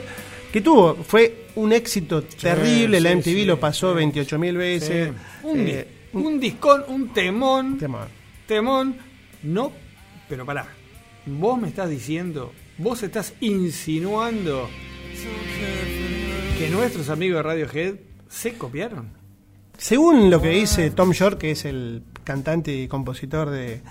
que 0.51 0.61
tuvo, 0.61 0.95
fue 0.95 1.47
un 1.55 1.73
éxito 1.73 2.23
terrible, 2.23 2.99
la 3.01 3.09
sí, 3.11 3.15
MTV 3.17 3.23
sí, 3.23 3.45
lo 3.45 3.59
pasó 3.59 3.93
28.000 3.95 4.57
veces. 4.57 5.11
Un, 5.43 5.59
eh, 5.59 5.87
di- 6.13 6.17
un 6.19 6.39
discón, 6.39 6.83
un 6.87 7.09
temón. 7.13 7.77
tema. 7.77 8.07
Temón. 8.47 8.95
No, 9.43 9.71
pero 10.27 10.45
pará. 10.45 10.67
Vos 11.25 11.59
me 11.59 11.67
estás 11.67 11.89
diciendo, 11.89 12.53
vos 12.77 13.03
estás 13.03 13.33
insinuando 13.41 14.69
que 16.57 16.69
nuestros 16.69 17.09
amigos 17.09 17.37
de 17.37 17.43
Radiohead 17.43 17.95
se 18.29 18.53
copiaron. 18.53 19.09
Según 19.77 20.29
lo 20.29 20.41
que 20.41 20.49
dice 20.49 20.91
Tom 20.91 21.11
York, 21.13 21.37
que 21.39 21.51
es 21.51 21.65
el 21.65 22.03
cantante 22.23 22.73
y 22.73 22.87
compositor 22.87 23.49
de, 23.49 23.81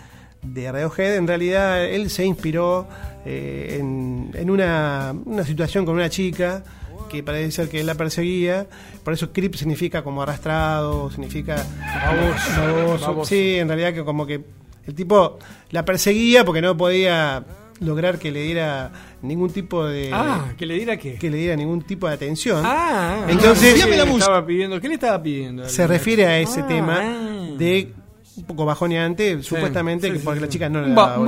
de 0.42 0.70
Radiohead, 0.72 1.16
en 1.16 1.26
realidad 1.26 1.84
él 1.84 2.10
se 2.10 2.24
inspiró 2.24 2.86
eh, 3.26 3.76
en, 3.80 4.30
en 4.34 4.50
una, 4.50 5.14
una 5.24 5.44
situación 5.44 5.84
con 5.84 5.94
una 5.96 6.08
chica 6.08 6.62
que 7.10 7.22
parece 7.22 7.50
ser 7.52 7.68
que 7.68 7.80
él 7.80 7.86
la 7.86 7.94
perseguía, 7.94 8.66
por 9.02 9.14
eso 9.14 9.32
creep 9.32 9.54
significa 9.54 10.02
como 10.02 10.22
arrastrado, 10.22 11.10
significa 11.10 11.64
baboso. 12.06 13.24
Sí, 13.24 13.56
en 13.56 13.68
realidad 13.68 13.94
que 13.94 14.04
como 14.04 14.26
que 14.26 14.42
el 14.86 14.94
tipo 14.94 15.38
la 15.70 15.84
perseguía 15.84 16.44
porque 16.44 16.60
no 16.62 16.76
podía 16.76 17.44
lograr 17.80 18.18
que 18.18 18.30
le 18.32 18.42
diera 18.42 18.90
ningún 19.22 19.50
tipo 19.50 19.84
de 19.86 20.10
ah, 20.12 20.52
que 20.56 20.66
le 20.66 20.74
diera 20.74 20.96
qué. 20.96 21.14
que 21.14 21.30
le 21.30 21.36
diera 21.38 21.56
ningún 21.56 21.82
tipo 21.82 22.08
de 22.08 22.14
atención. 22.14 22.62
Ah, 22.64 23.24
Entonces- 23.28 23.74
¿qué 23.82 23.88
le 23.88 24.02
estaba 24.02 24.44
pidiendo? 24.44 24.80
¿Qué 24.80 24.88
le 24.88 24.94
estaba 24.94 25.22
pidiendo? 25.22 25.68
se 25.68 25.86
refiere 25.86 26.26
a 26.26 26.38
ese 26.40 26.60
Ah, 26.60 26.66
tema 26.66 26.98
ah. 27.00 27.48
de 27.56 27.92
un 28.38 28.44
poco 28.46 28.64
bajoneante, 28.64 29.42
supuestamente, 29.42 30.06
Sí, 30.08 30.12
que 30.14 30.18
porque 30.20 30.40
la 30.40 30.48
chica 30.48 30.68
no 30.68 30.80
le 30.82 30.88
daba 30.90 31.06
ba- 31.14 31.18
un 31.18 31.24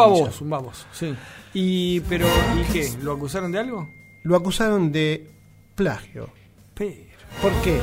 baboso, 0.50 0.84
sí. 0.92 1.14
Y, 1.52 2.00
pero, 2.00 2.26
¿y 2.58 2.72
qué? 2.72 2.90
¿Lo 3.02 3.12
acusaron 3.12 3.50
de 3.52 3.58
algo? 3.58 3.88
Lo 4.22 4.36
acusaron 4.36 4.92
de 4.92 5.26
plagio. 5.74 6.28
Pero, 6.74 6.94
¿Por 7.42 7.52
qué? 7.62 7.80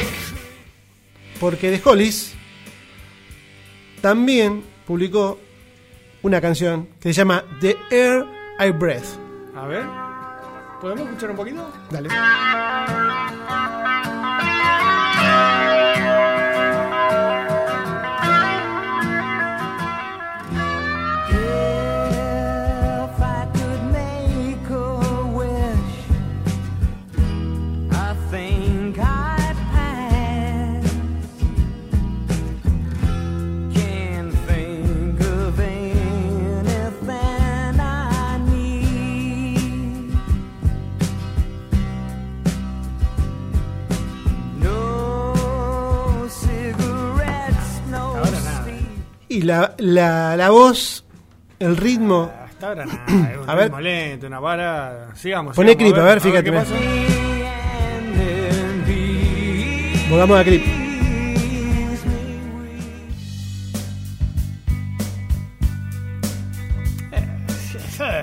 Porque 1.40 1.78
The 1.78 1.90
Hollies 1.90 2.34
también 4.02 4.64
publicó 4.86 5.40
una 6.24 6.40
canción 6.42 6.88
que 7.00 7.10
se 7.10 7.18
llama 7.18 7.44
The 7.62 7.76
Air 7.92 8.26
I 8.60 8.72
Breath. 8.72 9.06
a 9.56 9.66
ver, 9.68 9.86
¿podemos 10.82 11.06
escuchar 11.08 11.32
un 11.32 11.36
poquito? 11.36 11.72
Dale. 11.92 12.10
Y 49.38 49.44
la, 49.44 49.76
la, 49.78 50.36
la 50.36 50.50
voz, 50.50 51.06
el 51.60 51.78
ritmo. 51.78 52.32
Hasta 52.44 52.70
ahora 52.70 52.86
nada, 52.88 53.32
es 53.32 53.38
un 53.38 53.48
A 53.48 53.54
ver. 53.54 53.66
ritmo 53.66 53.80
lento, 53.82 54.26
una 54.26 54.40
vara. 54.40 55.10
Sigamos. 55.14 55.56
Poné 55.56 55.74
sigamos, 55.74 55.94
clip, 55.94 56.02
a 56.02 56.06
ver, 56.08 56.22
fíjate, 56.22 56.44
qué 56.46 56.50
ve. 56.50 56.58
pasa. 56.58 56.74
And 56.76 58.20
in 58.20 58.84
peace. 58.88 60.08
Volvamos 60.10 60.40
a 60.40 60.44
clip. 60.44 60.64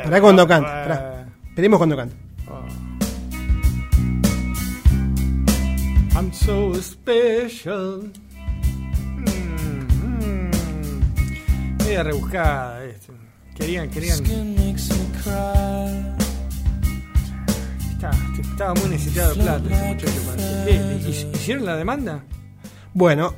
Pará 0.04 0.20
cuando 0.20 0.46
canta. 0.46 0.68
Pará. 0.68 1.26
Esperemos 1.48 1.78
cuando 1.78 1.96
canta. 1.96 2.16
I'm 6.16 6.32
so 6.32 6.74
special. 6.80 8.10
Media 11.84 12.02
rebuscada 12.02 12.84
esto. 12.84 13.12
Querían, 13.56 13.88
querían. 13.90 14.18
Estaba, 17.92 18.16
estaba 18.40 18.74
muy 18.74 18.88
necesitado 18.90 19.34
de 19.34 19.42
plata 19.42 19.70
ese 19.70 19.88
muchacho. 19.94 20.20
parece. 20.26 20.64
¿Qué? 20.66 21.08
¿Hic- 21.08 21.34
¿Hicieron 21.34 21.64
la 21.66 21.76
demanda? 21.76 22.24
Bueno, 22.92 23.34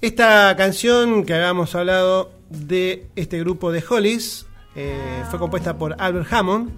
esta 0.00 0.54
canción 0.56 1.24
que 1.24 1.34
habíamos 1.34 1.74
hablado 1.74 2.32
de 2.50 3.08
este 3.16 3.38
grupo 3.40 3.72
de 3.72 3.82
Hollies 3.88 4.46
eh, 4.74 5.22
fue 5.30 5.38
compuesta 5.38 5.76
por 5.78 5.94
Albert 5.98 6.32
Hammond. 6.32 6.70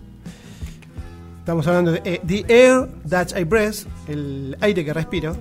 Estamos 1.40 1.66
hablando 1.66 1.92
de 1.92 2.02
eh, 2.04 2.20
The 2.26 2.44
Air 2.48 2.88
That 3.08 3.36
I 3.38 3.44
Breathe, 3.44 3.86
el 4.08 4.56
aire 4.60 4.84
que 4.84 4.92
respiro. 4.92 5.36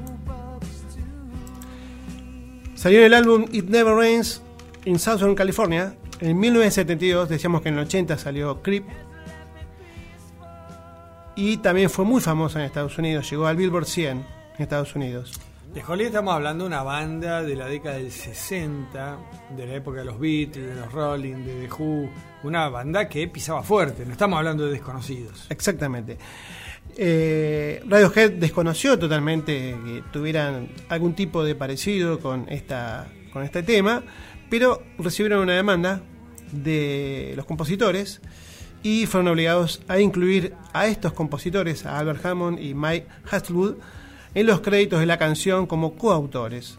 Salió 2.76 3.00
en 3.00 3.06
el 3.06 3.14
álbum 3.14 3.46
It 3.52 3.66
Never 3.66 3.94
Rains 3.96 4.42
in 4.88 5.00
Southern 5.00 5.36
California. 5.36 5.96
En 6.22 6.40
1972, 6.40 7.30
decíamos 7.30 7.62
que 7.62 7.70
en 7.70 7.76
el 7.76 7.82
80 7.82 8.18
salió 8.18 8.62
Creep. 8.62 8.86
Y 11.36 11.58
también 11.58 11.90
fue 11.90 12.06
muy 12.06 12.22
famosa 12.22 12.60
en 12.60 12.66
Estados 12.66 12.98
Unidos, 12.98 13.30
llegó 13.30 13.46
al 13.46 13.56
Billboard 13.58 13.86
100 13.86 14.18
en 14.18 14.26
Estados 14.58 14.96
Unidos. 14.96 15.40
De 15.72 15.84
Holly 15.88 16.06
estamos 16.06 16.34
hablando 16.34 16.64
de 16.64 16.70
una 16.70 16.82
banda 16.82 17.44
de 17.44 17.56
la 17.56 17.68
década 17.68 17.98
del 17.98 18.12
60, 18.12 19.18
de 19.56 19.68
la 19.68 19.74
época 19.76 20.00
de 20.00 20.06
los 20.06 20.20
Beatles, 20.20 20.68
de 20.70 20.76
los 20.76 20.92
Rolling, 20.92 21.44
de 21.44 21.68
The 21.68 21.74
Who, 21.74 22.10
una 22.44 22.70
banda 22.70 23.08
que 23.08 23.28
pisaba 23.28 23.62
fuerte, 23.62 24.04
no 24.06 24.14
estamos 24.14 24.38
hablando 24.38 24.66
de 24.66 24.72
desconocidos. 24.72 25.46
Exactamente. 25.50 26.18
Eh, 26.96 27.84
Radiohead 27.86 28.32
desconoció 28.32 28.98
totalmente 28.98 29.76
que 29.86 30.04
tuvieran 30.12 30.70
algún 30.90 31.14
tipo 31.14 31.44
de 31.44 31.54
parecido 31.54 32.20
con, 32.20 32.48
esta, 32.50 33.10
con 33.32 33.44
este 33.44 33.62
tema, 33.62 34.02
pero 34.50 34.84
recibieron 34.98 35.42
una 35.42 35.54
demanda 35.54 36.02
de 36.52 37.34
los 37.36 37.46
compositores 37.46 38.22
y 38.84 39.06
fueron 39.06 39.28
obligados 39.30 39.82
a 39.88 40.00
incluir 40.00 40.54
a 40.74 40.88
estos 40.88 41.14
compositores, 41.14 41.86
a 41.86 42.00
Albert 42.00 42.26
Hammond 42.26 42.60
y 42.60 42.74
Mike 42.74 43.08
Hasselwood, 43.30 43.76
en 44.34 44.46
los 44.46 44.62
créditos 44.62 45.00
de 45.00 45.06
la 45.06 45.18
canción 45.18 45.66
como 45.66 45.96
coautores 45.96 46.78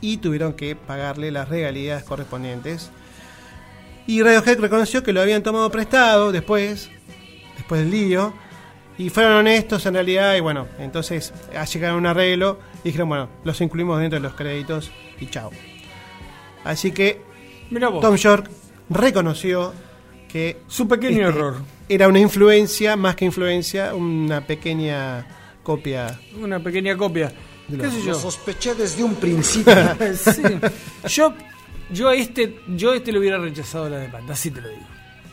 y 0.00 0.16
tuvieron 0.18 0.54
que 0.54 0.76
pagarle 0.76 1.30
las 1.30 1.48
regalías 1.48 2.02
correspondientes. 2.04 2.90
Y 4.06 4.22
Radiohead 4.22 4.58
reconoció 4.58 5.02
que 5.02 5.12
lo 5.12 5.20
habían 5.20 5.42
tomado 5.42 5.70
prestado 5.70 6.32
después, 6.32 6.90
después 7.56 7.82
del 7.82 7.90
lío, 7.90 8.32
y 8.98 9.08
fueron 9.08 9.32
honestos 9.32 9.86
en 9.86 9.94
realidad, 9.94 10.34
y 10.34 10.40
bueno, 10.40 10.66
entonces 10.78 11.32
llegaron 11.72 11.96
a 11.96 11.98
un 11.98 12.06
arreglo 12.06 12.58
y 12.82 12.88
dijeron, 12.88 13.08
bueno, 13.08 13.28
los 13.44 13.60
incluimos 13.60 14.00
dentro 14.00 14.18
de 14.18 14.22
los 14.22 14.34
créditos 14.34 14.90
y 15.20 15.26
chao. 15.26 15.50
Así 16.64 16.90
que 16.92 17.20
Tom 18.00 18.16
York 18.16 18.50
reconoció 18.88 19.72
que 20.28 20.58
su 20.68 20.86
pequeño 20.86 21.28
este, 21.28 21.38
error, 21.38 21.56
era 21.88 22.08
una 22.08 22.20
influencia, 22.20 22.96
más 22.96 23.16
que 23.16 23.24
influencia, 23.24 23.94
una 23.94 24.46
pequeña 24.46 25.26
copia. 25.62 26.18
una 26.40 26.60
pequeña 26.62 26.96
copia. 26.96 27.32
¿Qué 27.68 27.76
lo- 27.76 27.90
sé 27.90 28.02
yo? 28.02 28.14
sospeché 28.14 28.74
desde 28.74 29.02
un 29.04 29.14
principio. 29.14 29.72
Sí. 30.14 30.42
Yo, 31.08 31.34
yo 31.90 32.08
a 32.08 32.14
este, 32.14 32.60
yo 32.68 32.92
a 32.92 32.96
este 32.96 33.12
le 33.12 33.18
hubiera 33.18 33.38
rechazado 33.38 33.88
la 33.88 33.98
demanda, 33.98 34.34
así 34.34 34.50
te 34.50 34.60
lo 34.60 34.68
digo. 34.68 34.82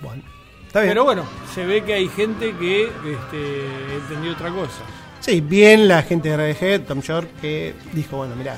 Bueno, 0.01 0.21
está 0.65 0.81
bien. 0.81 0.91
Pero 0.91 1.03
bueno, 1.03 1.25
se 1.53 1.65
ve 1.65 1.83
que 1.83 1.93
hay 1.93 2.07
gente 2.09 2.53
que 2.59 2.83
este, 2.85 3.65
entendió 4.01 4.33
otra 4.33 4.49
cosa. 4.51 4.83
Sí, 5.19 5.41
bien 5.41 5.87
la 5.87 6.03
gente 6.03 6.29
de 6.29 6.37
Radiohead, 6.37 6.81
Tom 6.83 7.01
York, 7.01 7.27
que 7.41 7.73
dijo, 7.93 8.17
bueno, 8.17 8.35
mirá, 8.35 8.55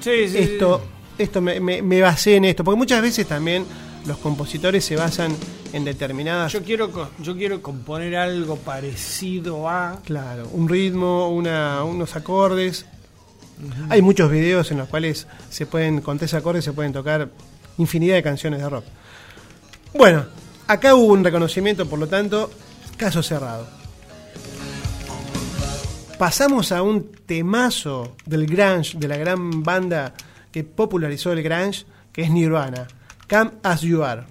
Sí, 0.00 0.28
sí, 0.28 0.38
esto, 0.38 0.82
esto 1.22 1.40
me, 1.40 1.60
me- 1.60 1.82
me 1.82 2.00
basé 2.00 2.36
en 2.36 2.44
esto, 2.46 2.64
porque 2.64 2.78
muchas 2.78 3.02
veces 3.02 3.26
también 3.26 3.64
los 4.06 4.16
compositores 4.18 4.84
se 4.84 4.96
basan 4.96 5.34
en 5.72 5.84
determinadas, 5.84 6.52
Yo 6.52 6.62
quiero, 6.62 6.90
yo 7.20 7.36
quiero 7.36 7.62
componer 7.62 8.16
algo 8.16 8.56
parecido 8.56 9.68
a. 9.68 10.00
claro, 10.04 10.48
un 10.52 10.68
ritmo, 10.68 11.28
una, 11.30 11.84
unos 11.84 12.16
acordes. 12.16 12.86
Hay 13.90 14.00
muchos 14.02 14.30
videos 14.30 14.70
en 14.70 14.78
los 14.78 14.88
cuales 14.88 15.26
se 15.50 15.66
pueden, 15.66 16.00
con 16.00 16.18
tres 16.18 16.32
acordes 16.34 16.64
se 16.64 16.72
pueden 16.72 16.92
tocar 16.94 17.28
infinidad 17.78 18.14
de 18.16 18.22
canciones 18.22 18.60
de 18.60 18.68
rock. 18.68 18.84
Bueno, 19.94 20.24
acá 20.66 20.94
hubo 20.94 21.12
un 21.12 21.22
reconocimiento, 21.22 21.86
por 21.86 21.98
lo 21.98 22.06
tanto, 22.08 22.50
caso 22.96 23.22
cerrado. 23.22 23.66
Pasamos 26.18 26.70
a 26.72 26.82
un 26.82 27.12
temazo 27.26 28.16
del 28.26 28.46
grunge, 28.46 28.98
de 28.98 29.08
la 29.08 29.16
gran 29.16 29.62
banda 29.62 30.12
que 30.52 30.64
popularizó 30.64 31.32
el 31.32 31.42
grunge, 31.42 31.86
que 32.12 32.22
es 32.22 32.30
Nirvana. 32.30 32.86
Come 33.28 33.52
As 33.62 33.82
You 33.82 34.02
Are. 34.02 34.24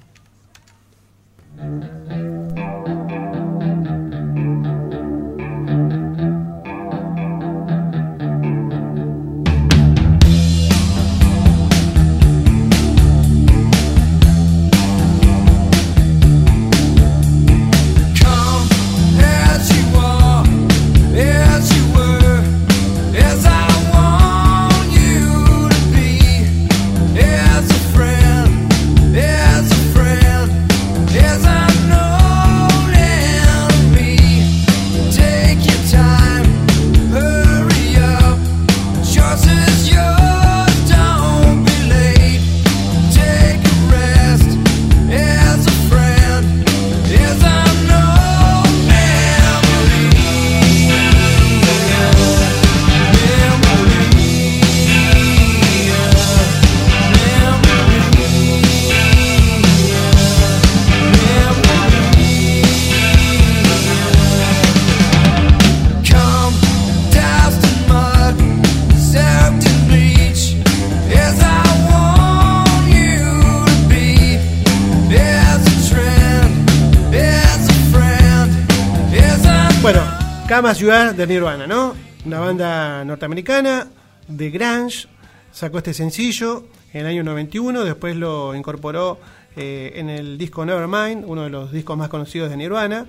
You 80.62 80.91
Are 80.91 81.14
de 81.14 81.26
Nirvana, 81.26 81.66
¿no? 81.66 81.95
Una 82.26 82.39
banda 82.39 83.05
norteamericana 83.05 83.88
de 84.28 84.49
grunge. 84.49 85.07
Sacó 85.53 85.78
este 85.78 85.93
sencillo 85.93 86.66
en 86.91 87.01
el 87.01 87.07
año 87.07 87.24
91, 87.24 87.86
después 87.86 88.18
lo 88.18 88.53
incorporó 88.53 89.20
eh, 89.55 89.93
en 89.95 90.10
el 90.10 90.38
disco 90.38 90.66
Nevermind, 90.66 91.24
uno 91.26 91.43
de 91.43 91.49
los 91.49 91.72
discos 91.72 91.97
más 91.97 92.10
conocidos 92.10 92.49
de 92.49 92.57
Nirvana, 92.57 93.07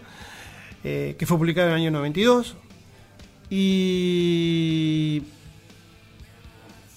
eh, 0.84 1.16
que 1.18 1.26
fue 1.26 1.38
publicado 1.38 1.66
en 1.68 1.74
el 1.74 1.80
año 1.80 1.90
92. 1.90 2.55
Y 3.51 5.24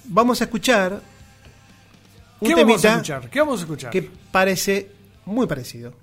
vamos 0.06 0.40
a 0.40 0.44
escuchar 0.44 1.02
un 2.40 2.48
¿Qué 2.48 2.54
vamos 2.54 2.64
a 2.64 2.78
temita 2.78 2.92
escuchar? 2.94 3.30
¿Qué 3.32 3.40
vamos 3.40 3.60
a 3.60 3.64
escuchar? 3.64 3.92
que 3.92 4.08
parece 4.32 4.92
muy 5.26 5.48
parecido. 5.48 5.94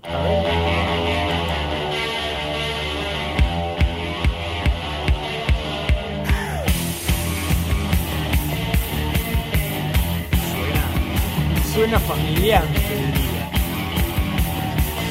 Suena 11.80 11.98
familiar, 12.00 12.62
diría. 12.72 13.50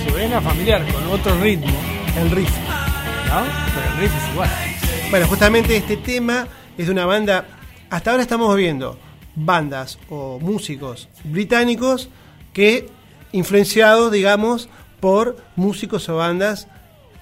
Suena 0.07 0.39
familiar, 0.39 0.93
con 0.93 1.07
otro 1.07 1.35
ritmo, 1.41 1.75
El 2.15 2.29
riff. 2.29 2.55
¿no? 3.27 3.43
Pero 3.73 3.91
el 3.91 3.97
riff 3.97 4.15
es 4.15 4.31
igual. 4.31 4.49
Bueno, 5.09 5.27
justamente 5.27 5.75
este 5.75 5.97
tema 5.97 6.47
es 6.77 6.85
de 6.85 6.91
una 6.91 7.07
banda. 7.07 7.47
Hasta 7.89 8.11
ahora 8.11 8.21
estamos 8.21 8.55
viendo 8.55 8.99
bandas 9.33 9.97
o 10.09 10.37
músicos 10.39 11.09
británicos 11.23 12.09
que 12.53 12.87
influenciados, 13.31 14.11
digamos, 14.11 14.69
por 14.99 15.37
músicos 15.55 16.07
o 16.07 16.17
bandas 16.17 16.67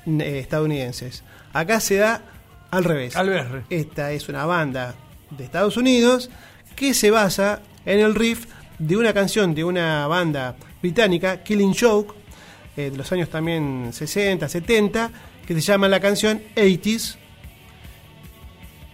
eh, 0.08 0.40
estadounidenses. 0.40 1.24
Acá 1.54 1.80
se 1.80 1.96
da 1.96 2.22
al 2.70 2.84
revés. 2.84 3.16
Al 3.16 3.30
berre. 3.30 3.64
Esta 3.70 4.12
es 4.12 4.28
una 4.28 4.46
banda 4.46 4.96
de 5.30 5.46
Estados 5.46 5.78
Unidos 5.78 6.30
que 6.76 6.94
se 6.94 7.12
basa 7.12 7.62
en 7.86 8.02
el 8.02 8.14
riff 8.14 8.46
de 8.80 8.96
una 8.98 9.14
canción 9.14 9.54
de 9.56 9.64
una 9.64 10.08
banda 10.08 10.56
británica, 10.82 11.44
Killing 11.44 11.74
Joke, 11.74 12.14
eh, 12.76 12.92
de 12.92 12.98
los 12.98 13.12
años 13.12 13.30
también 13.30 13.90
60, 13.92 14.48
70, 14.48 15.12
que 15.46 15.54
se 15.56 15.62
llama 15.62 15.88
la 15.88 16.00
canción 16.00 16.42
80s. 16.56 17.16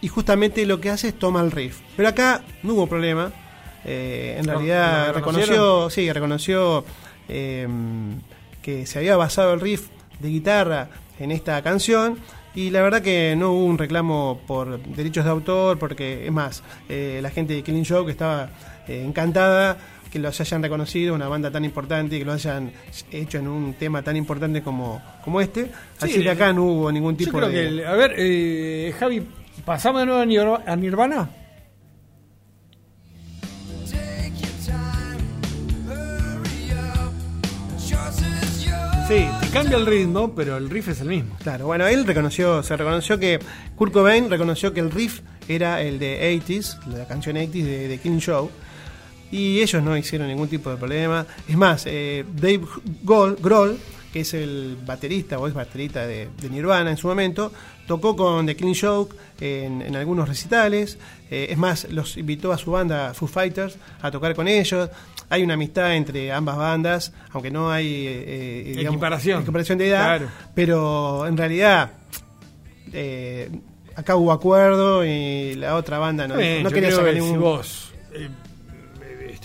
Y 0.02 0.08
justamente 0.10 0.66
lo 0.66 0.80
que 0.82 0.90
hace 0.90 1.10
es 1.10 1.20
toma 1.20 1.42
el 1.42 1.52
riff. 1.52 1.80
Pero 1.96 2.10
acá 2.10 2.42
no 2.62 2.74
hubo 2.74 2.88
problema. 2.88 3.32
Eh, 3.86 4.36
en 4.40 4.46
¿Lo- 4.46 4.54
realidad 4.54 5.14
reconoció, 5.14 5.90
sí, 5.90 6.12
reconoció 6.12 6.86
eh, 7.30 7.68
que 8.62 8.86
se 8.86 9.00
había 9.00 9.16
basado 9.18 9.54
el 9.54 9.60
riff 9.62 9.88
de 10.20 10.30
guitarra 10.30 10.90
en 11.20 11.32
esta 11.32 11.62
canción. 11.62 12.18
Y 12.56 12.70
la 12.70 12.82
verdad 12.82 13.02
que 13.02 13.36
no 13.38 13.52
hubo 13.52 13.66
un 13.66 13.78
reclamo 13.78 14.42
por 14.46 14.80
derechos 14.84 15.26
de 15.26 15.32
autor, 15.32 15.80
porque 15.80 16.26
es 16.26 16.32
más, 16.32 16.64
eh, 16.88 17.20
la 17.22 17.30
gente 17.32 17.54
de 17.54 17.64
Killing 17.64 17.86
Joke 17.86 18.12
estaba 18.12 18.50
eh, 18.88 19.04
encantada 19.06 19.78
que 20.12 20.20
los 20.20 20.40
hayan 20.40 20.62
reconocido, 20.62 21.16
una 21.16 21.28
banda 21.28 21.50
tan 21.50 21.66
importante 21.66 22.16
y 22.16 22.20
que 22.20 22.26
lo 22.26 22.34
hayan 22.34 22.72
hecho 23.12 23.40
en 23.40 23.48
un 23.48 23.74
tema 23.74 24.04
tan 24.04 24.16
importante 24.16 24.62
como, 24.62 25.02
como 25.24 25.42
este. 25.42 25.72
Así 26.00 26.14
Sí, 26.14 26.22
que 26.22 26.30
acá 26.30 26.54
no 26.54 26.64
hubo 26.66 26.92
ningún 26.92 27.18
Yo 27.18 27.26
tipo 27.26 27.38
creo 27.40 27.50
de... 27.50 27.54
que, 27.56 27.68
el- 27.68 27.86
a 27.86 27.94
ver, 27.94 28.14
eh, 28.18 28.94
Javi, 29.00 29.24
¿pasamos 29.66 30.02
de 30.02 30.06
nuevo 30.06 30.22
a 30.22 30.26
Nir- 30.26 30.64
a 30.68 30.76
Nirvana? 30.76 31.30
Sí, 39.08 39.26
te 39.42 39.48
cambia 39.50 39.78
el 39.78 39.86
ritmo, 39.86 40.34
pero 40.34 40.56
el 40.58 40.70
riff 40.70 40.88
es 40.88 41.02
el 41.02 41.10
mismo. 41.10 41.36
Claro, 41.44 41.66
bueno, 41.66 41.86
él 41.88 42.06
reconoció, 42.06 42.64
se 42.64 42.78
reconoció 42.78 43.20
que 43.20 43.40
Kurt 43.76 43.92
Cobain 43.92 44.30
reconoció 44.30 44.74
que 44.74 44.80
el 44.80 44.92
riff 44.92 45.20
era 45.48 45.82
el 45.82 46.00
de 46.00 46.40
80s, 46.42 46.86
la 46.86 47.06
canción 47.06 47.36
80s 47.36 47.52
de, 47.64 47.88
de 47.90 47.98
King 47.98 48.20
Show, 48.20 48.50
y 49.34 49.62
ellos 49.62 49.82
no 49.84 49.98
hicieron 49.98 50.28
ningún 50.28 50.48
tipo 50.48 50.70
de 50.70 50.78
problema. 50.78 51.26
Es 51.48 51.58
más, 51.58 51.86
eh, 51.88 52.24
Dave 52.36 52.62
Grohl, 53.04 53.78
que 54.12 54.20
es 54.22 54.34
el 54.36 54.78
baterista 54.86 55.40
o 55.40 55.48
es 55.48 55.54
baterista 55.56 56.06
de, 56.06 56.30
de 56.40 56.50
Nirvana 56.50 56.92
en 56.92 56.98
su 56.98 57.08
momento, 57.08 57.52
tocó 57.88 58.16
con 58.16 58.46
The 58.46 58.56
Clean 58.56 58.76
Show 58.76 59.10
en, 59.42 59.82
en 59.82 59.96
algunos 59.96 60.30
recitales. 60.30 60.98
eh, 61.32 61.48
es 61.50 61.58
más, 61.58 61.88
los 61.92 62.16
invitó 62.18 62.52
a 62.52 62.58
su 62.60 62.72
banda 62.72 63.14
Foo 63.16 63.28
Fighters 63.28 63.78
a 64.02 64.12
tocar 64.12 64.36
con 64.36 64.48
ellos. 64.48 64.90
Hay 65.30 65.42
una 65.42 65.56
amistad 65.56 65.96
entre 65.96 66.32
ambas 66.32 66.56
bandas, 66.58 67.12
aunque 67.32 67.50
no 67.50 67.72
hay 67.72 67.88
eh, 68.06 68.24
eh, 68.28 68.64
digamos, 68.78 68.98
Equiparación. 68.98 69.42
equiparación 69.42 69.78
de 69.80 69.88
edad, 69.90 70.18
Claro. 70.18 70.32
pero 70.54 71.26
en 71.26 71.36
realidad 71.38 71.92
acá 73.96 74.16
hubo 74.16 74.32
acuerdo 74.32 75.04
y 75.06 75.56
la 75.56 75.76
otra 75.76 75.98
banda 75.98 76.28
no, 76.28 76.38
Bien, 76.38 76.62
no 76.64 76.70
quería 76.70 76.92
sacar 76.92 77.14
ningún 77.16 77.32
si 77.32 77.38
vos 77.38 77.94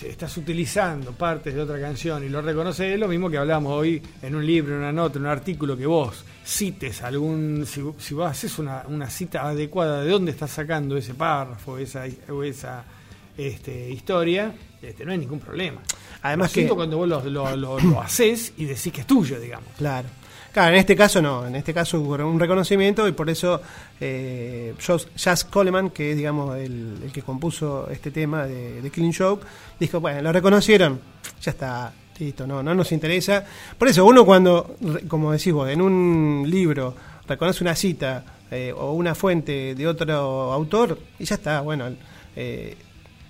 estás 0.03 0.35
utilizando 0.37 1.11
partes 1.11 1.53
de 1.53 1.61
otra 1.61 1.79
canción 1.79 2.23
y 2.23 2.29
lo 2.29 2.41
reconoces, 2.41 2.93
es 2.93 2.99
lo 2.99 3.07
mismo 3.07 3.29
que 3.29 3.37
hablamos 3.37 3.73
hoy 3.73 4.01
en 4.21 4.35
un 4.35 4.45
libro, 4.45 4.73
en 4.73 4.79
una 4.79 4.91
nota, 4.91 5.17
en 5.19 5.25
un 5.25 5.31
artículo, 5.31 5.75
que 5.77 5.85
vos 5.85 6.23
cites 6.45 7.01
algún, 7.01 7.65
si, 7.65 7.81
si 7.97 8.13
vos 8.13 8.29
haces 8.31 8.57
una, 8.59 8.83
una 8.87 9.09
cita 9.09 9.47
adecuada 9.47 10.01
de 10.03 10.09
dónde 10.11 10.31
estás 10.31 10.51
sacando 10.51 10.97
ese 10.97 11.13
párrafo 11.13 11.77
esa, 11.77 12.05
o 12.29 12.43
esa 12.43 12.83
este, 13.37 13.89
historia, 13.89 14.53
este, 14.81 15.05
no 15.05 15.11
hay 15.11 15.17
ningún 15.17 15.39
problema. 15.39 15.81
Además 16.21 16.55
Lo 16.55 16.61
que- 16.63 16.69
cuando 16.69 16.97
vos 16.97 17.07
lo, 17.07 17.23
lo, 17.29 17.55
lo- 17.55 17.79
lo 17.79 18.01
haces 18.01 18.53
y 18.57 18.65
decís 18.65 18.91
que 18.91 19.01
es 19.01 19.07
tuyo, 19.07 19.39
digamos. 19.39 19.69
Claro. 19.77 20.07
Claro, 20.51 20.73
en 20.73 20.79
este 20.79 20.95
caso 20.95 21.21
no, 21.21 21.45
en 21.45 21.55
este 21.55 21.73
caso 21.73 21.99
hubo 21.99 22.15
un 22.27 22.39
reconocimiento 22.39 23.07
y 23.07 23.11
por 23.11 23.29
eso 23.29 23.61
eh, 23.99 24.73
Jazz 25.15 25.43
Coleman, 25.43 25.91
que 25.91 26.11
es 26.11 26.17
digamos 26.17 26.57
el, 26.57 27.11
que 27.13 27.21
compuso 27.21 27.87
este 27.89 28.09
tema 28.09 28.45
de, 28.45 28.81
de 28.81 28.89
Killing 28.89 29.13
Joke, 29.13 29.45
dijo, 29.79 29.99
bueno, 29.99 30.21
lo 30.21 30.31
reconocieron, 30.31 30.99
ya 31.41 31.51
está, 31.51 31.93
listo, 32.17 32.47
no, 32.47 32.63
no 32.63 32.73
nos 32.73 32.91
interesa. 32.91 33.45
Por 33.77 33.87
eso 33.87 34.05
uno 34.05 34.25
cuando, 34.25 34.75
como 35.07 35.31
decís 35.31 35.53
vos, 35.53 35.69
en 35.69 35.81
un 35.81 36.45
libro 36.47 36.95
reconoce 37.27 37.63
una 37.63 37.75
cita 37.75 38.23
eh, 38.49 38.73
o 38.75 38.93
una 38.93 39.13
fuente 39.13 39.75
de 39.75 39.87
otro 39.87 40.51
autor, 40.51 40.99
y 41.19 41.25
ya 41.25 41.35
está, 41.35 41.61
bueno, 41.61 41.85
eh, 42.35 42.75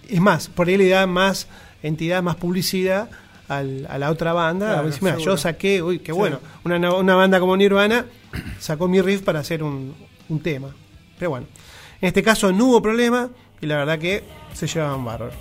es 0.07 0.22
más, 0.22 0.47
por 0.47 0.67
ahí 0.67 0.78
le 0.78 0.89
da 0.89 1.05
más 1.05 1.47
entidad, 1.84 2.24
más 2.24 2.38
publicidad 2.38 3.09
al- 3.50 3.86
a 3.89 3.97
la 3.97 4.10
otra 4.10 4.32
banda. 4.34 4.74
Claro, 4.74 4.88
a 4.88 4.91
mira, 5.02 5.18
yo 5.18 5.36
saqué, 5.38 5.82
uy, 5.84 6.00
qué 6.00 6.14
Sí. 6.14 6.18
bueno, 6.18 6.39
una, 6.64 6.93
una 6.93 7.16
banda 7.16 7.39
como 7.39 7.58
Nirvana 7.58 8.06
sacó 8.60 8.88
mi 8.88 9.02
riff 9.02 9.22
para 9.24 9.39
hacer 9.39 9.64
un, 9.64 9.93
un 10.30 10.39
tema. 10.39 10.70
Pero 11.18 11.32
bueno, 11.32 11.47
en 12.02 12.08
este 12.08 12.24
caso 12.24 12.52
no 12.54 12.66
hubo 12.68 12.82
problema 12.82 13.30
y 13.60 13.66
la 13.66 13.78
verdad 13.78 14.00
que 14.00 14.24
se 14.54 14.68
llevaban 14.68 15.04
bárbaro. 15.04 15.34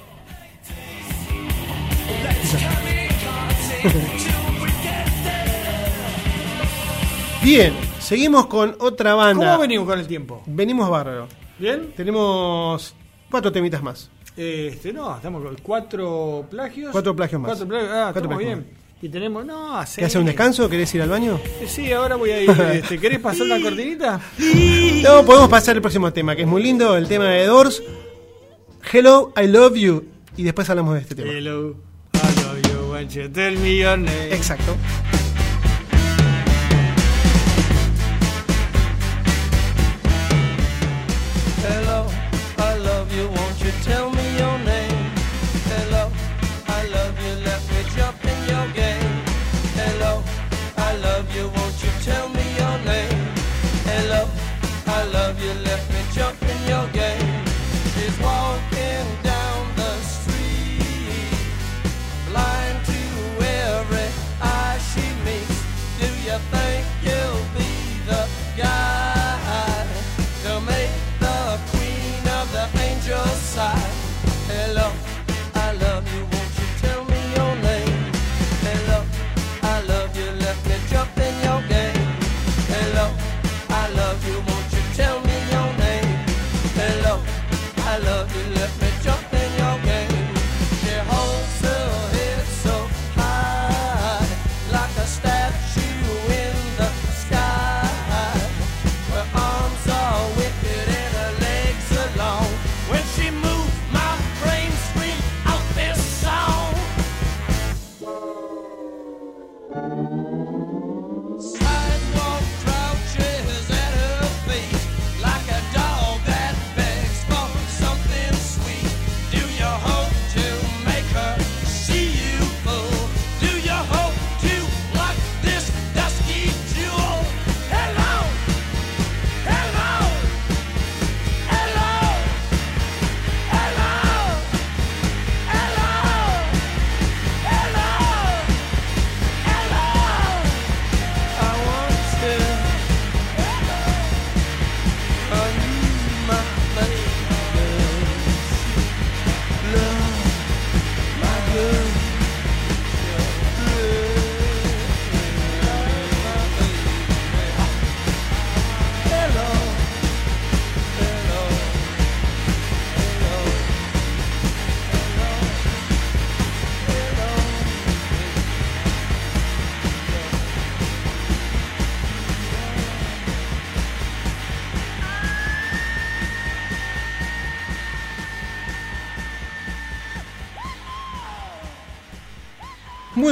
Bien, 7.42 7.72
seguimos 8.00 8.46
con 8.46 8.76
otra 8.80 9.14
banda. 9.14 9.46
¿Cómo 9.46 9.58
venimos 9.60 9.86
con 9.88 9.98
el 9.98 10.06
tiempo? 10.06 10.42
Venimos 10.46 10.90
bárbaro. 10.90 11.28
¿Bien? 11.58 11.92
Tenemos 11.96 12.94
cuatro 13.30 13.50
temitas 13.52 13.82
más. 13.82 14.10
Este, 14.38 14.92
no, 14.92 15.16
estamos 15.16 15.42
con 15.42 15.56
cuatro 15.56 16.46
plagios. 16.48 16.92
Cuatro 16.92 17.16
plagios 17.16 17.40
más. 17.40 17.48
Cuatro 17.48 17.66
plagios, 17.66 17.90
ah, 17.92 18.10
Cuatro 18.12 18.28
plagios 18.28 18.58
bien. 18.58 18.66
Y 19.02 19.08
tenemos, 19.08 19.44
no, 19.44 19.76
hace. 19.76 20.00
¿Qué 20.00 20.04
hace 20.04 20.16
un 20.16 20.26
descanso? 20.26 20.68
¿Querés 20.68 20.94
ir 20.94 21.02
al 21.02 21.08
baño? 21.08 21.40
Sí, 21.66 21.90
ahora 21.90 22.14
voy 22.14 22.30
a 22.30 22.42
ir. 22.42 22.50
Este, 22.72 23.00
¿Querés 23.00 23.18
pasar 23.18 23.48
la 23.48 23.60
cortinita? 23.60 24.20
No, 25.02 25.24
podemos 25.24 25.48
pasar 25.48 25.74
al 25.74 25.82
próximo 25.82 26.12
tema, 26.12 26.36
que 26.36 26.42
es 26.42 26.48
muy 26.48 26.62
lindo, 26.62 26.96
el 26.96 27.08
tema 27.08 27.24
de 27.24 27.46
Doors. 27.46 27.82
Hello, 28.92 29.32
I 29.36 29.48
love 29.48 29.74
you. 29.74 30.04
Y 30.36 30.44
después 30.44 30.70
hablamos 30.70 30.94
de 30.94 31.00
este 31.00 31.16
tema. 31.16 31.32
Hello, 31.32 31.74
I 32.14 32.40
love 32.40 32.62
you, 32.62 32.92
won't 32.92 33.10
you 33.10 33.28
tell 33.28 33.58
me 33.58 33.78
your 33.78 33.98
name? 33.98 34.32
Exacto. 34.32 34.76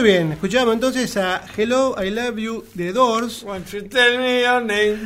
Bien, 0.06 0.32
escuchamos 0.32 0.74
entonces 0.74 1.16
a 1.16 1.42
Hello, 1.56 1.96
I 2.02 2.10
Love 2.10 2.36
You 2.36 2.64
de 2.74 2.92
Doors. 2.92 3.42
Won't 3.42 3.66
you 3.72 3.82
tell 3.88 4.18
me 4.18 4.42
your 4.42 4.62
name? 4.62 4.98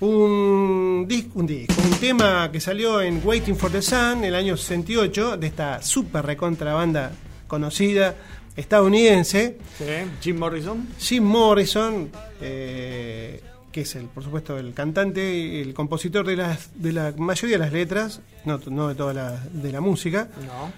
Un 0.00 1.06
disco, 1.08 1.30
un 1.40 1.46
disco, 1.46 1.74
un 1.80 1.90
tema 1.98 2.50
que 2.50 2.60
salió 2.60 3.00
en 3.00 3.20
Waiting 3.24 3.56
for 3.56 3.70
the 3.70 3.80
Sun 3.82 4.18
en 4.18 4.24
el 4.24 4.34
año 4.34 4.56
68 4.56 5.36
de 5.36 5.46
esta 5.46 5.80
super 5.82 6.24
recontra 6.26 6.74
banda 6.74 7.12
conocida 7.46 8.16
estadounidense. 8.56 9.58
Sí, 9.78 9.84
Jim 10.20 10.38
Morrison. 10.38 10.88
Jim 10.98 11.22
Morrison, 11.24 12.10
eh, 12.40 13.40
que 13.70 13.82
es 13.82 13.94
el, 13.94 14.06
por 14.06 14.24
supuesto, 14.24 14.58
el 14.58 14.74
cantante 14.74 15.34
y 15.36 15.60
el 15.60 15.72
compositor 15.74 16.26
de, 16.26 16.36
las, 16.36 16.70
de 16.74 16.92
la 16.92 17.12
mayoría 17.16 17.58
de 17.58 17.64
las 17.64 17.72
letras, 17.72 18.20
no, 18.44 18.60
no 18.70 18.88
de 18.88 18.94
toda 18.96 19.14
la, 19.14 19.40
de 19.52 19.70
la 19.72 19.80
música, 19.80 20.28
No. 20.46 20.72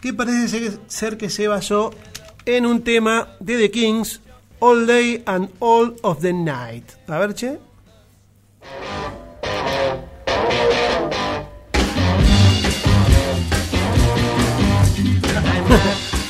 que 0.00 0.14
parece 0.14 0.48
ser, 0.48 0.78
ser 0.88 1.16
que 1.18 1.28
se 1.30 1.46
basó 1.48 1.92
en 2.46 2.66
un 2.66 2.82
tema 2.82 3.28
de 3.40 3.58
The 3.58 3.70
Kings, 3.70 4.20
All 4.60 4.86
Day 4.86 5.22
and 5.26 5.48
All 5.60 5.94
of 6.02 6.20
the 6.20 6.32
Night. 6.32 6.84
A 7.06 7.18
ver, 7.18 7.34
che. 7.34 7.58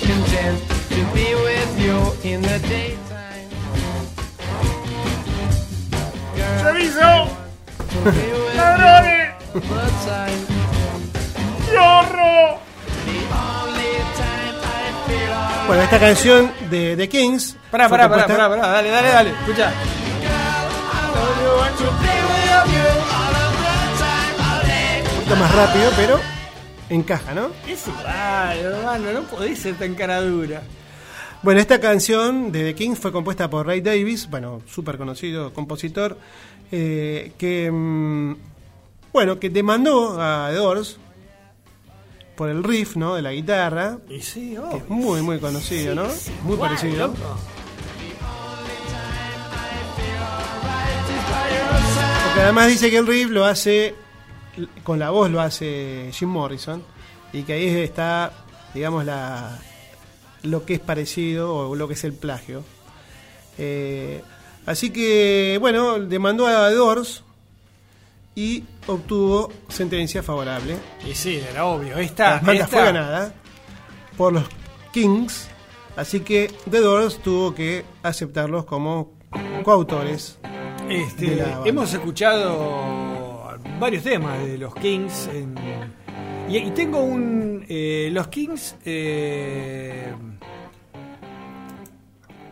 content 0.06 0.60
to 0.90 1.14
be 1.14 1.42
Bueno, 15.72 15.84
esta 15.84 15.98
canción 15.98 16.52
de 16.68 16.96
The 16.98 17.08
Kings. 17.08 17.56
Pará, 17.70 17.88
pará, 17.88 18.06
pará, 18.06 18.26
pará, 18.26 18.46
pará, 18.46 18.66
dale, 18.68 18.90
dale, 18.90 19.08
dale. 19.08 19.30
Escucha. 19.30 19.72
Un 25.08 25.14
poquito 25.16 25.36
más 25.36 25.54
rápido, 25.54 25.90
pero 25.96 26.20
encaja, 26.90 27.32
¿no? 27.32 27.48
Es 27.66 27.88
igual, 27.88 28.58
hermano, 28.58 29.12
no 29.12 29.22
podés 29.22 29.60
ser 29.60 29.76
tan 29.76 29.94
cara 29.94 30.20
dura. 30.20 30.60
Bueno, 31.42 31.58
esta 31.58 31.80
canción 31.80 32.52
de 32.52 32.64
The 32.64 32.74
Kings 32.74 32.98
fue 32.98 33.10
compuesta 33.10 33.48
por 33.48 33.66
Ray 33.66 33.80
Davis, 33.80 34.28
bueno, 34.28 34.60
súper 34.66 34.98
conocido 34.98 35.54
compositor, 35.54 36.18
eh, 36.70 37.32
que, 37.38 37.70
mm, 37.72 38.34
bueno, 39.10 39.40
que 39.40 39.48
demandó 39.48 40.20
a 40.20 40.50
The 40.50 40.56
Doors 40.56 40.98
por 42.36 42.48
el 42.48 42.64
riff, 42.64 42.96
¿no? 42.96 43.14
De 43.14 43.22
la 43.22 43.32
guitarra, 43.32 43.98
Y 44.08 44.20
sí, 44.20 44.56
que 44.70 44.76
es 44.76 44.88
muy, 44.88 45.22
muy 45.22 45.38
conocido, 45.38 45.94
¿no? 45.94 46.06
Muy 46.44 46.56
parecido. 46.56 47.12
Porque 52.24 52.40
además 52.40 52.68
dice 52.68 52.90
que 52.90 52.96
el 52.96 53.06
riff 53.06 53.30
lo 53.30 53.44
hace, 53.44 53.94
con 54.82 54.98
la 54.98 55.10
voz 55.10 55.30
lo 55.30 55.40
hace 55.40 56.10
Jim 56.12 56.30
Morrison, 56.30 56.82
y 57.32 57.42
que 57.42 57.52
ahí 57.52 57.66
está, 57.66 58.32
digamos, 58.74 59.04
la, 59.04 59.58
lo 60.42 60.64
que 60.64 60.74
es 60.74 60.80
parecido 60.80 61.54
o 61.54 61.76
lo 61.76 61.88
que 61.88 61.94
es 61.94 62.04
el 62.04 62.12
plagio. 62.12 62.64
Eh, 63.58 64.22
así 64.66 64.90
que, 64.90 65.58
bueno, 65.60 65.98
demandó 66.00 66.46
a 66.46 66.70
Doors 66.70 67.22
y 68.34 68.64
obtuvo 68.86 69.52
sentencia 69.68 70.22
favorable. 70.22 70.76
Y 71.08 71.14
sí, 71.14 71.40
era 71.50 71.66
obvio. 71.66 71.96
Esta, 71.98 72.40
La 72.42 72.52
esta- 72.54 72.66
fue 72.68 72.84
ganada 72.84 73.34
por 74.16 74.32
los 74.32 74.44
Kings, 74.92 75.48
así 75.96 76.20
que 76.20 76.50
The 76.70 76.80
Doors 76.80 77.18
tuvo 77.18 77.54
que 77.54 77.84
aceptarlos 78.02 78.64
como 78.64 79.12
coautores. 79.64 80.38
Este, 80.88 81.36
la 81.36 81.62
hemos 81.64 81.92
escuchado 81.94 83.58
varios 83.80 84.02
temas 84.02 84.38
de 84.44 84.58
los 84.58 84.74
Kings 84.74 85.28
en- 85.32 85.54
y, 86.48 86.56
y 86.58 86.70
tengo 86.72 86.98
un 87.02 87.64
eh, 87.68 88.10
los 88.12 88.28
Kings 88.28 88.74
eh, 88.84 90.12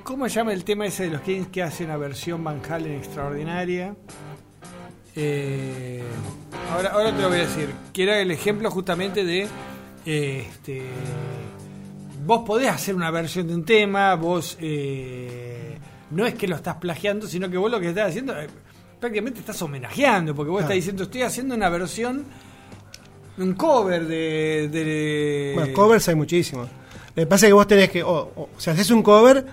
¿cómo 0.05 0.29
se 0.29 0.37
llama 0.37 0.53
el 0.53 0.65
tema 0.65 0.87
ese 0.87 1.05
de 1.05 1.11
los 1.11 1.21
Kings 1.23 1.49
que 1.49 1.63
hace 1.63 1.85
una 1.85 1.97
versión 1.97 2.43
Van 2.45 2.61
Halen 2.69 2.93
extraordinaria? 2.95 3.95
Eh, 5.17 6.03
ahora, 6.73 6.91
ahora 6.91 7.15
te 7.15 7.23
lo 7.23 7.29
voy 7.29 7.39
a 7.39 7.43
decir 7.43 7.69
que 7.93 8.03
era 8.05 8.21
el 8.21 8.31
ejemplo 8.31 8.71
justamente 8.71 9.25
de 9.25 9.49
eh, 10.07 10.47
este 10.49 10.83
vos 12.25 12.43
podés 12.47 12.69
hacer 12.69 12.95
una 12.95 13.11
versión 13.11 13.49
de 13.49 13.55
un 13.55 13.65
tema, 13.65 14.15
vos 14.15 14.57
eh, 14.61 15.79
no 16.11 16.27
es 16.27 16.35
que 16.35 16.47
lo 16.47 16.57
estás 16.57 16.77
plagiando, 16.77 17.27
sino 17.27 17.51
que 17.51 17.57
vos 17.57 17.71
lo 17.71 17.81
que 17.81 17.89
estás 17.89 18.11
haciendo 18.11 18.39
eh, 18.39 18.47
prácticamente 19.01 19.41
estás 19.41 19.61
homenajeando, 19.63 20.35
porque 20.35 20.51
vos 20.51 20.61
estás 20.61 20.75
diciendo 20.77 21.03
estoy 21.05 21.23
haciendo 21.23 21.55
una 21.55 21.69
versión, 21.71 22.25
un 23.39 23.55
cover 23.55 24.07
de... 24.07 24.69
de- 24.71 25.53
Bueno, 25.55 25.73
covers 25.73 26.09
hay 26.09 26.15
muchísimos. 26.15 26.69
Lo 27.17 27.23
que 27.23 27.27
pasa 27.27 27.47
es 27.47 27.51
que 27.51 27.55
vos 27.55 27.67
tenés 27.67 27.91
que, 27.91 28.03
o 28.03 28.31
o 28.37 28.49
si 28.59 28.71
haces 28.71 28.91
un 28.91 29.03
cover, 29.03 29.45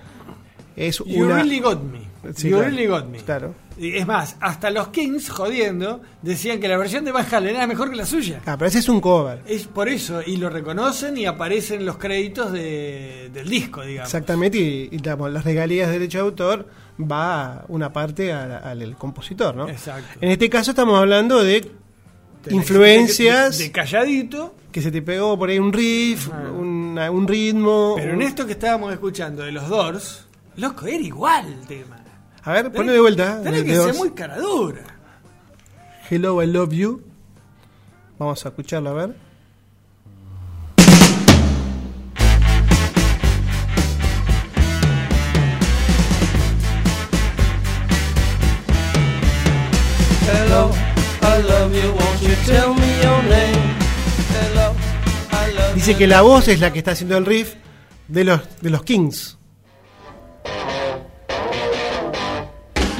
es 0.76 0.97
You 0.99 1.26
una... 1.26 1.38
really 1.38 1.60
got 1.60 1.82
me. 1.82 2.07
Sí, 2.36 2.49
you 2.49 2.57
claro. 2.57 2.70
really 2.72 2.88
got 2.88 3.05
me. 3.07 3.20
Claro. 3.20 3.53
Y 3.78 3.95
es 3.95 4.07
más, 4.07 4.36
hasta 4.39 4.70
los 4.72 4.88
Kings, 4.88 5.30
jodiendo, 5.30 6.01
decían 6.24 6.59
que 6.59 6.68
la 6.68 6.78
versión 6.78 7.05
de 7.05 7.11
Van 7.11 7.26
Halen 7.32 7.55
era 7.55 7.68
mejor 7.68 7.89
que 7.91 7.95
la 7.95 8.05
suya. 8.07 8.41
Ah, 8.45 8.55
pero 8.57 8.68
ese 8.70 8.80
es 8.80 8.89
un 8.89 8.99
cover. 8.99 9.41
Es 9.45 9.68
por 9.68 9.88
eso, 9.88 10.22
y 10.26 10.38
lo 10.38 10.49
reconocen 10.49 11.15
y 11.18 11.26
aparecen 11.28 11.86
los 11.86 11.97
créditos 11.97 12.51
de- 12.51 13.30
del 13.34 13.47
disco, 13.47 13.84
digamos. 13.84 14.09
Exactamente, 14.11 14.57
y, 14.57 14.89
y 14.91 14.97
digamos, 14.97 15.32
las 15.32 15.43
regalías 15.45 15.88
de 15.88 15.93
derecho 15.93 16.18
de 16.18 16.24
autor 16.24 16.68
va 16.99 17.65
una 17.68 17.93
parte 17.93 18.34
al, 18.34 18.95
compositor, 18.97 19.55
¿no? 19.55 19.70
Exacto. 19.70 20.18
En 20.22 20.32
este 20.32 20.49
caso 20.49 20.72
estamos 20.72 20.97
hablando 20.99 21.43
de 21.43 21.70
influencias 22.49 23.57
De, 23.57 23.65
de 23.65 23.72
calladito, 23.72 24.55
que 24.72 24.82
se 24.82 24.91
te 24.91 25.01
pegó 25.01 25.38
por 25.38 25.49
ahí 25.49 25.59
un 25.59 25.74
riff, 25.74 26.30
Ah. 26.32 26.51
un 26.51 27.28
ritmo. 27.28 27.93
pero 27.97 28.13
en 28.13 28.22
esto 28.22 28.45
que 28.45 28.53
estábamos 28.53 28.91
escuchando 28.91 29.43
de 29.43 29.51
los 29.51 29.68
Doors, 29.70 30.26
loco, 30.55 30.88
era 30.88 31.03
igual 31.03 31.45
el 31.53 31.68
tema. 31.68 31.97
A 32.48 32.54
ver, 32.54 32.72
ponlo 32.72 32.93
de 32.93 33.00
vuelta. 33.02 33.41
Tenés 33.43 33.66
de- 33.66 33.68
que 33.72 33.76
ser 33.76 33.93
muy 33.95 34.12
cara 34.12 34.38
dura. 34.38 34.84
Hello, 36.10 36.41
I 36.41 36.48
love 36.48 36.72
you. 36.72 37.02
Vamos 38.18 38.45
a 38.45 38.50
escucharlo, 38.50 38.89
a 38.91 38.93
ver. 38.93 39.16
Hello, 50.30 50.72
I 51.22 51.41
love 51.43 51.74
you, 51.74 51.91
won't 51.93 52.22
you 52.22 52.36
tell 52.45 52.74
me 52.74 52.89
your 53.04 53.22
name? 53.24 53.62
Hello, 54.34 54.76
I 55.32 55.54
love 55.56 55.76
Dice 55.76 55.91
you. 55.93 55.98
que 55.98 56.08
la 56.08 56.22
voz 56.22 56.48
es 56.48 56.60
la 56.60 56.72
que 56.74 56.80
está 56.80 56.91
haciendo 56.91 57.18
el 57.18 57.26
riff 57.26 57.54
de 58.08 58.24
los, 58.24 58.41
de 58.62 58.70
los 58.70 58.84
Kings. 58.84 59.37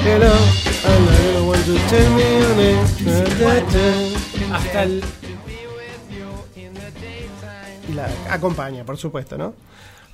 Hello, 0.08 0.32
I 0.32 1.34
don't 1.34 1.48
want 1.48 1.66
to 1.66 1.76
tell 1.92 2.10
me 2.16 2.24
your 2.40 2.56
name. 2.56 2.80
Hasta 4.54 4.84
el. 4.84 5.04
Y 7.90 7.94
la 7.94 8.10
acompaña, 8.30 8.86
por 8.86 8.96
supuesto, 8.98 9.38
¿no? 9.38 9.54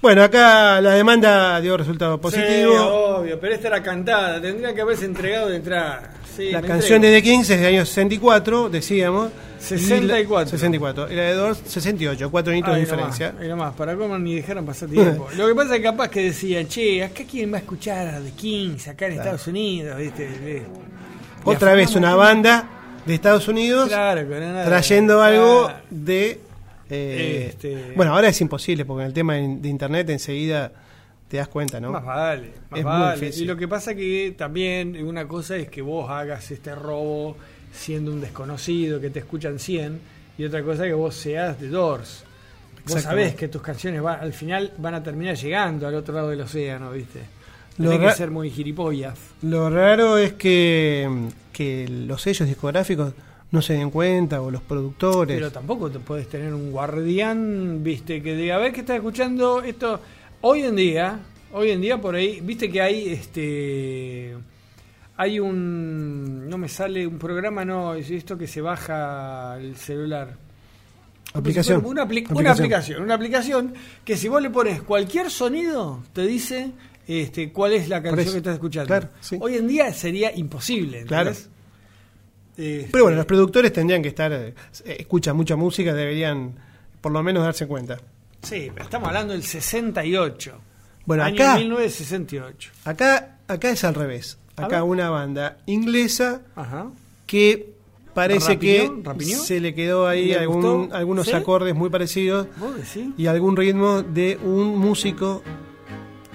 Bueno, 0.04 0.22
acá 0.22 0.82
la 0.82 0.96
demanda 0.96 1.62
dio 1.62 1.78
resultado 1.78 2.20
positivo. 2.20 2.74
Sí, 2.74 2.78
obvio, 2.78 3.40
pero 3.40 3.54
esta 3.56 3.70
era 3.70 3.82
cantada. 3.82 4.42
Tendría 4.42 4.76
que 4.76 4.82
haberse 4.82 5.06
entregado 5.06 5.48
de 5.48 5.56
entrada. 5.56 6.12
Sí, 6.36 6.52
la 6.52 6.62
canción 6.62 7.02
de. 7.02 7.10
The 7.10 7.24
Kings 7.24 7.50
es 7.52 7.62
del 7.62 7.74
año 7.76 7.86
64, 7.86 8.68
decíamos. 8.70 9.32
64. 9.60 10.50
Y 10.50 10.52
la- 10.52 10.58
64. 10.58 11.10
Y 11.10 11.16
la 11.16 11.22
de 11.24 11.34
Doors, 11.36 11.62
68, 11.66 12.30
cuatro 12.30 12.52
añitos 12.52 12.74
de 12.74 12.82
diferencia. 12.82 13.34
ahí 13.40 13.48
nomás, 13.48 13.74
para 13.76 13.96
cómo 13.96 14.18
ni 14.20 14.36
dejaron 14.36 14.66
pasar 14.66 14.90
tiempo. 14.90 15.30
Lo 15.38 15.48
que 15.48 15.56
pasa 15.56 15.76
es 15.76 15.78
que 15.78 15.84
capaz 15.84 16.10
que 16.10 16.24
decían, 16.26 16.68
che, 16.68 17.02
acá 17.02 17.24
quién 17.30 17.54
va 17.54 17.58
a 17.58 17.60
escuchar 17.62 18.06
a 18.10 18.20
The 18.20 18.32
Kings 18.32 18.90
acá 18.90 19.08
en 19.08 19.14
Estados 19.14 19.48
Unidos, 19.48 19.98
¿viste? 19.98 20.30
Le- 20.44 20.64
Otra 21.46 21.76
vez 21.76 21.96
una 21.96 22.14
banda 22.16 22.68
de 23.06 23.14
Estados 23.16 23.48
Unidos 23.48 23.88
Claro, 23.88 24.28
con 24.28 24.38
nada- 24.38 24.66
trayendo 24.66 25.22
algo 25.22 25.68
Claro. 25.68 25.80
de... 25.90 26.42
eh, 26.94 27.46
Este- 27.50 27.94
Bueno, 27.96 28.14
ahora 28.16 28.30
es 28.30 28.42
imposible 28.42 28.86
porque 28.86 29.04
en 29.04 29.08
el 29.08 29.14
tema 29.14 29.34
de 29.36 29.68
internet 29.70 30.10
enseguida 30.10 30.72
te 31.28 31.38
das 31.38 31.48
cuenta, 31.48 31.80
¿no? 31.80 31.92
Más 31.92 32.06
vale, 32.06 32.52
más 32.70 32.80
Es 32.80 32.86
muy 32.86 32.94
vale. 32.94 33.32
Y 33.38 33.46
lo 33.46 33.58
que 33.58 33.68
pasa 33.68 33.96
que 33.96 34.36
también 34.38 35.04
una 35.04 35.28
cosa 35.28 35.56
es 35.56 35.68
que 35.70 35.82
vos 35.82 36.10
hagas 36.10 36.52
este 36.52 36.76
robo 36.76 37.36
siendo 37.72 38.12
un 38.12 38.22
desconocido, 38.22 39.02
que 39.02 39.10
te 39.10 39.20
escuchan 39.20 39.58
100, 39.58 40.00
y 40.38 40.46
otra 40.46 40.62
cosa 40.64 40.84
es 40.84 40.90
que 40.90 40.94
vos 40.96 41.16
seas 41.16 41.60
de 41.60 41.70
Doors. 41.70 42.24
Vos 42.86 43.02
sabés 43.02 43.34
que 43.36 43.48
tus 43.48 43.62
canciones 43.62 44.02
van, 44.02 44.20
al 44.20 44.34
final 44.34 44.74
van 44.78 44.94
a 44.94 45.02
terminar 45.02 45.36
llegando 45.36 45.88
al 45.88 45.96
otro 45.96 46.14
lado 46.14 46.30
del 46.30 46.42
océano, 46.42 46.92
¿viste? 46.92 47.22
Lo 47.78 47.90
Tenés 47.90 48.12
que 48.12 48.18
ser 48.18 48.30
muy 48.30 48.52
gilipollas. 48.52 49.18
Lo 49.42 49.70
raro 49.70 50.18
es 50.18 50.34
que, 50.34 51.10
que 51.52 51.88
los 51.88 52.22
sellos 52.22 52.48
discográficos 52.48 53.14
no 53.54 53.62
se 53.62 53.74
den 53.74 53.92
cuenta 53.92 54.42
o 54.42 54.50
los 54.50 54.62
productores. 54.64 55.38
Pero 55.38 55.52
tampoco 55.52 55.90
te 55.90 56.00
puedes 56.00 56.28
tener 56.28 56.54
un 56.56 56.72
guardián, 56.72 57.84
viste, 57.84 58.22
que 58.24 58.36
diga, 58.36 58.56
a 58.56 58.58
ver 58.58 58.74
que 58.74 58.80
estás 58.82 58.96
escuchando 58.98 59.62
esto. 59.62 60.02
Hoy 60.42 60.64
en 60.64 60.76
día, 60.76 61.20
hoy 61.54 61.70
en 61.70 61.80
día 61.80 62.02
por 62.02 62.16
ahí, 62.16 62.42
viste 62.42 62.70
que 62.70 62.82
hay 62.82 63.10
este 63.10 64.36
hay 65.16 65.40
un 65.40 66.50
no 66.50 66.58
me 66.58 66.68
sale 66.68 67.06
un 67.06 67.20
programa, 67.20 67.64
no, 67.64 67.94
es 67.94 68.10
esto 68.10 68.36
que 68.38 68.48
se 68.48 68.60
baja 68.60 69.56
el 69.60 69.76
celular. 69.78 70.36
Aplicación. 71.36 71.84
Una, 71.86 72.06
apli- 72.08 72.28
una 72.32 72.52
aplicación, 72.52 73.04
una 73.04 73.14
aplicación 73.14 73.74
que 74.04 74.18
si 74.18 74.28
vos 74.28 74.42
le 74.42 74.50
pones 74.50 74.82
cualquier 74.82 75.30
sonido, 75.30 76.02
te 76.12 76.24
dice 76.26 76.72
este, 77.08 77.52
cuál 77.52 77.74
es 77.74 77.88
la 77.88 78.02
canción 78.02 78.32
que 78.32 78.38
estás 78.38 78.54
escuchando. 78.56 78.88
Claro, 78.88 79.10
sí. 79.22 79.38
Hoy 79.40 79.58
en 79.58 79.68
día 79.68 79.94
sería 79.94 80.36
imposible. 80.36 81.06
Claro. 81.06 81.32
Este, 82.58 82.88
Pero 82.92 83.06
bueno, 83.06 83.18
los 83.18 83.26
productores 83.26 83.74
tendrían 83.74 84.02
que 84.02 84.10
estar, 84.10 84.32
eh, 84.32 84.54
escuchan 84.86 85.36
mucha 85.36 85.56
música, 85.56 85.94
deberían 85.94 86.54
por 87.02 87.12
lo 87.12 87.22
menos 87.24 87.44
darse 87.44 87.66
cuenta. 87.68 87.98
Sí, 88.42 88.70
pero 88.74 88.84
estamos 88.86 89.08
hablando 89.08 89.34
del 89.34 89.44
68. 89.44 90.54
Bueno, 91.06 91.24
año 91.24 91.36
acá- 91.44 91.56
1968. 91.58 92.72
Acá, 92.86 93.38
acá 93.48 93.70
es 93.70 93.84
al 93.84 93.96
revés. 93.96 94.38
Acá 94.56 94.84
una 94.84 95.10
banda 95.10 95.58
inglesa 95.66 96.42
Ajá. 96.56 96.88
que 97.26 97.74
parece 98.14 98.60
que 98.60 98.92
se 99.44 99.60
le 99.60 99.74
quedó 99.74 100.08
ahí 100.08 100.28
¿Le 100.28 100.38
algún- 100.40 100.62
gustó? 100.82 100.96
algunos 100.96 101.26
¿Sí? 101.26 101.34
acordes 101.34 101.74
muy 101.74 101.90
parecidos 101.90 102.48
y 103.18 103.26
algún 103.26 103.58
ritmo 103.58 104.04
de 104.04 104.38
un 104.44 104.78
músico. 104.78 105.42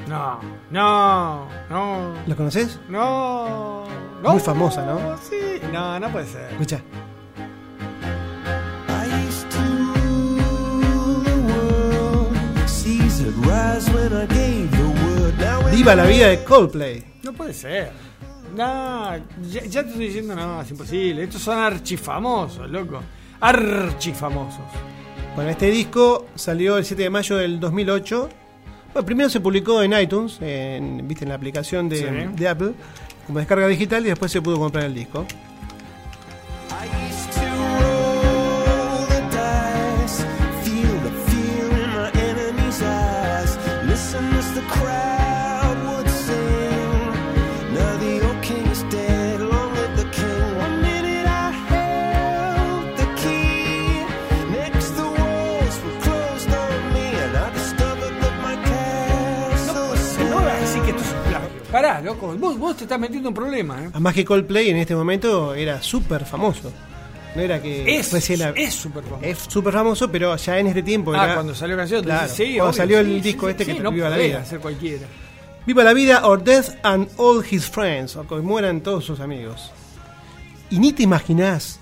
No, 0.08 0.40
no, 0.72 1.48
no. 1.70 2.14
¿Lo 2.26 2.36
conoces? 2.36 2.80
No, 2.88 3.84
no. 4.22 4.30
Muy 4.32 4.40
famosa, 4.40 4.84
¿no? 4.84 5.16
Sí, 5.18 5.60
no, 5.72 5.98
no 6.00 6.08
puede 6.10 6.26
ser. 6.26 6.50
Escucha. 6.52 6.80
Viva 15.72 15.94
la 15.94 16.04
vida 16.06 16.28
de 16.28 16.42
Coldplay. 16.44 17.04
No 17.22 17.32
puede 17.32 17.52
ser. 17.54 17.90
No, 18.56 19.16
ya, 19.16 19.64
ya 19.64 19.82
te 19.82 19.88
estoy 19.90 20.06
diciendo, 20.06 20.34
no, 20.34 20.60
es 20.62 20.70
imposible. 20.70 21.22
Estos 21.24 21.42
son 21.42 21.58
archifamosos, 21.58 22.68
loco. 22.68 23.00
Archifamosos. 23.40 24.64
Bueno, 25.36 25.50
este 25.50 25.70
disco 25.70 26.26
salió 26.34 26.78
el 26.78 26.84
7 26.84 27.04
de 27.04 27.10
mayo 27.10 27.36
del 27.36 27.60
2008. 27.60 28.28
Bueno, 28.92 29.06
primero 29.06 29.28
se 29.28 29.40
publicó 29.40 29.82
en 29.82 29.92
iTunes, 29.92 30.38
en, 30.40 31.06
viste, 31.06 31.24
en 31.24 31.28
la 31.28 31.36
aplicación 31.36 31.88
de, 31.88 31.96
Sí. 31.98 32.04
de 32.34 32.48
Apple, 32.48 32.72
como 33.28 33.40
descarga 33.40 33.68
digital 33.68 34.04
y 34.06 34.08
después 34.08 34.32
se 34.32 34.40
pudo 34.40 34.58
comprar 34.58 34.86
el 34.86 34.94
disco. 34.94 35.26
Pará, 61.99 62.11
loco. 62.14 62.34
Vos, 62.38 62.59
vos 62.59 62.76
te 62.76 62.84
estás 62.84 62.99
metiendo 63.01 63.28
en 63.28 63.34
problemas, 63.34 63.82
¿eh? 63.82 63.88
Además 63.92 64.14
que 64.14 64.24
Coldplay 64.24 64.70
en 64.70 64.76
este 64.76 64.94
momento 64.94 65.55
era 65.55 65.82
súper 65.82 66.24
famoso. 66.24 66.72
No 67.34 67.42
era 67.42 67.61
que 67.61 67.99
Es, 67.99 68.12
recién 68.12 68.38
la- 68.40 68.51
es 68.51 68.72
súper 68.74 69.05
famoso. 69.05 69.24
es 69.24 69.38
súper 69.38 69.72
famoso, 69.74 70.11
pero 70.11 70.34
ya 70.36 70.59
en 70.59 70.66
este 70.68 70.82
tiempo 70.82 71.12
Ah, 71.14 71.24
era- 71.24 71.34
cuando 71.34 71.55
salió 71.55 71.76
canción. 71.76 72.03
Claro, 72.05 72.28
sí, 72.28 72.55
cuando 72.57 72.64
obvio, 72.64 72.72
salió 72.72 72.99
el 73.01 73.20
disco 73.22 73.46
sí, 73.46 73.51
este 73.53 73.66
que 73.66 73.80
no 73.80 73.92
Viva 73.92 74.09
la 74.09 74.16
vida. 74.16 74.44
ser 74.44 74.61
cualquiera. 74.61 75.07
Viva 75.66 75.84
la 75.84 75.92
vida 75.92 76.26
or 76.26 76.42
death 76.42 76.70
and 76.82 77.09
all 77.18 77.44
his 77.49 77.68
friends, 77.68 78.16
o 78.16 78.26
que 78.26 78.36
mueran 78.36 78.80
todos 78.80 79.05
sus 79.05 79.20
amigos. 79.20 79.70
Y 80.70 80.78
ni 80.78 80.92
te 80.92 81.03
imaginás, 81.03 81.80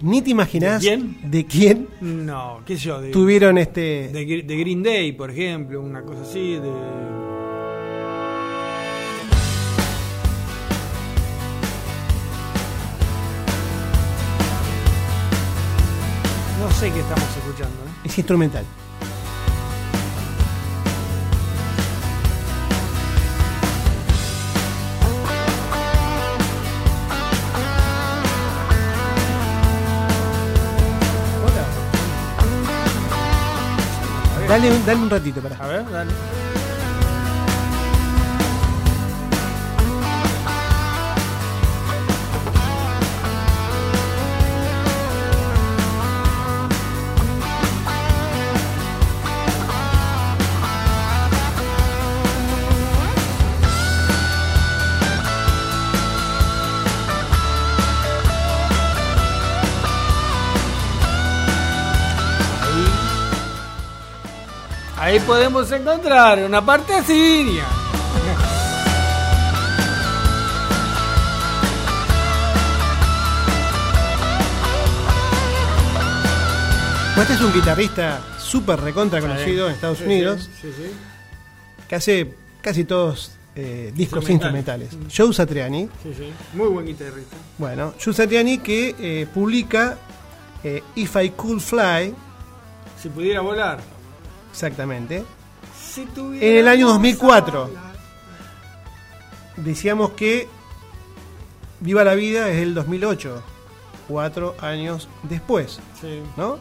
ni 0.00 0.22
te 0.22 0.30
imaginás 0.30 0.80
¿De 0.82 0.88
quién? 0.88 1.18
de 1.30 1.46
quién 1.46 1.88
No, 2.00 2.60
qué 2.64 2.76
sé 2.78 2.84
yo, 2.84 3.00
de, 3.00 3.10
tuvieron 3.10 3.58
este 3.58 4.08
de, 4.08 4.42
de 4.42 4.56
Green 4.56 4.82
Day, 4.82 5.12
por 5.12 5.30
ejemplo, 5.30 5.80
una 5.82 6.02
cosa 6.02 6.22
así, 6.22 6.54
de... 6.54 6.70
No 16.58 16.70
sé 16.72 16.90
qué 16.92 17.00
estamos 17.00 17.28
escuchando, 17.36 17.76
¿eh? 17.86 17.92
es 18.04 18.18
instrumental. 18.18 18.64
Dale, 34.48 34.70
un- 34.72 34.86
dale 34.86 35.00
un 35.02 35.10
ratito 35.10 35.40
para. 35.42 35.56
A 35.56 35.66
ver, 35.68 35.90
dale. 35.90 36.12
Podemos 65.28 65.70
encontrar 65.72 66.38
una 66.42 66.64
parte 66.64 67.02
siria. 67.02 67.64
Este 77.20 77.32
es 77.34 77.40
un 77.40 77.52
guitarrista 77.52 78.20
súper 78.38 78.80
recontra 78.80 79.20
conocido 79.20 79.66
en 79.68 79.74
Estados 79.74 80.00
Unidos, 80.00 80.48
Sí, 80.62 80.68
sí. 80.74 80.84
que 81.88 81.96
hace 81.96 82.32
casi 82.60 82.84
todos 82.84 83.32
eh, 83.56 83.92
discos 83.94 84.28
Instrumentales. 84.30 84.90
Joe 85.14 85.34
Satriani. 85.34 85.88
Muy 86.54 86.68
buen 86.68 86.86
guitarrista. 86.86 87.36
bueno, 87.58 87.92
Joe 88.02 88.14
Satriani 88.14 88.58
que 88.58 88.94
eh, 89.00 89.26
publica 89.34 89.98
eh, 90.62 90.82
If 90.94 91.16
I 91.16 91.30
Could 91.30 91.60
Fly, 91.60 92.14
Si 93.02 93.08
pudiera 93.08 93.40
volar. 93.40 93.80
Exactamente, 94.50 95.24
Si 95.78 96.06
En 96.16 96.56
el 96.56 96.68
año 96.68 96.86
voz 96.86 96.94
2004. 96.96 97.62
a 97.62 97.66
volar. 97.66 97.96
decíamos 99.56 100.10
que 100.10 100.48
Viva 101.80 102.04
la 102.04 102.14
Vida 102.14 102.48
es 102.50 102.56
del 102.56 102.74
2008, 102.74 103.42
cuatro 104.08 104.54
años 104.60 105.08
después, 105.24 105.80
Sí. 106.00 106.20
¿no? 106.36 106.58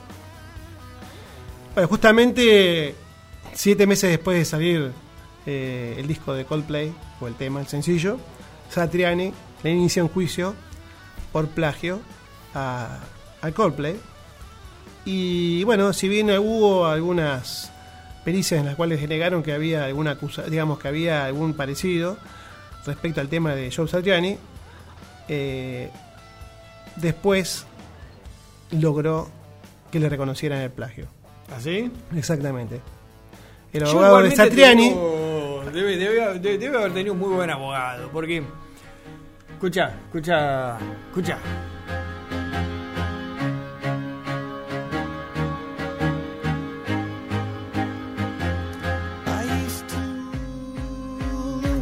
Bueno, 1.73 1.87
justamente 1.89 2.95
siete 3.53 3.85
meses 3.87 4.09
después 4.11 4.37
de 4.37 4.45
salir 4.45 4.91
eh, 5.45 5.95
el 5.97 6.07
disco 6.07 6.33
de 6.33 6.45
Coldplay, 6.45 6.93
o 7.19 7.27
el 7.27 7.35
tema, 7.35 7.59
el 7.59 7.67
sencillo, 7.67 8.17
Satriani 8.69 9.33
le 9.63 9.71
inicia 9.71 10.03
un 10.03 10.09
juicio 10.09 10.53
por 11.31 11.47
plagio 11.47 11.99
a, 12.53 12.99
a 13.41 13.51
Coldplay. 13.51 13.99
Y 15.05 15.63
bueno, 15.63 15.93
si 15.93 16.07
bien 16.09 16.29
hubo 16.37 16.85
algunas 16.85 17.71
pericias 18.27 18.59
en 18.59 18.65
las 18.65 18.75
cuales 18.75 18.99
denegaron 18.99 19.41
que 19.41 19.53
había 19.53 19.85
alguna 19.85 20.11
acusa, 20.11 20.43
digamos 20.43 20.79
que 20.79 20.89
había 20.89 21.23
algún 21.23 21.53
parecido 21.53 22.17
respecto 22.85 23.21
al 23.21 23.29
tema 23.29 23.55
de 23.55 23.71
Joe 23.73 23.87
Satriani, 23.87 24.37
eh, 25.29 25.89
después 26.97 27.65
logró 28.71 29.29
que 29.93 29.99
le 30.01 30.09
reconocieran 30.09 30.59
el 30.59 30.71
plagio. 30.71 31.07
¿Así? 31.55 31.89
Exactamente. 32.17 32.81
El 33.71 33.83
Yo 33.85 33.91
abogado 33.91 34.23
de 34.23 34.35
Satriani. 34.35 34.89
tengo- 34.89 35.63
debe, 35.73 35.95
debe- 35.97 36.39
debe- 36.39 36.57
debe 36.57 36.77
haber 36.79 36.93
tenido 36.93 37.13
un 37.13 37.19
muy 37.19 37.33
buen 37.33 37.49
abogado, 37.49 38.09
porque. 38.11 38.43
Escucha, 39.53 39.93
escucha, 40.07 40.77
escucha. 41.07 41.37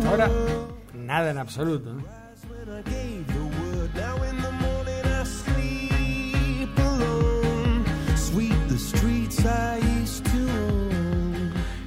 Ahora, 0.08 0.30
nada 0.94 1.32
en 1.32 1.38
absoluto. 1.38 1.96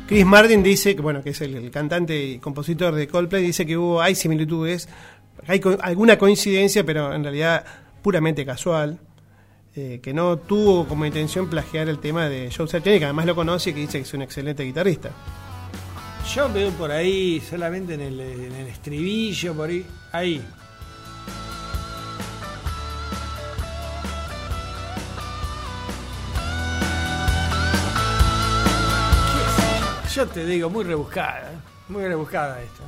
Chris 0.07 0.25
Martin 0.25 0.63
dice, 0.63 0.97
que 0.97 1.03
bueno, 1.03 1.23
que 1.23 1.31
es 1.31 1.41
el, 1.43 1.55
el 1.57 1.71
cantante 1.71 2.19
y 2.25 2.39
compositor 2.39 2.95
de 2.95 3.07
Coldplay, 3.07 3.43
dice 3.45 3.67
que 3.67 3.77
hubo, 3.77 4.01
hay 4.01 4.15
similitudes, 4.15 4.89
hay 5.47 5.61
co- 5.61 5.77
alguna 5.83 6.17
coincidencia, 6.17 6.85
pero 6.85 7.13
en 7.13 7.23
realidad 7.23 7.65
puramente 8.03 8.47
casual, 8.47 8.99
eh, 9.77 10.01
que 10.03 10.15
no 10.15 10.39
tuvo 10.39 10.87
como 10.89 11.05
intención 11.05 11.49
plagiar 11.51 11.89
el 11.89 11.99
tema 11.99 12.27
de 12.29 12.51
Joe 12.57 12.67
Satriani, 12.67 12.99
que 13.01 13.05
además 13.05 13.27
lo 13.27 13.35
conoce 13.35 13.71
y 13.71 13.73
que 13.75 13.81
dice 13.81 13.99
que 13.99 14.05
es 14.05 14.15
un 14.15 14.23
excelente 14.23 14.65
guitarrista. 14.65 15.11
Yo 16.27 16.53
veo 16.53 16.71
por 16.73 16.91
ahí, 16.91 17.41
solamente 17.41 17.95
en 17.95 18.01
el, 18.01 18.21
en 18.21 18.55
el 18.55 18.67
estribillo, 18.69 19.55
por 19.55 19.71
ahí. 19.71 19.87
Ahí. 20.13 20.43
¿Qué 30.03 30.09
sé 30.09 30.15
yo? 30.17 30.27
Te 30.27 30.45
digo, 30.45 30.69
muy 30.71 30.85
rebuscada. 30.85 31.53
Muy 31.89 32.05
rebuscada 32.07 32.61
esto. 32.61 32.83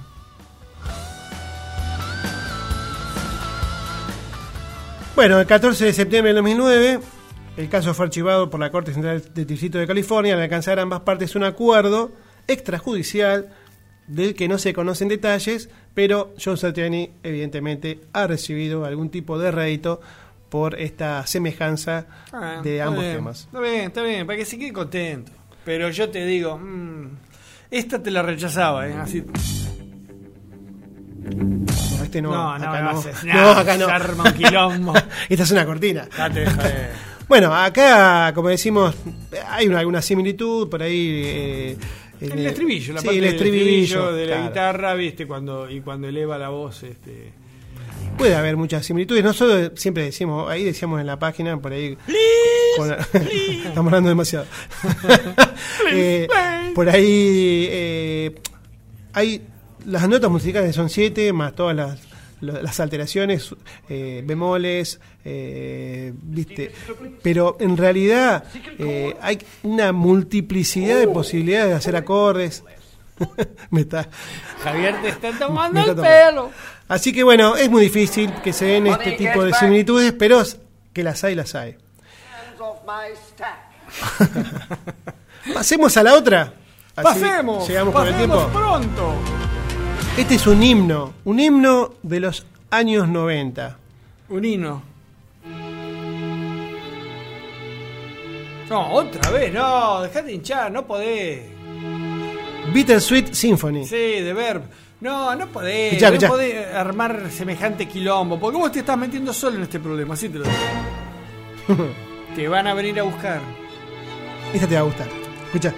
Bueno, 5.16 5.40
el 5.40 5.46
14 5.46 5.84
de 5.84 5.92
septiembre 5.92 6.32
del 6.32 6.42
2009, 6.42 7.00
el 7.56 7.68
caso 7.68 7.92
fue 7.94 8.06
archivado 8.06 8.48
por 8.48 8.60
la 8.60 8.70
Corte 8.70 8.94
Central 8.94 9.22
del 9.34 9.46
Distrito 9.46 9.78
de 9.78 9.86
California 9.86 10.34
al 10.34 10.40
alcanzar 10.40 10.78
ambas 10.78 11.00
partes 11.00 11.34
un 11.34 11.44
acuerdo 11.44 12.12
extrajudicial 12.52 13.48
del 14.06 14.34
que 14.34 14.48
no 14.48 14.58
se 14.58 14.72
conocen 14.74 15.08
detalles, 15.08 15.68
pero 15.94 16.34
John 16.42 16.56
Satriani 16.56 17.10
evidentemente 17.22 18.00
ha 18.12 18.26
recibido 18.26 18.84
algún 18.84 19.10
tipo 19.10 19.38
de 19.38 19.50
rédito 19.50 20.00
por 20.48 20.78
esta 20.80 21.24
semejanza 21.26 22.06
Ah, 22.32 22.60
de 22.62 22.82
ambos 22.82 23.00
bien, 23.04 23.16
temas. 23.16 23.40
Está 23.42 23.60
bien, 23.60 23.80
está 23.86 24.02
bien, 24.02 24.26
para 24.26 24.36
que 24.38 24.44
se 24.44 24.58
quede 24.58 24.72
contento. 24.72 25.30
Pero 25.64 25.90
yo 25.90 26.10
te 26.10 26.24
digo, 26.26 26.58
mm, 26.58 27.08
esta 27.70 28.02
te 28.02 28.10
la 28.10 28.22
rechazaba, 28.22 28.88
¿eh? 28.88 28.94
Así. 28.94 29.22
No, 31.22 32.02
este 32.04 32.22
no, 32.22 32.30
No, 32.32 32.58
no, 32.58 32.64
acá 32.66 32.82
no 32.82 32.92
no. 32.92 32.98
haces 32.98 33.24
No, 33.24 33.32
nada, 33.34 33.60
acá 33.60 33.76
no. 33.76 33.86
se 33.86 33.92
arma 33.92 34.24
un 34.24 34.32
quilombo. 34.32 34.94
Esta 35.28 35.44
es 35.44 35.50
una 35.50 35.64
cortina. 35.66 36.08
Date 36.16 36.46
joder. 36.46 36.90
Bueno, 37.30 37.54
acá, 37.54 38.32
como 38.34 38.48
decimos, 38.48 38.92
hay 39.50 39.68
una, 39.68 39.78
alguna 39.78 40.02
similitud 40.02 40.68
por 40.68 40.82
ahí. 40.82 41.22
eh, 41.24 41.76
en 42.20 42.38
El 42.38 42.46
estribillo, 42.46 42.94
la 42.94 43.00
sí, 43.00 43.06
parte 43.06 43.18
el 43.18 43.24
del 43.24 43.34
estribillo, 43.34 44.12
de 44.12 44.26
la 44.26 44.32
claro. 44.36 44.48
guitarra, 44.48 44.94
viste, 44.94 45.26
cuando 45.26 45.70
y 45.70 45.80
cuando 45.80 46.08
eleva 46.08 46.38
la 46.38 46.48
voz, 46.50 46.82
este. 46.82 47.32
Puede 48.18 48.34
haber 48.34 48.56
muchas 48.56 48.84
similitudes. 48.84 49.24
Nosotros 49.24 49.72
siempre 49.76 50.04
decimos, 50.04 50.50
ahí 50.50 50.62
decíamos 50.64 51.00
en 51.00 51.06
la 51.06 51.18
página, 51.18 51.58
por 51.60 51.72
ahí. 51.72 51.96
con- 52.76 52.90
Estamos 53.66 53.86
hablando 53.92 54.08
demasiado. 54.08 54.46
Eh, 55.92 56.28
por 56.74 56.88
ahí 56.88 57.66
eh, 57.70 58.34
hay 59.12 59.42
las 59.86 60.08
notas 60.08 60.30
musicales 60.30 60.74
son 60.74 60.88
siete, 60.88 61.32
más 61.32 61.54
todas 61.54 61.74
las, 61.74 61.98
las 62.40 62.80
alteraciones, 62.80 63.54
eh, 63.88 64.22
bemoles, 64.24 65.00
eh, 65.24 66.12
viste. 66.14 66.72
Pero 67.22 67.56
en 67.60 67.76
realidad 67.76 68.44
eh, 68.78 69.16
hay 69.20 69.38
una 69.62 69.92
multiplicidad 69.92 70.98
de 70.98 71.08
posibilidades 71.08 71.68
de 71.68 71.74
hacer 71.74 71.96
acordes. 71.96 72.64
Me 73.70 73.82
está. 73.82 74.08
Javier 74.62 74.96
te 75.02 75.32
tomando 75.38 75.80
está 75.80 75.90
el 75.90 75.96
tomando. 75.96 76.02
pelo. 76.02 76.50
Así 76.88 77.12
que 77.12 77.22
bueno, 77.22 77.56
es 77.56 77.70
muy 77.70 77.82
difícil 77.82 78.32
que 78.42 78.52
se 78.52 78.64
den 78.64 78.86
este 78.88 79.12
tipo 79.12 79.44
de 79.44 79.52
similitudes, 79.54 80.12
pero 80.12 80.42
que 80.92 81.04
las 81.04 81.22
hay, 81.22 81.34
las 81.34 81.54
hay. 81.54 81.76
Pasemos 85.54 85.96
a 85.96 86.02
la 86.02 86.14
otra. 86.14 86.52
Así 86.96 87.20
Pasemos. 87.20 87.68
Llegamos 87.68 87.94
con 87.94 88.06
el 88.06 88.12
pasemos 88.14 88.38
tiempo. 88.38 88.58
pronto. 88.58 89.39
Este 90.20 90.34
es 90.34 90.46
un 90.46 90.62
himno, 90.62 91.14
un 91.24 91.40
himno 91.40 91.94
de 92.02 92.20
los 92.20 92.46
años 92.70 93.08
90. 93.08 93.76
Un 94.28 94.44
himno. 94.44 94.82
No, 98.68 98.92
otra 98.92 99.30
vez, 99.30 99.52
no, 99.52 100.02
dejate 100.02 100.32
hinchar, 100.32 100.70
no 100.70 100.86
podés. 100.86 101.42
Bittersweet 102.72 103.32
Symphony. 103.32 103.84
Sí, 103.86 103.96
de 103.96 104.32
verb. 104.34 104.62
No, 105.00 105.34
no 105.34 105.46
podés, 105.48 105.94
Escuchá, 105.94 106.08
no 106.10 106.14
escuchá. 106.16 106.28
podés 106.28 106.74
armar 106.74 107.30
semejante 107.30 107.88
quilombo, 107.88 108.38
porque 108.38 108.58
vos 108.58 108.70
te 108.70 108.80
estás 108.80 108.98
metiendo 108.98 109.32
solo 109.32 109.56
en 109.56 109.62
este 109.62 109.80
problema, 109.80 110.12
así 110.14 110.28
te 110.28 110.38
lo 110.38 110.44
digo. 110.44 111.88
te 112.36 112.46
van 112.46 112.66
a 112.66 112.74
venir 112.74 113.00
a 113.00 113.04
buscar. 113.04 113.40
Esta 114.52 114.66
te 114.66 114.74
va 114.74 114.80
a 114.82 114.84
gustar. 114.84 115.08
Escucha, 115.46 115.72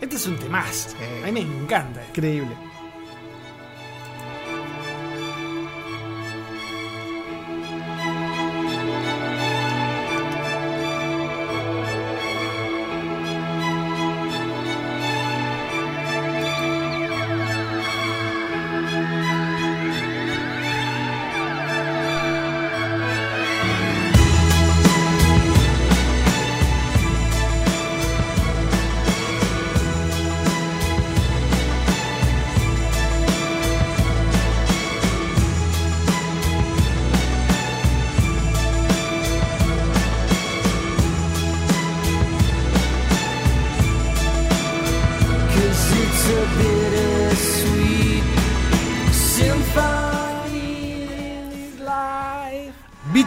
Este 0.00 0.16
es 0.16 0.26
un 0.26 0.36
temazo. 0.36 0.90
A 1.22 1.26
mí 1.26 1.32
me 1.32 1.40
encanta. 1.40 2.02
increíble. 2.08 2.56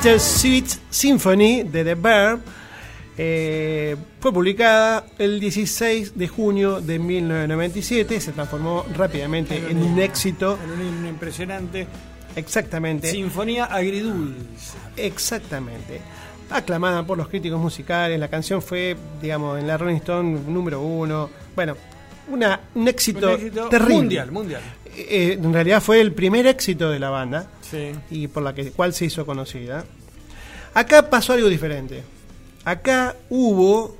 Bittersweet 0.07 0.67
Symphony 0.89 1.63
de 1.63 1.83
The 1.83 1.95
Verb 1.95 2.39
eh, 3.17 3.97
fue 4.21 4.31
publicada 4.31 5.05
el 5.19 5.37
16 5.37 6.17
de 6.17 6.27
junio 6.29 6.79
de 6.79 6.97
1997. 6.97 8.21
Se 8.21 8.31
transformó 8.31 8.85
rápidamente 8.95 9.57
en 9.69 9.83
un 9.83 9.99
éxito. 9.99 10.57
En 10.63 10.71
un 10.71 10.81
himno 10.87 11.09
impresionante. 11.09 11.87
Exactamente. 12.37 13.11
Sinfonía 13.11 13.65
agridulce. 13.65 14.77
Exactamente. 14.95 15.99
Aclamada 16.51 17.03
por 17.05 17.17
los 17.17 17.27
críticos 17.27 17.59
musicales, 17.59 18.17
la 18.17 18.29
canción 18.29 18.61
fue, 18.61 18.95
digamos, 19.21 19.59
en 19.59 19.67
la 19.67 19.77
Rolling 19.77 19.97
Stone 19.97 20.39
número 20.47 20.79
uno. 20.79 21.29
Bueno, 21.53 21.75
una, 22.29 22.61
un 22.75 22.87
éxito, 22.87 23.27
Un 23.27 23.33
éxito 23.33 23.67
terrible. 23.67 23.95
mundial, 23.95 24.31
mundial. 24.31 24.61
eh, 24.95 25.37
en 25.43 25.51
realidad 25.53 25.81
fue 25.81 25.99
el 25.99 26.13
primer 26.13 26.47
éxito 26.47 26.89
de 26.89 26.97
la 26.99 27.09
banda 27.09 27.47
Sí. 27.69 27.91
y 28.09 28.27
por 28.29 28.43
la 28.43 28.55
que, 28.55 28.71
cual 28.71 28.93
se 28.93 29.03
hizo 29.03 29.25
conocida. 29.25 29.83
Acá 30.77 31.09
pasó 31.09 31.33
algo 31.33 31.49
diferente. 31.49 32.03
Acá 32.63 33.15
hubo 33.31 33.97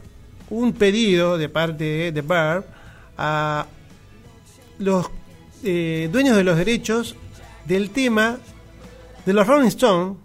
un 0.52 0.74
pedido 0.74 1.40
de 1.40 1.50
parte 1.50 2.12
de 2.12 2.22
Verb 2.22 2.66
a 3.18 3.66
los 4.78 5.08
eh, 5.64 6.08
dueños 6.12 6.38
de 6.38 6.44
los 6.44 6.56
derechos 6.56 7.16
del 7.66 7.90
tema 7.90 8.38
de 9.26 9.34
los 9.34 9.48
Rolling 9.48 9.70
Stones. 9.70 10.18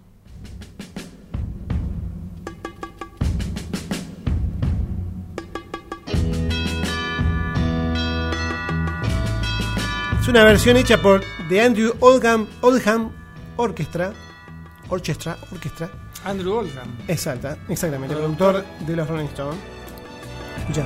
Es 10.21 10.27
una 10.27 10.43
versión 10.43 10.77
hecha 10.77 11.01
por 11.01 11.23
The 11.49 11.61
Andrew 11.63 11.95
Oldham, 11.99 12.47
Oldham. 12.61 13.11
Orchestra, 13.57 14.13
Orchestra. 15.51 16.02
Andrew 16.25 16.53
Oldham. 16.57 16.87
Exacta, 17.07 17.57
exactamente, 17.67 18.13
el 18.15 18.19
Productor. 18.21 18.53
productor 18.63 18.85
de 18.87 18.95
los 18.95 19.07
Rolling 19.09 19.25
Stones. 19.25 19.57
Ya. 20.73 20.85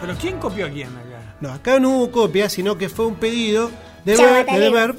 Pero 0.00 0.14
¿quién 0.20 0.38
copió 0.38 0.66
a 0.66 0.70
quién 0.70 0.88
acá? 0.88 1.36
No, 1.40 1.52
acá 1.52 1.78
no 1.78 1.90
hubo 1.90 2.10
copia, 2.10 2.48
sino 2.48 2.76
que 2.76 2.88
fue 2.88 3.06
un 3.06 3.14
pedido 3.16 3.70
de, 4.04 4.16
Ver- 4.16 4.46
de 4.46 4.58
The 4.60 4.70
Verb 4.70 4.96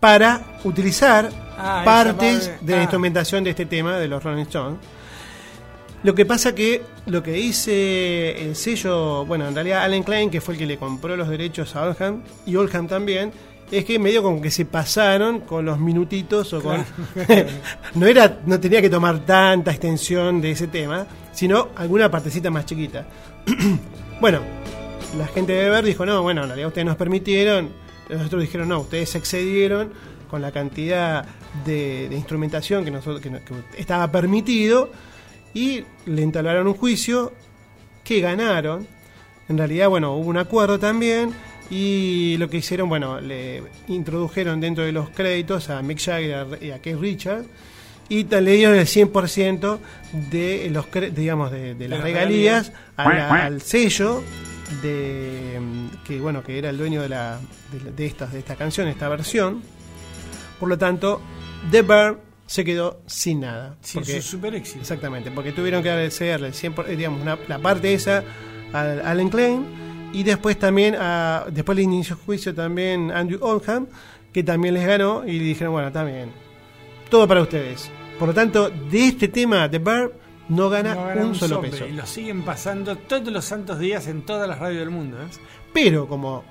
para 0.00 0.58
utilizar 0.64 1.30
Ah, 1.60 1.82
partes 1.84 2.48
parte. 2.48 2.64
de 2.64 2.72
la 2.72 2.78
Ah. 2.78 2.82
instrumentación 2.82 3.44
de 3.44 3.50
este 3.50 3.66
tema 3.66 3.98
de 3.98 4.08
los 4.08 4.22
Rolling 4.22 4.42
Stones. 4.44 4.78
Lo 6.04 6.14
que 6.14 6.24
pasa 6.24 6.54
que 6.54 6.82
lo 7.06 7.22
que 7.22 7.32
dice 7.32 8.42
el 8.44 8.54
sello, 8.54 9.26
bueno, 9.26 9.48
en 9.48 9.54
realidad 9.54 9.82
Allen 9.82 10.04
Klein, 10.04 10.30
que 10.30 10.40
fue 10.40 10.54
el 10.54 10.58
que 10.60 10.66
le 10.66 10.78
compró 10.78 11.16
los 11.16 11.28
derechos 11.28 11.74
a 11.74 11.82
Oldham, 11.82 12.22
y 12.46 12.54
Oldham 12.54 12.86
también, 12.86 13.32
es 13.70 13.84
que 13.84 13.98
medio 13.98 14.22
como 14.22 14.40
que 14.40 14.50
se 14.50 14.64
pasaron 14.64 15.40
con 15.40 15.64
los 15.64 15.78
minutitos 15.78 16.52
o 16.54 16.62
con... 16.62 16.84
no, 17.94 18.06
era, 18.06 18.40
no 18.46 18.58
tenía 18.60 18.80
que 18.80 18.90
tomar 18.90 19.20
tanta 19.26 19.70
extensión 19.70 20.40
de 20.40 20.52
ese 20.52 20.68
tema, 20.68 21.06
sino 21.32 21.68
alguna 21.76 22.10
partecita 22.10 22.50
más 22.50 22.66
chiquita. 22.66 23.06
bueno, 24.20 24.40
la 25.16 25.26
gente 25.28 25.52
de 25.52 25.68
Ver 25.70 25.84
dijo, 25.84 26.04
no, 26.06 26.22
bueno, 26.22 26.42
en 26.42 26.48
realidad 26.48 26.68
ustedes 26.68 26.86
nos 26.86 26.96
permitieron, 26.96 27.70
los 28.08 28.26
otros 28.26 28.42
dijeron, 28.42 28.68
no, 28.68 28.80
ustedes 28.80 29.10
se 29.10 29.18
excedieron 29.18 29.92
con 30.30 30.42
la 30.42 30.52
cantidad 30.52 31.24
de, 31.64 32.08
de 32.08 32.16
instrumentación 32.16 32.84
que, 32.84 32.90
nosotros, 32.90 33.20
que, 33.20 33.30
no- 33.30 33.38
que 33.44 33.54
estaba 33.80 34.10
permitido 34.10 34.90
y 35.54 35.84
le 36.06 36.22
entablaron 36.22 36.66
un 36.66 36.74
juicio 36.74 37.32
que 38.04 38.20
ganaron. 38.20 38.86
En 39.48 39.56
realidad, 39.56 39.88
bueno, 39.88 40.14
hubo 40.14 40.28
un 40.28 40.36
acuerdo 40.36 40.78
también 40.78 41.32
y 41.70 42.36
lo 42.38 42.48
que 42.48 42.58
hicieron, 42.58 42.88
bueno, 42.88 43.20
le 43.20 43.62
introdujeron 43.88 44.60
dentro 44.60 44.84
de 44.84 44.92
los 44.92 45.10
créditos 45.10 45.68
a 45.70 45.82
Mick 45.82 46.00
Jagger 46.00 46.58
y 46.62 46.70
a 46.70 46.80
Keith 46.80 46.98
Richards 46.98 47.46
y 48.08 48.24
le 48.24 48.52
dieron 48.52 48.74
el 48.74 48.86
100% 48.86 49.78
de 50.30 50.70
los 50.72 50.86
digamos 51.14 51.50
de, 51.50 51.74
de 51.74 51.88
las 51.88 52.00
regalías 52.00 52.68
regalías. 52.68 52.72
a 52.96 53.08
la- 53.36 53.44
al 53.44 53.60
sello 53.60 54.22
de 54.82 55.58
que 56.06 56.18
bueno 56.20 56.42
que 56.42 56.58
era 56.58 56.70
el 56.70 56.78
dueño 56.78 57.02
de 57.02 57.08
la 57.10 57.38
de, 57.96 58.06
estas 58.06 58.32
de 58.32 58.38
esta 58.38 58.56
canción 58.56 58.88
esta 58.88 59.08
versión 59.08 59.62
por 60.58 60.68
lo 60.68 60.78
tanto 60.78 61.20
The 61.70 61.82
Bird 61.82 62.16
se 62.46 62.64
quedó 62.64 63.02
sin 63.06 63.40
nada 63.40 63.76
Sin 63.82 64.00
porque- 64.00 64.22
su 64.22 64.30
super 64.30 64.54
éxito. 64.54 64.80
exactamente 64.80 65.30
porque 65.30 65.52
tuvieron 65.52 65.82
que 65.82 65.90
agradecerle 65.90 66.48
el 66.48 66.54
100%, 66.54 66.86
eh, 66.88 66.96
digamos 66.96 67.20
una- 67.20 67.38
la 67.46 67.58
parte 67.58 67.92
esa 67.92 68.24
al 68.72 69.00
Allen 69.06 69.28
Klein 69.28 69.66
y 70.12 70.22
después 70.22 70.58
también 70.58 70.94
a, 70.98 71.46
después 71.50 71.76
le 71.76 71.82
inició 71.82 72.16
juicio 72.16 72.54
también 72.54 73.10
Andrew 73.10 73.38
Oldham 73.42 73.86
que 74.32 74.42
también 74.42 74.74
les 74.74 74.86
ganó 74.86 75.24
y 75.26 75.38
le 75.38 75.44
dijeron 75.44 75.72
bueno 75.72 75.92
también 75.92 76.30
todo 77.10 77.26
para 77.28 77.42
ustedes 77.42 77.90
por 78.18 78.28
lo 78.28 78.34
tanto 78.34 78.70
de 78.70 79.06
este 79.06 79.28
tema 79.28 79.70
The 79.70 79.78
Bird 79.78 80.12
no 80.48 80.70
gana, 80.70 80.94
No 80.94 81.06
gana 81.06 81.26
un, 81.26 81.34
solo 81.34 81.56
sobre, 81.56 81.70
peso 81.70 81.86
Y 81.86 81.92
lo 81.92 82.06
siguen 82.06 82.42
pasando 82.42 82.96
todos 82.96 83.28
los 83.28 83.44
santos 83.44 83.78
días 83.78 84.06
en 84.06 84.22
todas 84.22 84.48
las 84.48 84.58
radios 84.58 84.80
del 84.80 84.90
mundo. 84.90 85.18
¿eh? 85.18 85.26
Pero 85.72 86.08
como 86.08 86.44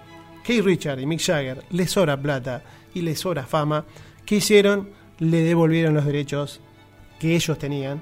Keith 0.44 0.64
Richard 0.64 1.00
y 1.00 1.06
Mick 1.06 1.22
Jagger 1.22 1.64
les 1.72 1.92
sobra 1.92 2.16
plata 2.16 2.62
y 2.94 3.02
les 3.02 3.20
sobra 3.20 3.44
fama, 3.44 3.86
¿qué 4.26 4.36
hicieron? 4.36 4.90
Le 5.20 5.42
devolvieron 5.42 5.96
los 5.96 6.06
derechos 6.06 6.62
que 7.20 7.36
ellos 7.36 7.58
tenían 7.58 8.02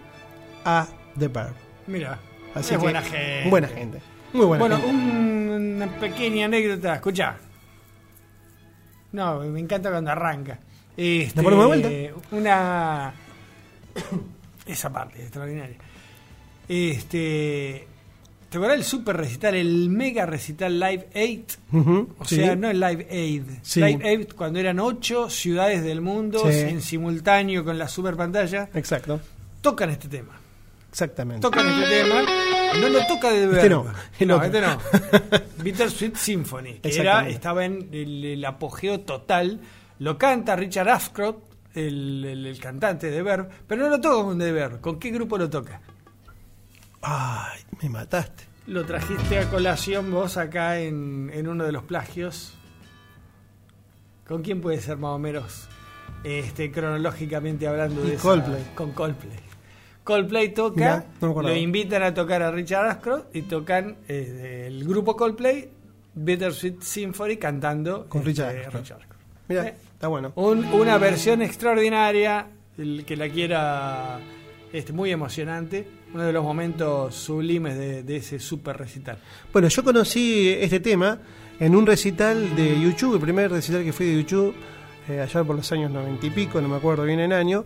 a 0.66 0.88
The 1.18 1.30
Verb. 1.30 1.56
Mira, 1.88 2.20
Así 2.54 2.74
es 2.74 2.80
que, 2.80 2.84
buena 2.84 3.02
gente. 3.02 3.50
Buena 3.50 3.68
gente. 3.68 4.15
Muy 4.36 4.46
buena 4.46 4.66
bueno, 4.78 4.88
un- 4.88 5.74
una 5.78 5.88
pequeña 6.00 6.46
anécdota, 6.46 6.96
escucha. 6.96 7.38
No, 9.12 9.40
me 9.40 9.60
encanta 9.60 9.90
cuando 9.92 10.12
arranca. 10.12 10.60
Este, 10.98 11.38
¿La 11.38 11.44
ponemos 11.44 11.78
de 11.78 12.14
Una. 12.32 13.14
Esa 14.66 14.92
parte, 14.92 15.22
extraordinaria. 15.22 15.78
Este. 16.68 17.88
¿Te 18.50 18.58
acuerdas 18.58 18.78
del 18.78 18.86
super 18.86 19.18
recital, 19.18 19.56
el 19.56 19.90
mega 19.90 20.26
recital 20.26 20.80
Live 20.80 21.08
8? 21.14 21.58
Ujú, 21.74 22.10
O 22.20 22.26
sí. 22.26 22.36
sea, 22.38 22.56
no 22.56 22.70
el 22.70 22.80
Live 22.80 23.08
Aid. 23.12 23.44
Sí. 23.64 23.82
Live 23.82 24.08
Aid 24.08 24.28
cuando 24.36 24.60
eran 24.60 24.80
ocho 24.80 25.30
ciudades 25.30 25.84
del 25.84 26.00
mundo 26.00 26.40
Sí. 26.50 26.60
en 26.60 26.82
simultáneo 26.82 27.66
con 27.66 27.78
la 27.78 27.88
super 27.90 28.16
pantalla. 28.16 28.70
Exacto. 28.74 29.20
Tocan 29.62 29.90
este 29.90 30.08
tema. 30.08 30.40
Exactamente. 30.90 31.42
Tocan 31.42 31.68
este 31.68 32.04
tema. 32.04 32.22
No 32.82 32.90
lo 32.90 33.06
toca 33.08 33.30
de 33.32 33.46
Este 33.46 33.70
no, 33.70 33.86
el 34.20 34.28
no, 34.28 34.36
otro. 34.36 34.46
este 34.48 34.62
no. 34.62 34.78
Bittersweet 35.64 36.16
Symphony, 36.16 36.74
que 36.80 36.96
era, 37.00 37.28
estaba 37.28 37.66
en 37.66 37.90
el, 37.92 38.24
el 38.26 38.46
apogeo 38.46 39.00
total. 39.02 39.60
Lo 40.00 40.18
canta 40.18 40.56
Richard 40.56 40.90
Ashcroft, 40.90 41.38
el, 41.74 42.26
el- 42.26 42.46
el 42.46 42.60
cantante 42.60 43.10
de 43.10 43.22
Verb, 43.24 43.50
pero 43.68 43.84
no 43.84 43.90
lo 43.90 44.02
toca 44.02 44.24
con 44.24 44.38
The 44.40 44.52
Verb. 44.52 44.82
¿Con 44.82 45.00
qué 45.00 45.10
grupo 45.12 45.38
lo 45.38 45.50
toca? 45.50 45.82
Ay, 47.02 47.62
me 47.82 47.90
mataste. 47.90 48.44
Lo 48.68 48.84
trajiste 48.86 49.40
a 49.40 49.50
colación 49.50 50.12
vos 50.12 50.38
acá 50.38 50.80
en, 50.80 51.30
en 51.34 51.48
uno 51.48 51.64
de 51.66 51.72
los 51.72 51.84
plagios. 51.84 52.54
¿Con 54.28 54.42
quién 54.42 54.60
puede 54.60 54.82
ser 54.82 54.98
más 54.98 55.12
o 55.12 55.20
menos 55.20 55.68
este, 56.24 56.72
cronológicamente 56.72 57.68
hablando 57.68 58.04
Y 58.04 58.10
de 58.10 58.14
esa- 58.16 58.24
Coldplay. 58.24 58.64
Con 58.74 58.92
Coldplay. 58.92 59.40
Coldplay 60.06 60.54
toca, 60.54 61.06
no 61.20 61.42
lo 61.42 61.54
invitan 61.56 62.02
a 62.04 62.14
tocar 62.14 62.42
a 62.42 62.52
Richard 62.52 62.86
Ashcroft 62.88 63.36
y 63.36 63.42
tocan 63.42 63.98
eh, 64.08 64.66
el 64.68 64.86
grupo 64.88 65.18
Coldplay 65.18 65.68
Bittersweet 66.14 66.82
Symphony 66.82 67.36
cantando 67.38 68.06
Con 68.08 68.20
este, 68.22 68.30
Richard 68.30 68.56
Ashcroft. 68.60 68.76
Richard 68.78 68.98
Ashcroft. 69.00 69.22
Eh, 69.50 69.74
está 69.94 70.08
bueno. 70.08 70.32
un- 70.36 70.64
una 70.66 70.98
versión 70.98 71.42
extraordinaria, 71.42 72.48
el 72.78 73.04
que 73.06 73.16
la 73.18 73.28
quiera, 73.30 74.20
este, 74.72 74.94
muy 74.94 75.12
emocionante, 75.12 75.86
uno 76.14 76.24
de 76.24 76.32
los 76.32 76.44
momentos 76.44 77.14
sublimes 77.16 77.78
de, 77.78 78.04
de 78.04 78.16
ese 78.18 78.40
super 78.40 78.78
recital. 78.78 79.18
Bueno, 79.52 79.68
yo 79.68 79.84
conocí 79.84 80.50
este 80.50 80.80
tema 80.80 81.20
en 81.60 81.76
un 81.76 81.86
recital 81.86 82.56
de 82.56 82.80
YouTube, 82.80 83.16
el 83.16 83.22
primer 83.22 83.52
recital 83.52 83.84
que 83.84 83.92
fui 83.92 84.06
de 84.06 84.16
YouTube, 84.18 84.54
eh, 85.10 85.20
allá 85.20 85.44
por 85.44 85.56
los 85.56 85.72
años 85.72 85.92
noventa 85.92 86.26
y 86.26 86.30
pico, 86.30 86.62
no 86.62 86.68
me 86.68 86.78
acuerdo 86.78 87.04
bien 87.04 87.20
el 87.20 87.32
año, 87.32 87.66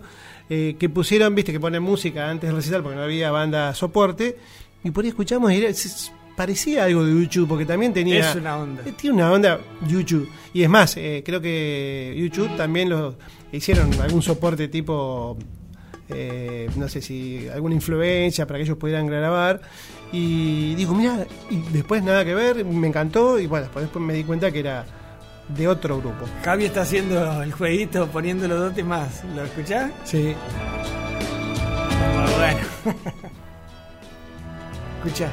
eh, 0.50 0.76
que 0.78 0.88
pusieron, 0.90 1.34
viste, 1.34 1.52
que 1.52 1.60
ponen 1.60 1.82
música 1.82 2.28
antes 2.28 2.48
del 2.48 2.56
recital 2.56 2.82
porque 2.82 2.96
no 2.96 3.02
había 3.04 3.30
banda 3.30 3.72
soporte, 3.74 4.36
y 4.84 4.90
por 4.90 5.04
ahí 5.04 5.08
escuchamos 5.10 5.50
y 5.52 5.56
era- 5.64 5.72
parecía 6.36 6.84
algo 6.84 7.04
de 7.04 7.12
YouTube, 7.22 7.48
porque 7.48 7.66
también 7.66 7.92
tenía... 7.92 8.30
Es 8.30 8.36
una 8.36 8.56
onda. 8.58 8.82
eh, 8.86 8.92
Tiene 8.96 9.16
una 9.16 9.30
onda 9.32 9.60
YouTube. 9.86 10.28
Y 10.54 10.62
es 10.62 10.68
más, 10.70 10.96
eh, 10.96 11.22
creo 11.24 11.40
que 11.40 12.14
YouTube 12.18 12.56
también 12.56 12.88
lo 12.88 13.14
hicieron 13.52 13.92
algún 14.00 14.22
soporte 14.22 14.68
tipo, 14.68 15.36
eh, 16.08 16.68
no 16.76 16.88
sé 16.88 17.02
si 17.02 17.46
alguna 17.48 17.74
influencia 17.74 18.46
para 18.46 18.58
que 18.58 18.64
ellos 18.64 18.78
pudieran 18.78 19.06
grabar. 19.06 19.60
Y 20.12 20.74
digo, 20.76 20.94
mira, 20.94 21.26
y 21.50 21.60
después 21.72 22.02
nada 22.02 22.24
que 22.24 22.34
ver, 22.34 22.64
me 22.64 22.88
encantó. 22.88 23.38
Y 23.38 23.46
bueno, 23.46 23.64
después, 23.64 23.84
después 23.84 24.02
me 24.04 24.14
di 24.14 24.24
cuenta 24.24 24.50
que 24.50 24.60
era 24.60 24.86
de 25.56 25.68
otro 25.68 25.98
grupo. 25.98 26.26
Javi 26.44 26.66
está 26.66 26.82
haciendo 26.82 27.42
el 27.42 27.52
jueguito 27.52 28.06
poniendo 28.08 28.46
los 28.48 28.58
dos 28.58 28.74
temas. 28.74 29.24
¿Lo 29.34 29.44
escuchás? 29.44 29.90
Sí. 30.04 30.34
Bueno. 32.36 32.60
Escuchá. 35.04 35.30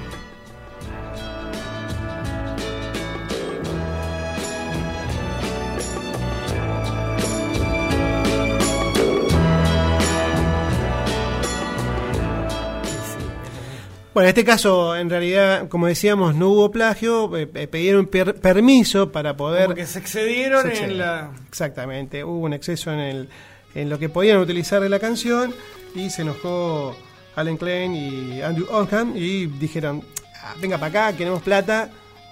Bueno, 14.18 14.30
en 14.30 14.30
este 14.30 14.44
caso, 14.46 14.96
en 14.96 15.12
realidad, 15.12 15.68
como 15.70 15.86
decíamos, 15.86 16.34
no 16.34 16.50
hubo 16.50 16.72
plagio, 16.72 17.38
eh, 17.38 17.48
eh, 17.54 17.68
pidieron 17.68 18.08
per- 18.08 18.34
permiso 18.34 19.12
para 19.12 19.38
poder... 19.38 19.66
Como 19.66 19.76
que 19.76 19.86
se 19.86 20.00
excedieron 20.00 20.64
Se 20.72 20.86
en 20.86 20.98
la. 20.98 21.30
Exactamente, 21.48 22.24
hubo 22.24 22.40
un 22.40 22.54
exceso 22.54 22.92
en, 22.92 22.98
el, 23.00 23.30
en 23.76 23.90
lo 23.92 24.00
que 24.00 24.10
podían 24.10 24.40
utilizar 24.40 24.82
de 24.82 24.90
la 24.90 24.98
canción 24.98 25.54
y 25.94 26.10
se 26.10 26.24
enojó 26.24 26.96
Allen 27.36 27.58
Klein 27.58 27.94
y 27.96 28.42
Andrew 28.42 28.66
Oldham 28.72 29.14
y 29.16 29.46
dijeron, 29.46 30.02
ah, 30.44 30.56
venga 30.60 30.80
para 30.80 31.06
acá, 31.10 31.16
queremos 31.16 31.44
plata. 31.44 31.92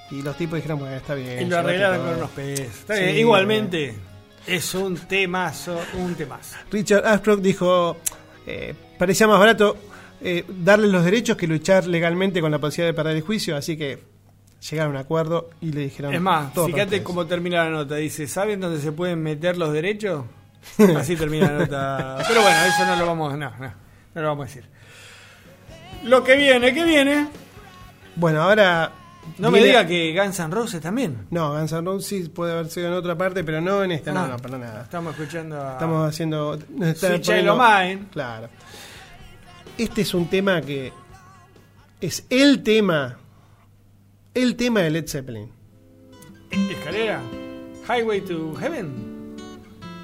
Y 0.09 0.23
los 0.23 0.35
tipos 0.37 0.55
dijeron, 0.55 0.79
bueno, 0.79 0.95
está 0.95 1.13
bien. 1.13 1.39
Y 1.43 1.45
lo 1.45 1.59
arreglaron 1.59 1.99
con 2.03 2.15
unos 2.15 2.31
pesos. 2.31 2.65
Está 2.65 2.95
Sí. 2.95 3.03
bien, 3.03 3.17
Igualmente, 3.17 3.93
es 4.47 4.73
un 4.73 4.97
temazo, 4.97 5.79
un 5.99 6.15
temazo. 6.15 6.57
Richard 6.71 7.05
Ashcroft 7.05 7.41
dijo, 7.43 7.97
eh, 8.47 8.73
parecía 8.97 9.27
más 9.27 9.37
barato 9.37 9.77
eh, 10.27 10.43
darle 10.47 10.87
los 10.87 11.05
derechos 11.05 11.37
que 11.37 11.45
luchar 11.45 11.85
legalmente 11.85 12.41
con 12.41 12.49
la 12.49 12.57
posibilidad 12.57 12.93
de 12.93 12.95
perder 12.95 13.17
el 13.17 13.21
juicio, 13.21 13.55
así 13.55 13.77
que 13.77 13.99
llegaron 14.69 14.95
a 14.95 14.99
un 14.99 15.05
acuerdo 15.05 15.51
y 15.61 15.71
le 15.71 15.81
dijeron... 15.81 16.15
Es 16.15 16.19
más, 16.19 16.51
fíjate 16.51 17.03
cómo 17.03 17.27
termina 17.27 17.63
la 17.63 17.69
nota. 17.69 17.95
Dice, 17.95 18.27
¿saben 18.27 18.59
dónde 18.59 18.81
se 18.81 18.91
pueden 18.91 19.21
meter 19.21 19.55
los 19.55 19.71
derechos? 19.71 20.25
Así 20.97 21.15
termina 21.15 21.51
la 21.51 21.59
nota. 21.59 22.17
Pero 22.27 22.41
bueno, 22.41 22.57
eso 22.65 22.85
no 22.87 22.95
lo 22.95 23.05
vamos, 23.05 23.37
no, 23.37 23.51
no, 23.51 23.73
no 24.15 24.21
lo 24.21 24.27
vamos 24.29 24.45
a 24.45 24.47
decir. 24.47 24.65
Lo 26.05 26.23
que 26.23 26.35
viene, 26.35 26.73
¿qué 26.73 26.83
viene? 26.83 27.27
Bueno, 28.15 28.41
ahora... 28.41 28.91
No 29.37 29.51
me 29.51 29.63
diga 29.63 29.85
que 29.85 30.19
Guns 30.19 30.39
N' 30.39 30.51
Roses 30.51 30.81
también. 30.81 31.27
No, 31.29 31.51
Guns 31.51 31.71
N' 31.71 31.81
Roses 31.81 32.29
puede 32.29 32.53
haber 32.53 32.67
sido 32.69 32.87
en 32.87 32.93
otra 32.93 33.15
parte, 33.15 33.43
pero 33.43 33.61
no 33.61 33.83
en 33.83 33.91
esta, 33.91 34.11
no, 34.11 34.21
Ah, 34.21 34.27
no, 34.27 34.37
para 34.37 34.57
nada. 34.57 34.81
Estamos 34.83 35.13
escuchando 35.13 35.61
a 35.61 35.73
Estamos 35.73 36.09
haciendo... 36.09 36.59
nos 36.69 36.89
está 36.89 37.09
poniendo-. 37.09 38.09
Claro. 38.11 38.49
Este 39.77 40.03
es 40.03 40.13
un 40.13 40.27
tema 40.27 40.61
que 40.61 40.93
es 41.99 42.25
el 42.29 42.63
tema, 42.63 43.17
el 44.33 44.55
tema 44.55 44.79
de 44.81 44.89
Led 44.89 45.07
Zeppelin. 45.07 45.51
Escalera. 46.49 47.21
Highway 47.85 48.21
to 48.21 48.55
Heaven. 48.55 49.35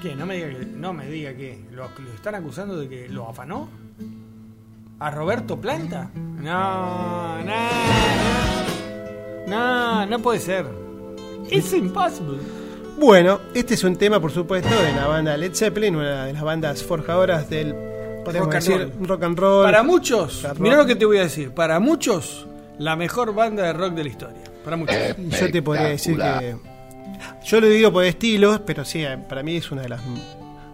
¿Qué? 0.02 0.14
No 0.14 0.26
me 0.26 0.36
diga 0.36 0.58
que, 0.58 0.66
no 0.66 0.92
me 0.92 1.06
diga 1.06 1.34
que 1.34 1.64
lo, 1.70 1.84
lo 1.84 2.12
están 2.14 2.34
acusando 2.34 2.76
de 2.76 2.86
que 2.86 3.08
lo 3.08 3.30
afanó. 3.30 3.70
¿A 4.98 5.10
Roberto 5.10 5.58
Planta? 5.58 6.10
No, 6.14 7.42
no, 7.42 7.44
no. 7.44 8.72
No, 9.46 10.06
no 10.06 10.18
puede 10.18 10.38
ser. 10.38 10.66
Es 11.50 11.72
imposible. 11.72 12.42
Bueno, 12.98 13.40
este 13.54 13.72
es 13.72 13.84
un 13.84 13.96
tema, 13.96 14.20
por 14.20 14.32
supuesto, 14.32 14.68
de 14.68 14.92
la 14.92 15.06
banda 15.06 15.34
Led 15.36 15.54
Zeppelin, 15.54 15.96
una 15.96 16.26
de 16.26 16.34
las 16.34 16.42
bandas 16.42 16.84
forjadoras 16.84 17.48
del 17.48 17.91
podemos 18.24 18.46
Rock 18.46 18.54
decir, 18.54 18.78
roll. 18.98 19.08
rock 19.08 19.22
and 19.24 19.38
roll. 19.38 19.64
Para 19.64 19.82
muchos, 19.82 20.46
mira 20.58 20.76
lo 20.76 20.86
que 20.86 20.96
te 20.96 21.04
voy 21.04 21.18
a 21.18 21.22
decir. 21.22 21.50
Para 21.52 21.78
muchos, 21.80 22.46
la 22.78 22.96
mejor 22.96 23.34
banda 23.34 23.64
de 23.64 23.72
rock 23.72 23.92
de 23.94 24.04
la 24.04 24.10
historia. 24.10 24.36
Para 24.64 24.76
muchos. 24.76 24.96
Yo 25.40 25.50
te 25.50 25.62
podría 25.62 25.88
decir 25.88 26.16
que 26.18 26.56
yo 27.44 27.60
lo 27.60 27.66
digo 27.68 27.92
por 27.92 28.04
estilos, 28.04 28.60
pero 28.66 28.84
sí, 28.84 29.04
para 29.28 29.42
mí 29.42 29.56
es 29.56 29.70
una 29.70 29.82
de 29.82 29.88
las 29.88 30.00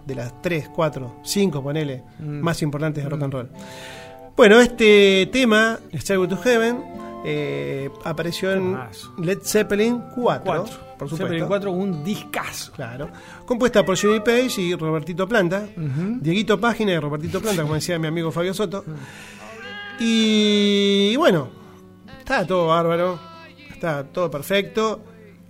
de 0.06 0.14
las 0.14 0.40
3, 0.40 0.70
4, 0.74 1.16
5, 1.22 1.62
ponele, 1.62 2.02
Mm. 2.18 2.40
más 2.40 2.62
importantes 2.62 3.04
de 3.04 3.10
rock 3.10 3.22
and 3.24 3.32
roll. 3.32 3.48
Bueno, 4.36 4.58
este 4.60 5.28
tema, 5.32 5.78
Stairway 5.94 6.28
to 6.28 6.36
Heaven, 6.38 6.82
eh, 7.26 7.90
apareció 8.04 8.52
en. 8.52 8.78
Led 9.22 9.38
Zeppelin 9.42 10.00
4, 10.14 10.42
Cuatro. 10.44 10.87
Por 10.98 11.08
supuesto. 11.08 11.26
Zeppelin 11.26 11.46
4, 11.46 11.70
un 11.70 12.04
discazo. 12.04 12.72
Claro. 12.72 13.08
Compuesta 13.46 13.84
por 13.84 13.96
Jimmy 13.96 14.20
Page 14.20 14.60
y 14.60 14.74
Robertito 14.74 15.28
Planta. 15.28 15.66
Dieguito 15.76 16.60
Página 16.60 16.92
y 16.92 16.98
Robertito 16.98 17.40
Planta, 17.40 17.62
como 17.62 17.74
decía 17.74 17.98
mi 17.98 18.08
amigo 18.08 18.30
Fabio 18.30 18.52
Soto. 18.52 18.84
Y 20.00 21.16
bueno, 21.16 21.48
estaba 22.18 22.44
todo 22.46 22.66
bárbaro. 22.66 23.18
Estaba 23.70 24.04
todo 24.04 24.30
perfecto. 24.30 25.00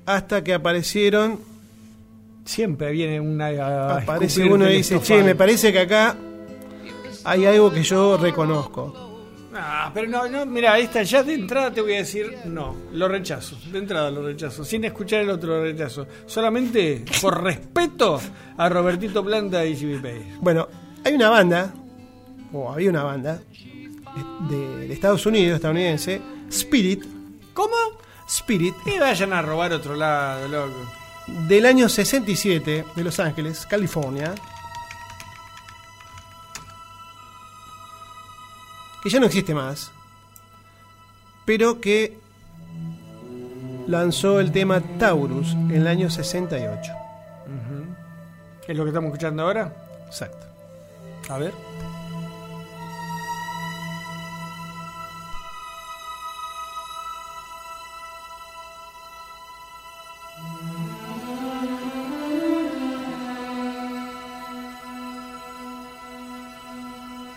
Hasta 0.06 0.44
que 0.44 0.54
aparecieron. 0.54 1.40
Siempre 2.44 2.92
viene 2.92 3.20
una. 3.20 3.96
Aparece 3.96 4.44
uno 4.44 4.68
y 4.68 4.76
dice. 4.76 5.00
Che, 5.00 5.22
me 5.22 5.34
parece 5.34 5.72
que 5.72 5.80
acá 5.80 6.16
hay 7.24 7.44
algo 7.46 7.70
que 7.70 7.82
yo 7.82 8.16
reconozco. 8.16 9.07
Ah, 9.60 9.90
pero 9.92 10.06
no, 10.08 10.28
no, 10.28 10.46
mira, 10.46 10.78
esta 10.78 11.02
ya 11.02 11.22
de 11.24 11.34
entrada 11.34 11.72
te 11.72 11.80
voy 11.80 11.94
a 11.94 11.98
decir 11.98 12.38
no, 12.44 12.76
lo 12.92 13.08
rechazo, 13.08 13.58
de 13.72 13.78
entrada 13.78 14.08
lo 14.10 14.22
rechazo, 14.22 14.64
sin 14.64 14.84
escuchar 14.84 15.22
el 15.22 15.30
otro 15.30 15.56
lo 15.56 15.62
rechazo, 15.64 16.06
solamente 16.26 17.04
por 17.20 17.42
respeto 17.42 18.20
a 18.56 18.68
Robertito 18.68 19.24
Planta 19.24 19.64
y 19.66 19.74
Jimmy 19.76 19.98
Page. 19.98 20.36
Bueno, 20.40 20.68
hay 21.04 21.14
una 21.14 21.28
banda, 21.30 21.74
o 22.52 22.70
había 22.70 22.90
una 22.90 23.02
banda, 23.02 23.40
de, 24.48 24.86
de 24.86 24.92
Estados 24.92 25.26
Unidos, 25.26 25.56
estadounidense, 25.56 26.20
Spirit. 26.50 27.04
¿Cómo? 27.52 27.74
Spirit, 28.28 28.74
Que 28.84 29.00
vayan 29.00 29.32
a 29.32 29.42
robar 29.42 29.72
otro 29.72 29.96
lado, 29.96 30.46
loco. 30.46 30.76
del 31.48 31.66
año 31.66 31.88
67 31.88 32.84
de 32.94 33.04
Los 33.04 33.18
Ángeles, 33.18 33.66
California, 33.66 34.34
que 39.08 39.14
ya 39.14 39.20
no 39.20 39.26
existe 39.26 39.54
más, 39.54 39.90
pero 41.46 41.80
que 41.80 42.18
lanzó 43.86 44.38
el 44.38 44.52
tema 44.52 44.82
Taurus 44.98 45.52
en 45.52 45.70
el 45.70 45.86
año 45.86 46.10
68. 46.10 46.92
¿Es 48.66 48.76
lo 48.76 48.84
que 48.84 48.90
estamos 48.90 49.08
escuchando 49.08 49.44
ahora? 49.44 49.72
Exacto. 50.06 50.46
A 51.30 51.38
ver. 51.38 51.54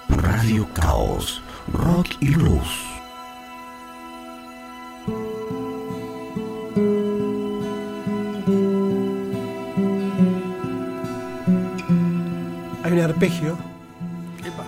Radio 0.10 0.68
Caos, 0.74 1.42
Rock 1.74 2.08
y 2.20 2.30
Blues. 2.34 2.68
Hay 12.84 12.92
un 12.94 13.00
arpegio 13.00 13.58
Epa. 14.44 14.66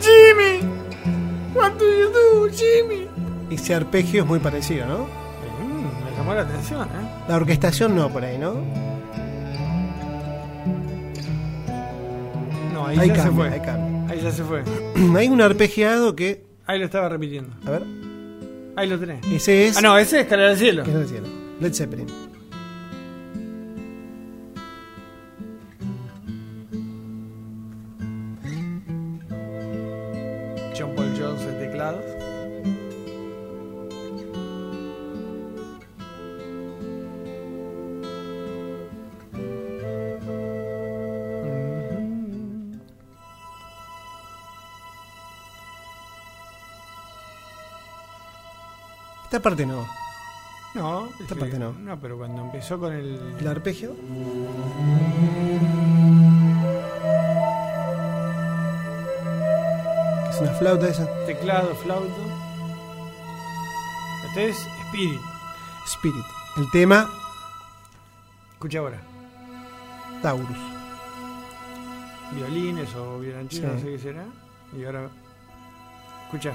Jimmy, 0.00 0.60
what 1.54 1.72
do 1.78 1.84
you 1.84 2.10
do, 2.12 2.48
Jimmy? 2.50 3.08
Ese 3.50 3.74
arpegio 3.74 4.22
es 4.22 4.28
muy 4.28 4.38
parecido, 4.38 4.86
¿no? 4.86 4.98
Mm, 5.60 6.04
me 6.04 6.16
llamó 6.16 6.34
la 6.34 6.42
atención, 6.42 6.88
¿eh? 6.88 7.07
La 7.28 7.36
orquestación 7.36 7.94
no, 7.94 8.10
por 8.10 8.24
ahí, 8.24 8.38
¿no? 8.38 8.54
No, 12.72 12.86
ahí 12.86 13.08
ya 13.08 13.22
se 13.22 13.30
fue. 13.30 13.48
Ahí 13.48 14.20
ya 14.22 14.32
se 14.32 14.44
fue. 14.44 14.62
Hay 15.16 15.28
un 15.28 15.42
arpegiado 15.42 16.16
que. 16.16 16.42
Ahí 16.66 16.78
lo 16.78 16.86
estaba 16.86 17.10
repitiendo. 17.10 17.50
A 17.66 17.70
ver. 17.70 17.82
Ahí 18.76 18.88
lo 18.88 18.98
tenés. 18.98 19.26
Ese 19.26 19.66
es. 19.66 19.76
Ah, 19.76 19.82
no, 19.82 19.98
ese 19.98 20.16
es 20.16 20.22
Escalera 20.22 20.50
al 20.50 20.56
Cielo. 20.56 20.84
¿Qué 20.84 20.90
es 20.90 20.96
el 20.96 21.08
cielo? 21.08 21.26
Led 21.60 21.74
Zeppelin. 21.74 22.06
Esta 49.28 49.40
parte 49.40 49.66
no. 49.66 49.86
No, 50.74 51.06
Esta 51.20 51.34
es 51.34 51.40
parte 51.40 51.50
que- 51.52 51.58
no. 51.58 51.72
No, 51.72 51.98
pero 52.00 52.16
cuando 52.16 52.42
empezó 52.42 52.78
con 52.78 52.92
el. 52.92 53.36
El 53.38 53.46
arpegio. 53.48 53.94
Es 60.30 60.40
una 60.40 60.52
flauta 60.52 60.88
esa. 60.88 61.06
teclado, 61.26 61.74
flauta. 61.76 62.12
Este 64.26 64.48
es 64.50 64.56
Spirit. 64.86 65.20
Spirit. 65.86 66.24
El 66.56 66.70
tema 66.70 67.08
Escucha 68.52 68.80
ahora. 68.80 69.00
Taurus. 70.22 70.56
Violines 72.32 72.94
o 72.96 73.20
violonchelo, 73.20 73.68
Sí. 73.68 73.74
no 73.74 73.80
sé 73.80 73.86
qué 73.92 73.98
será. 73.98 74.24
Y 74.76 74.84
ahora. 74.84 75.08
Escucha. 76.26 76.52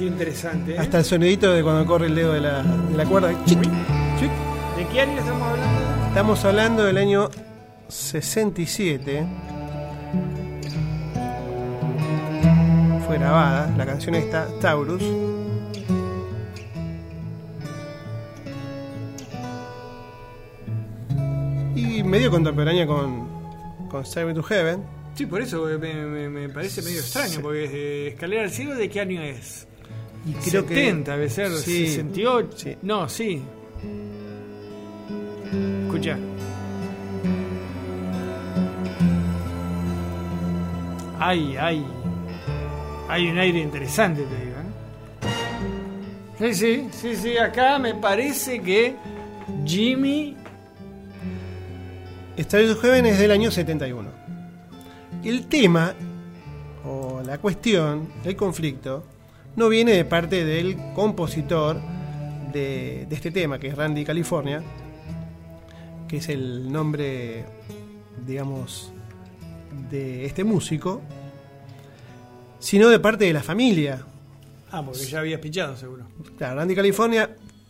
Interesante. 0.00 0.74
¿eh? 0.74 0.78
Hasta 0.78 0.98
el 0.98 1.04
sonidito 1.04 1.52
de 1.52 1.62
cuando 1.62 1.84
corre 1.86 2.06
el 2.06 2.14
dedo 2.14 2.32
de 2.32 2.40
la, 2.40 2.62
de 2.62 2.96
la 2.96 3.04
cuerda. 3.04 3.30
Chic, 3.44 3.60
chic. 3.62 4.30
¿De 4.76 4.86
qué 4.92 5.00
año 5.00 5.18
estamos 5.18 5.42
hablando? 5.42 6.06
Estamos 6.08 6.44
hablando 6.44 6.84
del 6.84 6.96
año 6.98 7.28
67. 7.88 9.26
Fue 13.06 13.18
grabada 13.18 13.74
la 13.76 13.86
canción 13.86 14.14
esta, 14.14 14.46
Taurus. 14.60 15.02
Y 21.74 22.02
medio 22.02 22.30
contemporánea 22.30 22.86
con, 22.86 23.28
con 23.88 24.04
Stairway 24.04 24.34
to 24.34 24.42
Heaven. 24.42 24.82
Sí, 25.14 25.26
por 25.26 25.40
eso 25.42 25.64
me, 25.64 25.78
me- 25.78 26.28
me 26.28 26.48
parece 26.48 26.82
medio 26.82 27.00
extraño, 27.00 27.40
porque 27.40 27.64
eh, 27.64 28.08
Escalera 28.08 28.42
al 28.42 28.50
Cielo, 28.50 28.74
¿de 28.74 28.88
qué 28.88 29.00
año 29.00 29.22
es? 29.22 29.66
Y 30.26 30.32
creo 30.32 30.66
que- 30.66 30.74
70, 30.74 31.12
debe 31.12 31.30
ser, 31.30 31.50
Sí. 31.52 31.86
68. 31.88 32.50
Sí. 32.56 32.76
No, 32.82 33.08
sí. 33.08 33.42
Escucha. 35.84 36.16
Ay, 41.18 41.56
ay. 41.58 41.84
Hay 43.08 43.28
un 43.28 43.38
aire 43.38 43.60
interesante, 43.60 44.22
te 44.22 44.44
digo. 44.44 44.56
¿eh? 44.58 46.52
Sí, 46.52 46.54
sí, 46.54 46.88
sí, 46.92 47.16
sí. 47.16 47.36
Acá 47.38 47.78
me 47.78 47.94
parece 47.94 48.60
que 48.60 48.94
Jimmy. 49.64 50.36
To 52.48 52.56
Heaven 52.80 53.06
es 53.06 53.18
del 53.18 53.32
año 53.32 53.50
71. 53.50 54.10
El 55.24 55.46
tema, 55.48 55.92
o 56.84 57.20
la 57.24 57.38
cuestión, 57.38 58.08
el 58.24 58.36
conflicto, 58.36 59.04
no 59.58 59.68
viene 59.68 59.92
de 59.92 60.04
parte 60.04 60.44
del 60.44 60.76
compositor 60.94 61.80
de, 62.52 63.06
de 63.08 63.14
este 63.14 63.32
tema, 63.32 63.58
que 63.58 63.66
es 63.66 63.76
Randy 63.76 64.04
California, 64.04 64.62
que 66.06 66.18
es 66.18 66.28
el 66.28 66.70
nombre, 66.72 67.44
digamos, 68.24 68.92
de 69.90 70.24
este 70.24 70.44
músico, 70.44 71.02
sino 72.60 72.88
de 72.88 73.00
parte 73.00 73.24
de 73.24 73.32
la 73.32 73.42
familia. 73.42 74.06
Ah, 74.70 74.84
porque 74.84 75.04
ya 75.04 75.18
habías 75.18 75.40
pichado, 75.40 75.76
seguro. 75.76 76.04
Claro, 76.36 76.56
Randy 76.56 76.76
California 76.76 77.28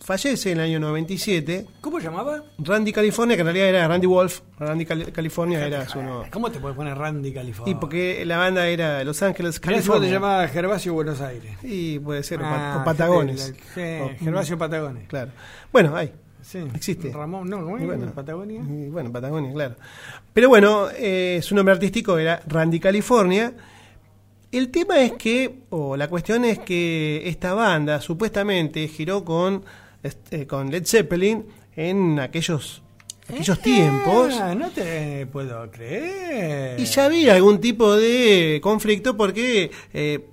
fallece 0.09 0.53
en 0.53 0.59
el 0.59 0.65
año 0.65 0.81
97. 0.81 1.67
¿Cómo 1.83 1.99
llamaba? 1.99 2.43
Randy 2.59 2.93
California, 2.93 3.37
que 3.37 3.43
en 3.43 3.47
realidad 3.47 3.69
era 3.69 3.89
Randy 3.89 4.07
Wolf, 4.07 4.41
Randy 4.59 4.87
Cali- 4.87 5.13
California 5.13 5.67
era 5.67 5.87
su 5.87 6.03
nombre. 6.03 6.31
¿Cómo 6.31 6.51
te 6.51 6.59
puedes 6.59 6.75
poner 6.75 6.97
Randy 6.97 7.31
California? 7.33 7.71
Y 7.71 7.79
porque 7.79 8.25
la 8.25 8.39
banda 8.39 8.67
era 8.69 9.05
Los 9.05 9.23
Ángeles, 9.23 9.57
vos 9.57 9.61
te 9.61 9.67
California. 9.69 10.11
llamabas 10.11 10.51
Gervasio 10.51 10.95
Buenos 10.95 11.21
Aires. 11.21 11.53
Y 11.63 11.99
puede 11.99 12.23
ser, 12.23 12.41
Ah, 12.43 12.79
o 12.81 12.85
Patagones. 12.87 13.51
O- 13.51 13.75
Sí, 13.75 14.25
Gervasio 14.25 14.57
Patagones. 14.57 15.07
Claro. 15.09 15.31
Bueno, 15.71 15.95
hay. 15.95 16.11
Sí. 16.41 16.59
Existe. 16.75 17.13
Ramón, 17.13 17.51
no, 17.51 17.63
¿cómo 17.63 17.77
Y 17.79 17.83
es? 17.83 17.87
bueno, 17.87 18.11
Patagonia. 18.15 18.63
y 18.63 18.89
bueno, 18.89 19.13
Patagonia, 19.13 19.53
claro. 19.53 19.75
Pero 20.33 20.49
bueno, 20.49 20.87
eh, 20.97 21.41
su 21.43 21.55
nombre 21.55 21.75
artístico 21.75 22.17
era 22.17 22.41
Randy 22.47 22.81
California. 22.81 23.53
El 24.51 24.71
tema 24.71 24.99
es 25.01 25.13
que, 25.13 25.59
o 25.69 25.95
la 25.99 26.09
cuestión 26.09 26.47
es 26.47 26.59
que 26.61 27.21
esta 27.29 27.53
banda 27.53 28.01
supuestamente 28.01 28.89
giró 28.89 29.23
con, 29.23 29.63
este, 30.03 30.47
con 30.47 30.71
Led 30.71 30.87
Zeppelin 30.87 31.47
en 31.75 32.19
aquellos, 32.19 32.83
aquellos 33.29 33.61
tiempos. 33.61 34.35
Ah, 34.41 34.55
no 34.55 34.71
te 34.71 35.27
puedo 35.27 35.71
creer. 35.71 36.79
Y 36.79 36.85
ya 36.85 37.07
había 37.07 37.35
algún 37.35 37.61
tipo 37.61 37.97
de 37.97 38.61
conflicto 38.63 39.17
porque 39.17 39.71
eh, 39.93 40.29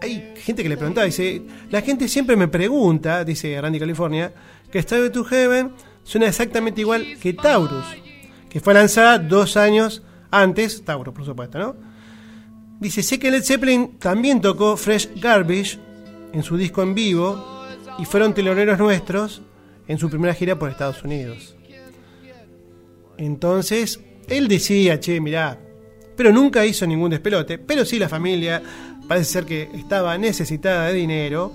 hay 0.00 0.34
gente 0.36 0.62
que 0.62 0.68
le 0.68 0.76
preguntaba, 0.76 1.06
dice, 1.06 1.42
la 1.70 1.80
gente 1.80 2.08
siempre 2.08 2.36
me 2.36 2.48
pregunta, 2.48 3.24
dice 3.24 3.60
Randy 3.60 3.78
California, 3.78 4.32
que 4.70 4.82
Stairway 4.82 5.10
to 5.10 5.24
Heaven 5.24 5.72
suena 6.02 6.26
exactamente 6.26 6.80
igual 6.80 7.18
que 7.20 7.32
Taurus, 7.34 7.84
que 8.48 8.60
fue 8.60 8.74
lanzada 8.74 9.18
dos 9.18 9.56
años 9.56 10.02
antes, 10.30 10.84
Taurus 10.84 11.14
por 11.14 11.24
supuesto, 11.24 11.58
¿no? 11.58 11.76
Dice, 12.80 13.04
sé 13.04 13.20
que 13.20 13.30
Led 13.30 13.44
Zeppelin 13.44 13.98
también 13.98 14.40
tocó 14.40 14.76
Fresh 14.76 15.20
Garbage 15.20 15.78
en 16.32 16.42
su 16.42 16.56
disco 16.56 16.82
en 16.82 16.96
vivo 16.96 17.51
y 17.98 18.04
fueron 18.04 18.34
teloneros 18.34 18.78
nuestros 18.78 19.42
en 19.88 19.98
su 19.98 20.08
primera 20.08 20.34
gira 20.34 20.58
por 20.58 20.70
Estados 20.70 21.02
Unidos. 21.02 21.56
Entonces, 23.18 24.00
él 24.28 24.48
decía, 24.48 24.98
che, 25.00 25.20
mirá, 25.20 25.58
pero 26.16 26.32
nunca 26.32 26.64
hizo 26.64 26.86
ningún 26.86 27.10
despelote, 27.10 27.58
pero 27.58 27.84
sí 27.84 27.98
la 27.98 28.08
familia 28.08 28.62
parece 29.06 29.32
ser 29.32 29.44
que 29.44 29.68
estaba 29.74 30.16
necesitada 30.18 30.88
de 30.88 30.94
dinero 30.94 31.52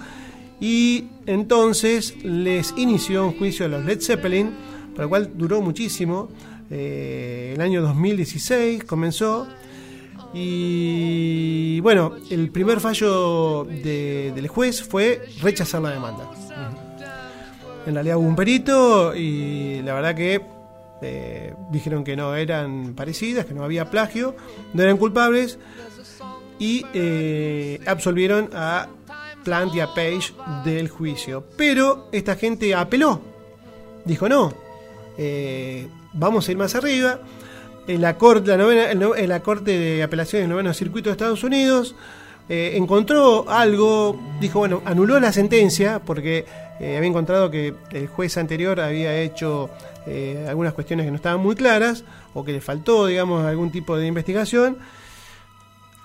y 0.59 1.05
entonces 1.25 2.23
les 2.23 2.73
inició 2.77 3.27
un 3.27 3.37
juicio 3.37 3.65
a 3.65 3.69
los 3.69 3.85
Led 3.85 4.01
Zeppelin, 4.01 4.51
por 4.93 5.03
el 5.03 5.09
cual 5.09 5.31
duró 5.35 5.61
muchísimo, 5.61 6.29
eh, 6.69 7.53
el 7.55 7.61
año 7.61 7.81
2016 7.81 8.83
comenzó 8.83 9.47
y 10.33 11.79
bueno, 11.81 12.15
el 12.29 12.49
primer 12.51 12.79
fallo 12.79 13.63
de- 13.65 14.31
del 14.35 14.47
juez 14.47 14.83
fue 14.83 15.21
rechazar 15.41 15.81
la 15.81 15.91
demanda. 15.91 16.29
En 17.85 17.93
realidad 17.93 18.17
hubo 18.17 18.27
un 18.27 18.35
perito 18.35 19.15
y 19.15 19.81
la 19.83 19.93
verdad 19.93 20.15
que 20.15 20.41
eh, 21.01 21.53
dijeron 21.71 22.03
que 22.03 22.15
no 22.17 22.35
eran 22.35 22.93
parecidas, 22.95 23.45
que 23.45 23.53
no 23.53 23.63
había 23.63 23.89
plagio, 23.89 24.35
no 24.73 24.83
eran 24.83 24.97
culpables 24.97 25.57
y 26.59 26.83
eh, 26.93 27.79
absolvieron 27.85 28.49
a 28.53 28.87
Plant 29.43 29.73
y 29.75 29.79
a 29.79 29.87
Page 29.87 30.33
del 30.65 30.89
juicio. 30.89 31.45
Pero 31.55 32.09
esta 32.11 32.35
gente 32.35 32.73
apeló, 32.75 33.21
dijo 34.03 34.27
no, 34.27 34.53
eh, 35.17 35.87
vamos 36.13 36.47
a 36.47 36.51
ir 36.51 36.57
más 36.57 36.75
arriba. 36.75 37.19
En 37.87 38.01
la, 38.01 38.17
corte, 38.17 38.49
la, 38.49 38.57
novena- 38.57 38.91
en 38.91 39.29
la 39.29 39.39
Corte 39.41 39.71
de 39.77 40.03
Apelaciones 40.03 40.43
del 40.43 40.49
Noveno 40.51 40.73
Circuito 40.73 41.09
de 41.09 41.13
Estados 41.13 41.43
Unidos 41.43 41.95
eh, 42.49 42.73
encontró 42.75 43.49
algo, 43.49 44.19
dijo, 44.41 44.59
bueno, 44.59 44.81
anuló 44.85 45.19
la 45.19 45.31
sentencia 45.31 45.99
porque 45.99 46.45
eh, 46.79 46.97
había 46.97 47.09
encontrado 47.09 47.49
que 47.49 47.73
el 47.91 48.07
juez 48.07 48.37
anterior 48.37 48.79
había 48.81 49.17
hecho 49.19 49.69
eh, 50.05 50.45
algunas 50.49 50.73
cuestiones 50.73 51.05
que 51.05 51.11
no 51.11 51.15
estaban 51.17 51.39
muy 51.41 51.55
claras 51.55 52.03
o 52.33 52.43
que 52.45 52.51
le 52.53 52.61
faltó, 52.61 53.05
digamos, 53.07 53.45
algún 53.45 53.71
tipo 53.71 53.97
de 53.97 54.07
investigación 54.07 54.77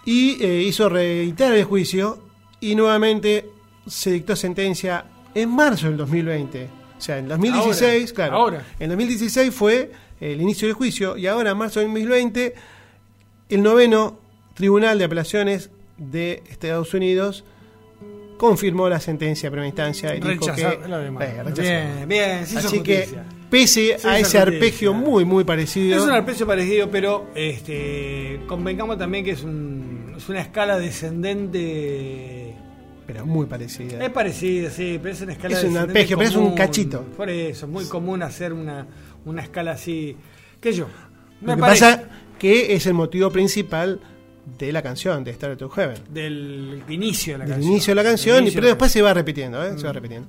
y 0.05 0.45
hizo 0.45 0.89
reiterar 0.89 1.55
el 1.55 1.65
juicio 1.65 2.19
y 2.61 2.75
nuevamente 2.75 3.49
se 3.87 4.11
dictó 4.13 4.35
sentencia 4.37 5.05
en 5.35 5.49
marzo 5.51 5.87
del 5.89 5.97
2020. 5.97 6.69
O 6.99 7.01
sea, 7.01 7.19
en 7.19 7.29
2016, 7.29 8.11
Ahora, 8.11 8.15
claro. 8.15 8.37
ahora. 8.37 8.67
En 8.79 8.89
2016 8.89 9.55
fue 9.55 9.93
el 10.23 10.41
inicio 10.41 10.69
del 10.69 10.75
juicio 10.75 11.17
y 11.17 11.27
ahora 11.27 11.51
en 11.51 11.59
marzo 11.59 11.81
del 11.81 11.89
2020 11.89 12.55
el 13.49 13.63
noveno 13.63 14.19
Tribunal 14.55 14.99
de 14.99 15.05
Apelaciones 15.05 15.71
de 15.99 16.43
Estados 16.49 16.95
Unidos 16.95 17.45
confirmó 18.39 18.89
la 18.89 18.99
sentencia 18.99 19.49
de 19.49 19.51
primera 19.53 19.69
instancia 19.69 20.17
y 20.17 20.21
dijo 20.21 20.47
que 20.55 20.79
la. 20.89 21.05
Eh. 21.05 21.43
Bien, 21.59 22.09
bien, 22.09 22.47
se 22.47 22.59
hizo 22.59 22.69
Así 22.69 22.81
que 22.83 23.09
pese 23.51 23.99
Se 23.99 24.09
a 24.09 24.19
ese 24.19 24.23
justicia. 24.23 24.43
arpegio 24.43 24.95
muy 24.95 25.25
muy 25.25 25.45
parecido 25.45 25.97
Es 25.97 26.03
un 26.03 26.11
arpegio 26.11 26.47
parecido, 26.47 26.91
pero 26.91 27.29
este 27.35 28.41
convengamos 28.47 28.99
también 28.99 29.25
que 29.25 29.33
es, 29.33 29.43
un, 29.43 30.15
es 30.17 30.29
una 30.29 30.41
escala 30.41 30.79
descendente. 30.79 32.57
pero 33.07 33.27
muy 33.27 33.47
parecida. 33.47 34.05
Es 34.05 34.11
parecida, 34.11 34.71
sí, 34.71 34.99
pero 35.01 35.15
es 35.15 35.21
una 35.21 35.33
escala 35.33 35.59
Es 35.59 35.65
un 35.65 35.77
arpegio, 35.77 36.17
pero 36.19 36.29
es 36.29 36.37
un 36.37 36.55
cachito. 36.55 37.03
Por 37.17 37.31
eso, 37.31 37.69
muy 37.69 37.85
común 37.87 38.23
hacer 38.23 38.53
una, 38.53 38.87
una 39.25 39.43
escala 39.43 39.73
así. 39.73 40.17
¿Qué 40.61 40.73
yo? 40.73 40.87
Lo 41.41 41.55
que 41.57 41.61
pasa 41.61 42.05
que 42.39 42.75
es 42.75 42.87
el 42.87 42.95
motivo 42.95 43.31
principal 43.31 44.01
de 44.59 44.73
la 44.73 44.83
canción 44.83 45.23
de 45.23 45.31
Star 45.31 45.57
to 45.57 45.69
Heaven. 45.71 45.99
del 46.11 46.83
inicio 46.89 47.35
de 47.35 47.39
la 47.39 47.45
Del 47.45 47.53
canción. 47.55 47.73
inicio 47.73 47.91
de 47.93 47.95
la 47.95 48.03
canción, 48.03 48.45
y, 48.45 48.51
pero 48.51 48.63
de 48.63 48.63
la 48.63 48.69
después 48.75 48.91
se 48.91 49.01
va 49.01 49.15
repitiendo, 49.15 49.65
¿eh? 49.65 49.79
se 49.79 49.87
va 49.87 49.93
repitiendo. 49.93 50.27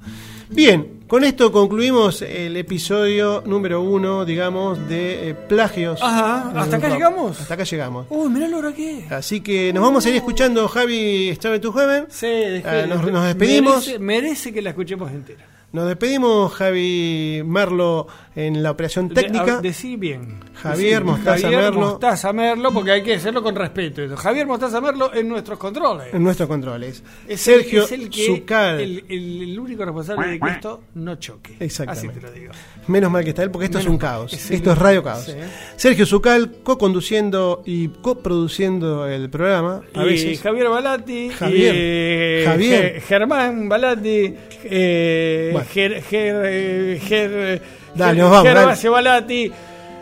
Bien, 0.50 1.00
con 1.08 1.24
esto 1.24 1.52
concluimos 1.52 2.22
el 2.22 2.56
episodio 2.58 3.42
número 3.48 3.82
uno, 3.82 4.24
digamos, 4.24 4.88
de 4.88 5.30
eh, 5.30 5.34
plagios. 5.34 6.00
Ajá, 6.04 6.52
¿hasta 6.62 6.78
acá 6.78 6.90
llegamos? 6.90 7.42
Hasta 7.42 7.56
acá 7.56 7.64
llegamos. 7.64 8.06
Uy, 8.12 8.30
mirá 8.30 8.48
la 8.48 8.58
hora 8.58 8.72
que. 8.74 9.08
Así 9.10 9.42
que 9.42 9.74
nos 9.74 9.82
vamos 9.82 10.06
a 10.06 10.10
ir 10.10 10.16
escuchando 10.16 10.68
Javi 10.68 11.30
Star 11.30 11.60
to 11.60 11.74
Heaven. 11.74 12.06
Sí, 12.10 12.62
Ah, 12.66 12.86
nos- 12.88 13.12
nos 13.12 13.26
despedimos. 13.26 13.78
Merece, 13.88 14.00
merece 14.00 14.54
que 14.54 14.62
la 14.62 14.70
escuchemos 14.70 15.12
entera. 15.12 15.44
Nos 15.72 15.88
despedimos, 15.88 16.54
Javi 16.54 17.42
Merlo 17.44 18.06
en 18.36 18.64
la 18.64 18.72
operación 18.72 19.10
técnica. 19.10 19.58
De- 19.58 19.70
decí 19.70 19.96
bien. 19.96 20.40
Javier 20.56 21.00
Decí, 21.00 21.04
Mostaza 21.06 21.42
Javier 21.42 21.62
Merlo. 21.62 21.80
Mostaza 21.82 22.34
Merlo, 22.34 22.72
porque 22.72 22.92
hay 22.92 23.04
que 23.04 23.16
hacerlo 23.16 23.44
con 23.44 23.56
respeto. 23.56 24.02
eso. 24.02 24.16
Javier 24.16 24.48
Mostaza 24.48 24.80
Merlo 24.82 25.14
en 25.14 25.28
nuestros 25.28 25.60
controles. 25.60 26.14
en 26.14 26.24
nuestros 26.24 26.48
controles. 26.48 27.04
Es 27.28 27.42
Sergio 27.42 27.84
es 27.84 27.92
el 27.92 28.10
que- 28.10 28.26
Zucal. 28.26 28.80
El, 28.80 29.04
el- 29.10 29.42
el 29.52 29.60
único 29.60 29.84
responsable 29.86 30.28
de 30.28 30.40
que 30.40 30.50
esto 30.50 30.82
no 30.96 31.16
choque. 31.16 31.56
Exactamente. 31.60 32.10
Así 32.10 32.20
te 32.20 32.26
lo 32.28 32.32
digo. 32.34 32.54
Menos 32.88 33.12
mal 33.12 33.24
que 33.24 33.30
está 33.32 33.44
él, 33.44 33.52
porque 33.52 33.66
esto 33.66 33.78
es 33.80 33.86
Menos 33.86 33.96
un 34.02 34.02
mal. 34.06 34.12
caos. 34.16 34.34
Es 34.34 34.52
esto 34.52 34.72
es 34.72 34.78
Radio 34.78 35.04
Caos. 35.04 35.26
Sí. 35.26 35.34
Sergio 35.76 36.06
Zucal, 36.06 36.52
co-conduciendo 36.64 37.62
y 37.66 37.88
coproduciendo 37.90 39.08
el 39.08 39.30
programa. 39.30 39.82
A 39.94 40.04
y 40.04 40.06
veces. 40.06 40.42
Javier 40.42 40.70
Balati. 40.70 41.30
Javier. 41.30 41.74
eh, 41.76 42.44
Javier. 42.46 42.94
Ge- 42.96 43.02
Germán 43.02 43.70
Balati. 43.70 44.34
Eh, 44.66 45.50
Bueno. 45.52 45.68
Ger, 45.72 46.04
Ger- 46.04 46.42
eh, 46.46 47.02
Ger- 47.08 47.62
Dale, 47.96 48.20
Ger- 48.22 48.23
nos 48.24 48.32
vamos, 48.32 48.48
Gervasio 48.48 48.92
Balati. 48.92 49.52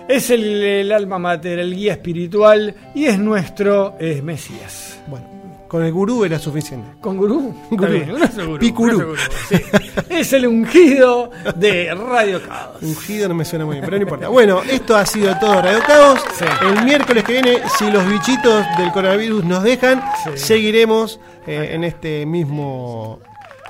Es 0.08 0.30
el, 0.30 0.64
el 0.64 0.92
alma 0.92 1.20
mater, 1.20 1.60
el 1.60 1.74
guía 1.76 1.94
espiritual 1.94 2.74
y 2.94 3.06
es 3.06 3.18
nuestro 3.18 3.96
Mesías. 4.24 5.00
Bueno, 5.08 5.26
con 5.68 5.84
el 5.84 5.94
gurú 5.94 6.26
era 6.26 6.38
suficiente. 6.38 7.00
¿Con 7.00 7.16
gurú? 7.16 7.56
Gurú. 7.70 7.86
Está 7.86 7.88
bien, 7.88 8.12
uno 8.16 8.26
es 8.26 8.38
el 8.38 8.46
gurú, 8.46 8.60
Picurú. 8.60 8.98
uno 8.98 9.14
es 9.14 9.52
el 9.52 9.60
gurú, 9.62 9.74
sí. 9.80 10.06
Es 10.10 10.34
el 10.34 10.48
ungido 10.48 11.32
de 11.56 11.96
Radio 11.96 12.42
Caos. 12.46 12.82
Ungido 12.82 13.30
no 13.30 13.36
me 13.36 13.46
suena 13.46 13.64
muy 13.66 13.76
bien, 13.76 13.86
pero 13.86 13.98
no 13.98 14.04
importa. 14.04 14.28
Bueno, 14.28 14.62
esto 14.70 14.98
ha 14.98 15.06
sido 15.06 15.34
todo 15.40 15.62
Radio 15.62 15.80
Caos. 15.88 16.22
El 16.62 16.84
miércoles 16.84 17.24
que 17.24 17.32
viene, 17.32 17.62
si 17.78 17.90
los 17.90 18.06
bichitos 18.06 18.66
del 18.78 18.92
coronavirus 18.92 19.46
nos 19.46 19.64
dejan, 19.64 20.04
seguiremos 20.36 21.22
eh, 21.48 21.70
en 21.72 21.86
este 21.86 22.26
mismo. 22.26 23.20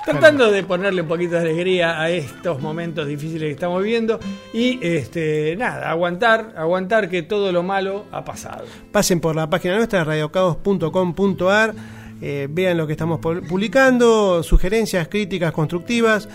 Tratando 0.06 0.50
de 0.52 0.64
ponerle 0.64 1.02
un 1.04 1.08
poquito 1.08 1.34
de 1.36 1.42
alegría 1.42 2.02
a 2.02 2.10
estos 2.10 2.60
momentos 2.62 3.08
difíciles 3.08 3.44
que 3.48 3.52
estamos 3.52 3.84
viviendo 3.84 4.20
y 4.54 4.80
este 4.82 5.56
nada, 5.58 5.90
aguantar, 5.92 6.54
aguantar 6.58 7.08
que 7.10 7.22
todo 7.22 7.52
lo 7.52 7.62
malo 7.64 8.06
ha 8.12 8.24
pasado. 8.26 8.66
Pasen 8.92 9.20
por 9.20 9.36
la 9.36 9.50
página 9.50 9.76
nuestra, 9.78 10.04
radiocaos.com.ar. 10.04 11.76
eh, 12.22 12.48
vean 12.50 12.78
lo 12.78 12.88
que 12.88 12.94
estamos 12.94 13.20
pu- 13.20 13.48
publicando, 13.48 14.42
sugerencias, 14.44 15.08
críticas 15.08 15.52
constructivas. 15.52 16.28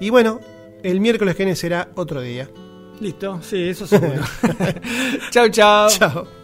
Y 0.00 0.10
bueno, 0.10 0.40
el 0.82 1.00
miércoles 1.00 1.34
que 1.34 1.44
viene 1.44 1.56
será 1.56 1.88
otro 1.94 2.20
día. 2.20 2.48
Listo, 3.00 3.40
sí, 3.42 3.68
eso 3.70 3.86
seguro. 3.86 4.22
chau, 5.30 5.48
chau. 5.48 5.88
Chao. 5.88 6.43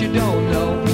you 0.00 0.10
don't 0.10 0.50
know. 0.50 0.91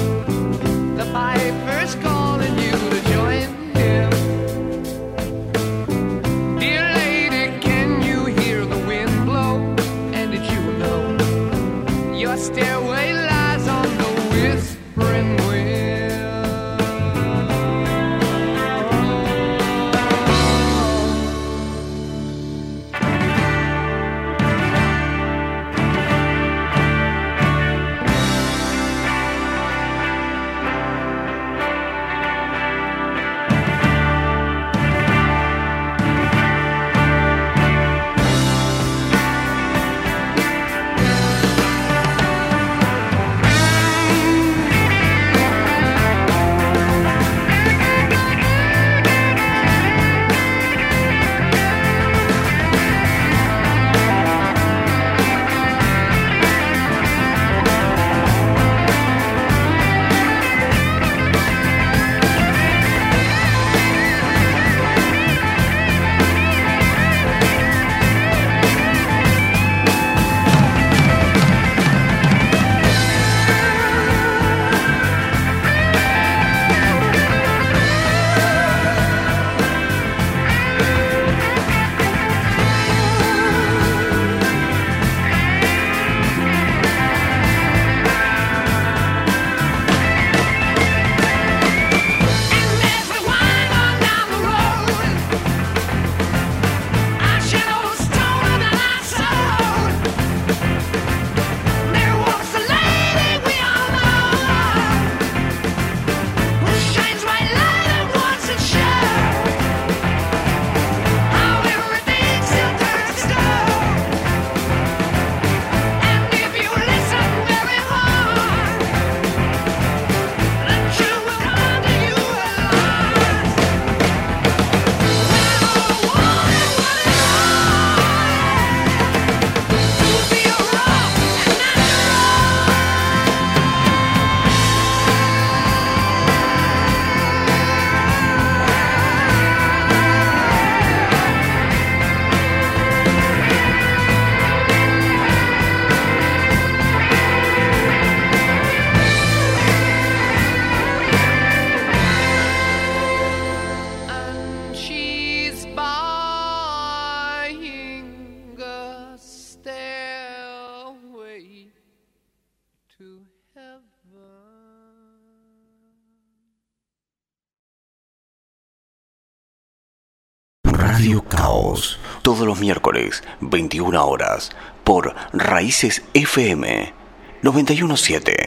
21 173.41 174.05
horas, 174.05 174.51
por 174.83 175.15
Raíces 175.33 176.03
FM 176.13 176.93
917. 177.41 178.38